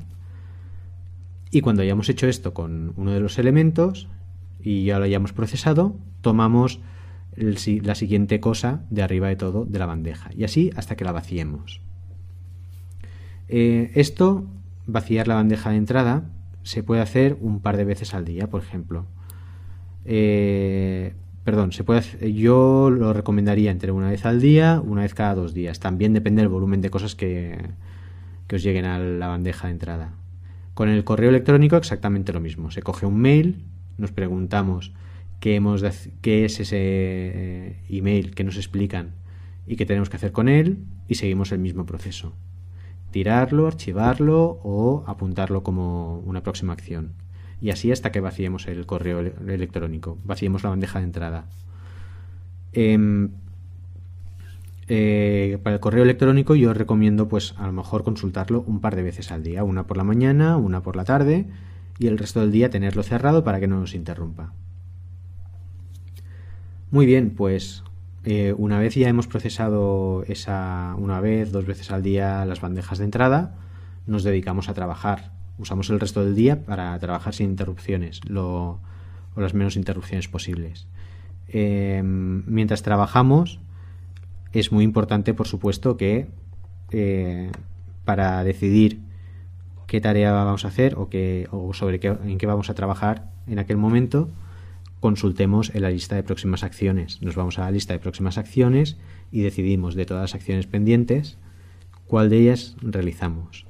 Y 1.52 1.62
cuando 1.62 1.82
hayamos 1.82 2.10
hecho 2.10 2.28
esto 2.28 2.54
con 2.54 2.94
uno 2.98 3.12
de 3.12 3.20
los 3.20 3.40
elementos 3.40 4.08
y 4.62 4.86
ya 4.86 5.00
lo 5.00 5.06
hayamos 5.06 5.34
procesado, 5.34 5.96
tomamos 6.22 6.82
la 7.36 7.96
siguiente 7.96 8.40
cosa 8.40 8.84
de 8.90 9.04
arriba 9.04 9.28
de 9.28 9.36
todo 9.36 9.66
de 9.66 9.80
la 9.80 9.86
bandeja. 9.86 10.30
Y 10.36 10.44
así 10.44 10.72
hasta 10.76 10.96
que 10.96 11.06
la 11.06 11.12
vaciemos. 11.12 11.82
Eh, 13.48 13.92
esto, 13.96 14.46
vaciar 14.88 15.28
la 15.28 15.36
bandeja 15.36 15.70
de 15.70 15.78
entrada, 15.78 16.30
se 16.64 16.84
puede 16.84 17.02
hacer 17.02 17.38
un 17.40 17.62
par 17.62 17.78
de 17.78 17.86
veces 17.86 18.14
al 18.14 18.26
día, 18.26 18.50
por 18.50 18.62
ejemplo. 18.62 19.06
Eh, 20.04 21.14
perdón, 21.44 21.72
se 21.72 21.84
puede 21.84 22.34
yo 22.34 22.90
lo 22.90 23.14
recomendaría 23.14 23.72
entre 23.72 23.92
una 23.92 24.10
vez 24.10 24.26
al 24.26 24.42
día, 24.42 24.82
una 24.84 25.04
vez 25.04 25.14
cada 25.14 25.36
dos 25.36 25.54
días. 25.54 25.80
También 25.80 26.14
depende 26.14 26.42
del 26.42 26.50
volumen 26.50 26.82
de 26.82 26.90
cosas 26.90 27.16
que 27.16 27.58
os 28.52 28.64
lleguen 28.64 28.86
a 28.86 29.00
la 29.00 29.28
bandeja 29.28 29.68
de 29.68 29.74
entrada. 29.74 30.12
Con 30.78 30.90
el 30.90 31.04
correo 31.04 31.32
electrónico 31.32 31.76
exactamente 31.76 32.32
lo 32.32 32.40
mismo. 32.40 32.70
Se 32.70 32.84
coge 32.84 33.08
un 33.08 33.20
mail, 33.20 33.66
nos 33.98 34.12
preguntamos 34.12 34.94
qué, 35.40 35.58
es 36.46 36.60
ese 36.60 36.78
eh, 36.78 37.82
email 37.90 38.36
que 38.36 38.44
nos 38.44 38.58
explican 38.58 39.16
y 39.66 39.76
qué 39.76 39.88
tenemos 39.88 40.12
que 40.12 40.18
hacer 40.18 40.32
con 40.32 40.48
él 40.48 40.86
y 41.08 41.16
seguimos 41.16 41.52
el 41.52 41.58
mismo 41.58 41.88
proceso. 41.88 42.36
Tirarlo, 43.10 43.66
archivarlo 43.66 44.60
o 44.62 45.04
apuntarlo 45.08 45.64
como 45.64 46.20
una 46.20 46.44
próxima 46.44 46.74
acción. 46.74 47.14
Y 47.60 47.72
así 47.72 47.92
hasta 47.92 48.12
que 48.12 48.20
vaciemos 48.20 48.68
el 48.68 48.86
correo 48.86 49.20
electrónico, 49.20 50.20
vaciemos 50.26 50.62
la 50.62 50.70
bandeja 50.70 51.00
de 51.00 51.06
entrada. 51.06 51.50
Em, 52.74 53.32
eh, 54.90 55.60
para 55.64 55.76
el 55.76 55.80
correo 55.80 56.04
electrónico 56.04 56.56
yo 56.56 56.74
recomiendo 56.74 57.28
pues 57.28 57.54
a 57.58 57.68
lo 57.68 57.74
mejor 57.74 58.04
consultarlo 58.04 58.64
un 58.68 58.80
par 58.80 58.96
de 58.96 59.04
veces 59.04 59.32
al 59.32 59.44
día, 59.44 59.64
una 59.64 59.86
por 59.86 59.98
la 59.98 60.04
mañana, 60.04 60.58
una 60.58 60.82
por 60.82 60.96
la 60.96 61.04
tarde 61.04 61.46
y 62.00 62.08
el 62.08 62.18
resto 62.18 62.40
del 62.40 62.52
día 62.52 62.70
tenerlo 62.70 63.04
cerrado 63.04 63.44
para 63.44 63.60
que 63.60 63.68
no 63.68 63.80
nos 63.80 63.96
interrumpa. 63.96 64.54
Muy 66.90 67.06
bien, 67.06 67.32
pues 67.32 67.84
eh, 68.24 68.54
una 68.58 68.80
vez 68.80 68.96
ya 68.96 69.10
hemos 69.10 69.28
procesado 69.28 70.24
esa 70.28 70.96
una 70.98 71.20
vez, 71.20 71.52
dos 71.52 71.66
veces 71.66 71.92
al 71.92 72.02
día 72.02 72.46
las 72.46 72.62
bandejas 72.62 72.98
de 72.98 73.06
entrada, 73.06 73.56
nos 74.06 74.24
dedicamos 74.24 74.70
a 74.70 74.74
trabajar. 74.74 75.32
Usamos 75.58 75.90
el 75.90 76.00
resto 76.00 76.24
del 76.24 76.36
día 76.36 76.64
para 76.64 76.98
trabajar 77.00 77.34
sin 77.34 77.50
interrupciones 77.50 78.22
o 78.34 78.80
las 79.36 79.54
menos 79.54 79.76
interrupciones 79.76 80.28
posibles. 80.30 80.88
Eh, 81.50 82.02
mientras 82.04 82.84
trabajamos, 82.84 83.60
es 84.54 84.72
muy 84.72 84.84
importante, 84.84 85.34
por 85.34 85.48
supuesto, 85.48 85.98
que 85.98 86.28
eh, 86.92 87.52
para 88.06 88.44
decidir 88.44 89.00
qué 89.88 90.02
tarea 90.02 90.32
vamos 90.32 90.66
a 90.66 90.70
hacer 90.70 90.96
o, 90.96 91.10
o 91.52 91.74
sobre 91.74 92.00
qué, 92.00 92.08
en 92.08 92.38
qué 92.38 92.46
vamos 92.46 92.70
a 92.70 92.74
trabajar 92.74 93.30
en 93.48 93.60
aquel 93.60 93.78
momento, 93.78 94.30
consultemos 95.00 95.74
en 95.74 95.82
la 95.82 95.90
lista 95.90 96.16
de 96.16 96.24
próximas 96.24 96.64
acciones. 96.64 97.22
Nos 97.22 97.36
vamos 97.36 97.60
a 97.60 97.62
la 97.62 97.72
lista 97.72 97.94
de 97.94 98.00
próximas 98.00 98.38
acciones 98.38 98.98
y 99.32 99.42
decidimos 99.42 99.96
de 99.96 100.06
todas 100.06 100.22
las 100.22 100.36
acciones 100.36 100.68
pendientes 100.68 101.38
cuál 102.08 102.30
de 102.30 102.40
ellas 102.40 102.76
realizamos. 102.82 103.66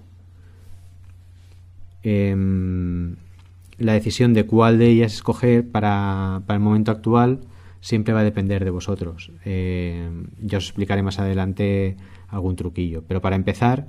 Em, 2.03 3.15
la 3.77 3.93
decisión 3.93 4.33
de 4.33 4.45
cuál 4.45 4.77
de 4.77 4.87
ellas 4.87 5.13
escoger 5.13 5.67
para, 5.67 6.41
para 6.45 6.57
el 6.57 6.63
momento 6.63 6.91
actual 6.91 7.41
siempre 7.81 8.13
va 8.13 8.21
a 8.21 8.23
depender 8.23 8.63
de 8.63 8.71
vosotros. 8.71 9.31
Eh, 9.45 10.09
ya 10.39 10.57
os 10.57 10.65
explicaré 10.65 11.03
más 11.03 11.19
adelante 11.19 11.97
algún 12.27 12.55
truquillo. 12.55 13.03
Pero 13.07 13.21
para 13.21 13.35
empezar, 13.35 13.87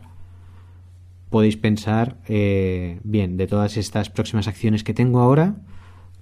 podéis 1.31 1.57
pensar, 1.57 2.19
eh, 2.29 3.01
bien, 3.05 3.37
de 3.37 3.47
todas 3.47 3.77
estas 3.77 4.11
próximas 4.11 4.49
acciones 4.49 4.85
que 4.85 4.95
tengo 4.95 5.21
ahora, 5.21 5.57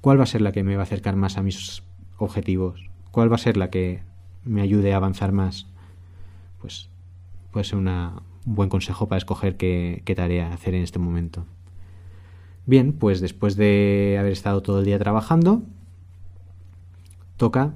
¿cuál 0.01 0.19
va 0.19 0.25
a 0.25 0.27
ser 0.27 0.41
la 0.41 0.53
que 0.53 0.63
me 0.63 0.77
va 0.77 0.83
a 0.83 0.85
acercar 0.85 1.17
más 1.17 1.39
a 1.39 1.43
mis 1.43 1.83
objetivos? 2.19 2.91
¿Cuál 3.11 3.31
va 3.31 3.37
a 3.37 3.39
ser 3.39 3.57
la 3.57 3.71
que 3.71 4.03
me 4.45 4.61
ayude 4.61 4.93
a 4.93 4.97
avanzar 4.97 5.33
más? 5.33 5.67
Pues 6.61 6.91
puede 7.51 7.65
ser 7.65 7.79
un 7.79 8.21
buen 8.45 8.69
consejo 8.69 9.09
para 9.09 9.19
escoger 9.19 9.57
qué 9.57 10.15
tarea 10.17 10.53
hacer 10.53 10.75
en 10.75 10.83
este 10.83 10.99
momento. 10.99 11.47
Bien, 12.67 12.93
pues 12.93 13.21
después 13.21 13.57
de 13.57 14.17
haber 14.19 14.33
estado 14.33 14.61
todo 14.61 14.81
el 14.81 14.85
día 14.85 14.99
trabajando, 14.99 15.63
toca 17.37 17.75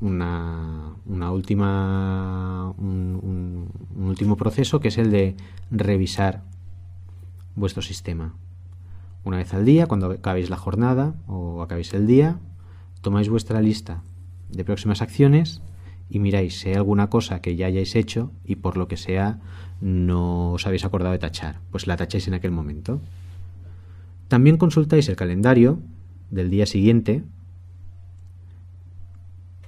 una, 0.00 0.96
última, 1.32 2.72
un, 2.78 3.70
último 3.96 4.36
proceso 4.36 4.80
que 4.80 4.88
es 4.88 4.98
el 4.98 5.10
de 5.10 5.36
revisar 5.70 6.42
vuestro 7.56 7.82
sistema. 7.82 8.34
Una 9.24 9.38
vez 9.38 9.52
al 9.52 9.64
día, 9.64 9.86
cuando 9.86 10.12
acabéis 10.12 10.50
la 10.50 10.56
jornada 10.56 11.14
o 11.26 11.62
acabéis 11.62 11.92
el 11.94 12.06
día, 12.06 12.38
tomáis 13.00 13.28
vuestra 13.28 13.60
lista 13.60 14.02
de 14.50 14.64
próximas 14.64 15.02
acciones 15.02 15.60
y 16.08 16.20
miráis 16.20 16.58
si 16.58 16.70
hay 16.70 16.76
alguna 16.76 17.10
cosa 17.10 17.40
que 17.40 17.56
ya 17.56 17.66
hayáis 17.66 17.94
hecho 17.96 18.30
y 18.44 18.56
por 18.56 18.76
lo 18.76 18.88
que 18.88 18.96
sea 18.96 19.40
no 19.80 20.52
os 20.52 20.66
habéis 20.66 20.84
acordado 20.84 21.12
de 21.12 21.18
tachar, 21.18 21.60
pues 21.70 21.86
la 21.86 21.96
tacháis 21.96 22.28
en 22.28 22.34
aquel 22.34 22.50
momento. 22.50 23.00
También 24.28 24.56
consultáis 24.56 25.08
el 25.08 25.16
calendario 25.16 25.80
del 26.30 26.50
día 26.50 26.66
siguiente 26.66 27.24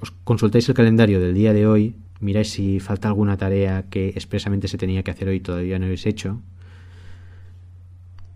os 0.00 0.12
consultáis 0.24 0.68
el 0.68 0.74
calendario 0.74 1.20
del 1.20 1.34
día 1.34 1.52
de 1.52 1.66
hoy, 1.66 1.94
miráis 2.20 2.50
si 2.50 2.80
falta 2.80 3.08
alguna 3.08 3.36
tarea 3.36 3.84
que 3.90 4.08
expresamente 4.08 4.68
se 4.68 4.78
tenía 4.78 5.02
que 5.02 5.10
hacer 5.10 5.28
hoy 5.28 5.36
y 5.36 5.40
todavía 5.40 5.78
no 5.78 5.86
habéis 5.86 6.06
hecho, 6.06 6.40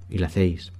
y 0.09 0.19
la 0.19 0.27
hacéis. 0.27 0.73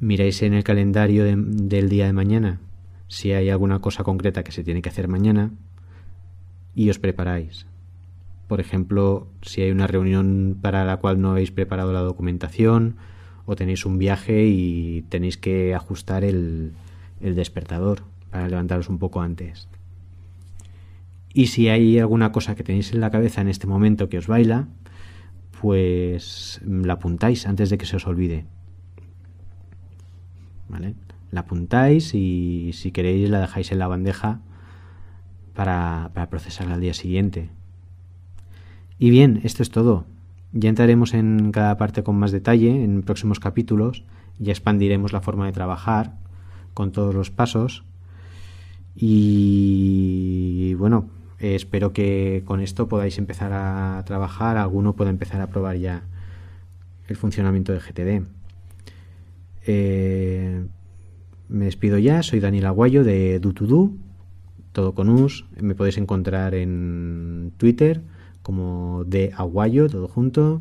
Miráis 0.00 0.42
en 0.42 0.54
el 0.54 0.64
calendario 0.64 1.24
del 1.24 1.88
día 1.88 2.06
de 2.06 2.12
mañana 2.12 2.60
si 3.08 3.32
hay 3.32 3.48
alguna 3.50 3.78
cosa 3.78 4.02
concreta 4.02 4.42
que 4.42 4.52
se 4.52 4.64
tiene 4.64 4.82
que 4.82 4.88
hacer 4.88 5.08
mañana 5.08 5.50
y 6.74 6.90
os 6.90 6.98
preparáis. 6.98 7.66
Por 8.48 8.60
ejemplo, 8.60 9.28
si 9.42 9.62
hay 9.62 9.70
una 9.70 9.86
reunión 9.86 10.58
para 10.60 10.84
la 10.84 10.96
cual 10.98 11.20
no 11.20 11.30
habéis 11.30 11.50
preparado 11.50 11.92
la 11.92 12.00
documentación 12.00 12.96
o 13.46 13.56
tenéis 13.56 13.86
un 13.86 13.98
viaje 13.98 14.46
y 14.46 15.02
tenéis 15.08 15.36
que 15.38 15.74
ajustar 15.74 16.24
el, 16.24 16.72
el 17.20 17.34
despertador 17.34 18.02
para 18.30 18.48
levantaros 18.48 18.88
un 18.88 18.98
poco 18.98 19.20
antes. 19.20 19.68
Y 21.34 21.48
si 21.48 21.68
hay 21.68 21.98
alguna 21.98 22.30
cosa 22.30 22.54
que 22.54 22.62
tenéis 22.62 22.92
en 22.92 23.00
la 23.00 23.10
cabeza 23.10 23.40
en 23.40 23.48
este 23.48 23.66
momento 23.66 24.08
que 24.08 24.18
os 24.18 24.28
baila, 24.28 24.68
pues 25.60 26.60
la 26.64 26.94
apuntáis 26.94 27.46
antes 27.48 27.70
de 27.70 27.76
que 27.76 27.86
se 27.86 27.96
os 27.96 28.06
olvide. 28.06 28.46
¿Vale? 30.68 30.94
La 31.32 31.40
apuntáis 31.40 32.14
y 32.14 32.70
si 32.72 32.92
queréis 32.92 33.28
la 33.30 33.40
dejáis 33.40 33.72
en 33.72 33.80
la 33.80 33.88
bandeja 33.88 34.40
para, 35.54 36.12
para 36.14 36.30
procesarla 36.30 36.74
al 36.74 36.80
día 36.80 36.94
siguiente. 36.94 37.50
Y 39.00 39.10
bien, 39.10 39.40
esto 39.42 39.64
es 39.64 39.70
todo. 39.70 40.04
Ya 40.52 40.68
entraremos 40.68 41.14
en 41.14 41.50
cada 41.50 41.76
parte 41.76 42.04
con 42.04 42.14
más 42.14 42.30
detalle 42.30 42.84
en 42.84 43.02
próximos 43.02 43.40
capítulos. 43.40 44.04
Ya 44.38 44.52
expandiremos 44.52 45.12
la 45.12 45.20
forma 45.20 45.46
de 45.46 45.52
trabajar 45.52 46.14
con 46.74 46.92
todos 46.92 47.12
los 47.12 47.32
pasos. 47.32 47.84
Y 48.94 50.74
bueno, 50.74 51.08
espero 51.44 51.92
que 51.92 52.42
con 52.46 52.60
esto 52.60 52.88
podáis 52.88 53.18
empezar 53.18 53.52
a 53.52 54.02
trabajar, 54.06 54.56
alguno 54.56 54.94
pueda 54.94 55.10
empezar 55.10 55.40
a 55.40 55.48
probar 55.48 55.76
ya 55.76 56.04
el 57.08 57.16
funcionamiento 57.16 57.72
de 57.72 57.80
GTD. 57.80 58.22
Eh, 59.66 60.64
me 61.48 61.64
despido 61.66 61.98
ya, 61.98 62.22
soy 62.22 62.40
Daniel 62.40 62.64
Aguayo 62.66 63.04
de 63.04 63.40
Du2Du, 63.40 63.96
todo 64.72 64.94
con 64.94 65.08
us. 65.08 65.46
Me 65.60 65.74
podéis 65.74 65.98
encontrar 65.98 66.54
en 66.54 67.52
Twitter 67.58 68.00
como 68.42 69.04
de 69.06 69.32
Aguayo, 69.36 69.88
todo 69.88 70.08
junto. 70.08 70.60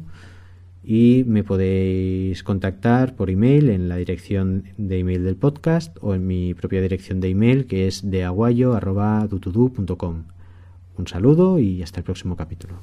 Y 0.84 1.24
me 1.28 1.44
podéis 1.46 2.44
contactar 2.44 3.16
por 3.16 3.30
email 3.30 3.70
en 3.70 3.88
la 3.88 3.96
dirección 3.96 4.66
de 4.78 5.00
email 5.00 5.24
del 5.24 5.38
podcast 5.38 5.96
o 6.02 6.14
en 6.14 6.28
mi 6.28 6.54
propia 6.54 6.82
dirección 6.82 7.22
de 7.22 7.30
email 7.30 7.68
que 7.68 7.88
es 7.88 8.10
deaguayo.dutudu.com. 8.10 10.24
Un 10.98 11.08
saludo 11.08 11.58
y 11.60 11.82
hasta 11.82 12.00
el 12.00 12.04
próximo 12.04 12.36
capítulo. 12.36 12.80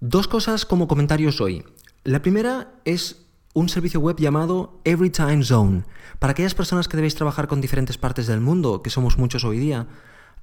Dos 0.00 0.28
cosas 0.28 0.64
como 0.66 0.86
comentarios 0.86 1.40
hoy. 1.40 1.64
La 2.04 2.22
primera 2.22 2.74
es 2.84 3.26
un 3.54 3.68
servicio 3.68 3.98
web 3.98 4.16
llamado 4.18 4.80
Every 4.84 5.10
Time 5.10 5.42
Zone. 5.42 5.84
Para 6.18 6.32
aquellas 6.32 6.54
personas 6.54 6.86
que 6.86 6.96
debéis 6.96 7.14
trabajar 7.14 7.48
con 7.48 7.60
diferentes 7.60 7.98
partes 7.98 8.26
del 8.26 8.40
mundo, 8.40 8.82
que 8.82 8.90
somos 8.90 9.18
muchos 9.18 9.44
hoy 9.44 9.58
día, 9.58 9.88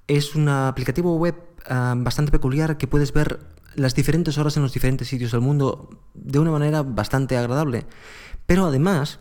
es 0.08 0.36
un 0.36 0.50
aplicativo 0.50 1.16
web 1.16 1.36
ah, 1.68 1.94
bastante 1.98 2.32
peculiar 2.32 2.78
que 2.78 2.88
puedes 2.88 3.14
ver 3.14 3.40
las 3.76 3.96
diferentes 3.96 4.38
horas 4.38 4.58
en 4.58 4.64
los 4.64 4.74
diferentes 4.74 5.08
sitios 5.08 5.32
del 5.32 5.42
mundo 5.42 5.90
de 6.14 6.40
una 6.40 6.52
manera 6.52 6.84
bastante 6.84 7.38
agradable. 7.38 7.86
Pero 8.46 8.66
además, 8.66 9.20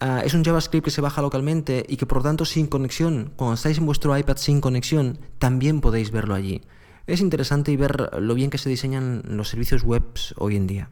ah, 0.00 0.22
es 0.24 0.34
un 0.34 0.44
JavaScript 0.44 0.84
que 0.84 0.90
se 0.90 1.00
baja 1.00 1.22
localmente 1.22 1.84
y 1.88 1.96
que 1.96 2.06
por 2.06 2.18
lo 2.18 2.24
tanto 2.24 2.44
sin 2.44 2.66
conexión, 2.66 3.32
cuando 3.36 3.54
estáis 3.54 3.78
en 3.78 3.86
vuestro 3.86 4.16
iPad 4.16 4.36
sin 4.36 4.60
conexión, 4.60 5.18
también 5.38 5.80
podéis 5.80 6.10
verlo 6.10 6.34
allí. 6.34 6.62
Es 7.06 7.20
interesante 7.20 7.72
y 7.72 7.76
ver 7.76 8.10
lo 8.20 8.34
bien 8.34 8.50
que 8.50 8.58
se 8.58 8.68
diseñan 8.68 9.22
los 9.24 9.48
servicios 9.48 9.82
web 9.82 10.04
hoy 10.36 10.56
en 10.56 10.66
día. 10.66 10.90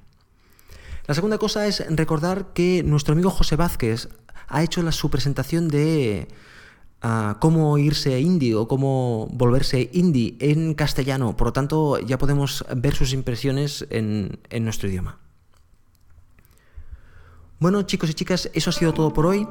La 1.06 1.14
segunda 1.14 1.38
cosa 1.38 1.66
es 1.66 1.84
recordar 1.88 2.52
que 2.52 2.82
nuestro 2.82 3.12
amigo 3.12 3.30
José 3.30 3.56
Vázquez 3.56 4.08
ha 4.48 4.62
hecho 4.62 4.82
la, 4.82 4.92
su 4.92 5.10
presentación 5.10 5.68
de 5.68 6.28
cómo 7.38 7.78
irse 7.78 8.18
indie 8.20 8.54
o 8.54 8.68
cómo 8.68 9.28
volverse 9.32 9.90
indie 9.92 10.36
en 10.40 10.74
castellano. 10.74 11.36
Por 11.36 11.48
lo 11.48 11.52
tanto, 11.52 11.98
ya 12.00 12.16
podemos 12.18 12.64
ver 12.76 12.94
sus 12.94 13.12
impresiones 13.12 13.86
en, 13.90 14.38
en 14.50 14.64
nuestro 14.64 14.88
idioma. 14.88 15.18
Bueno, 17.60 17.82
chicos 17.82 18.08
y 18.10 18.14
chicas, 18.14 18.50
eso 18.54 18.70
ha 18.70 18.72
sido 18.72 18.94
todo 18.94 19.12
por 19.12 19.26
hoy. 19.26 19.48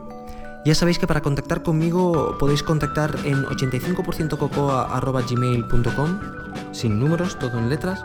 Ya 0.66 0.74
sabéis 0.76 1.00
que 1.00 1.08
para 1.08 1.22
contactar 1.22 1.64
conmigo 1.64 2.38
podéis 2.38 2.62
contactar 2.64 3.18
en 3.24 3.46
85%cocoa.gmail.com 3.46 6.20
sin 6.74 7.00
números, 7.00 7.40
todo 7.40 7.58
en 7.58 7.70
letras 7.70 8.04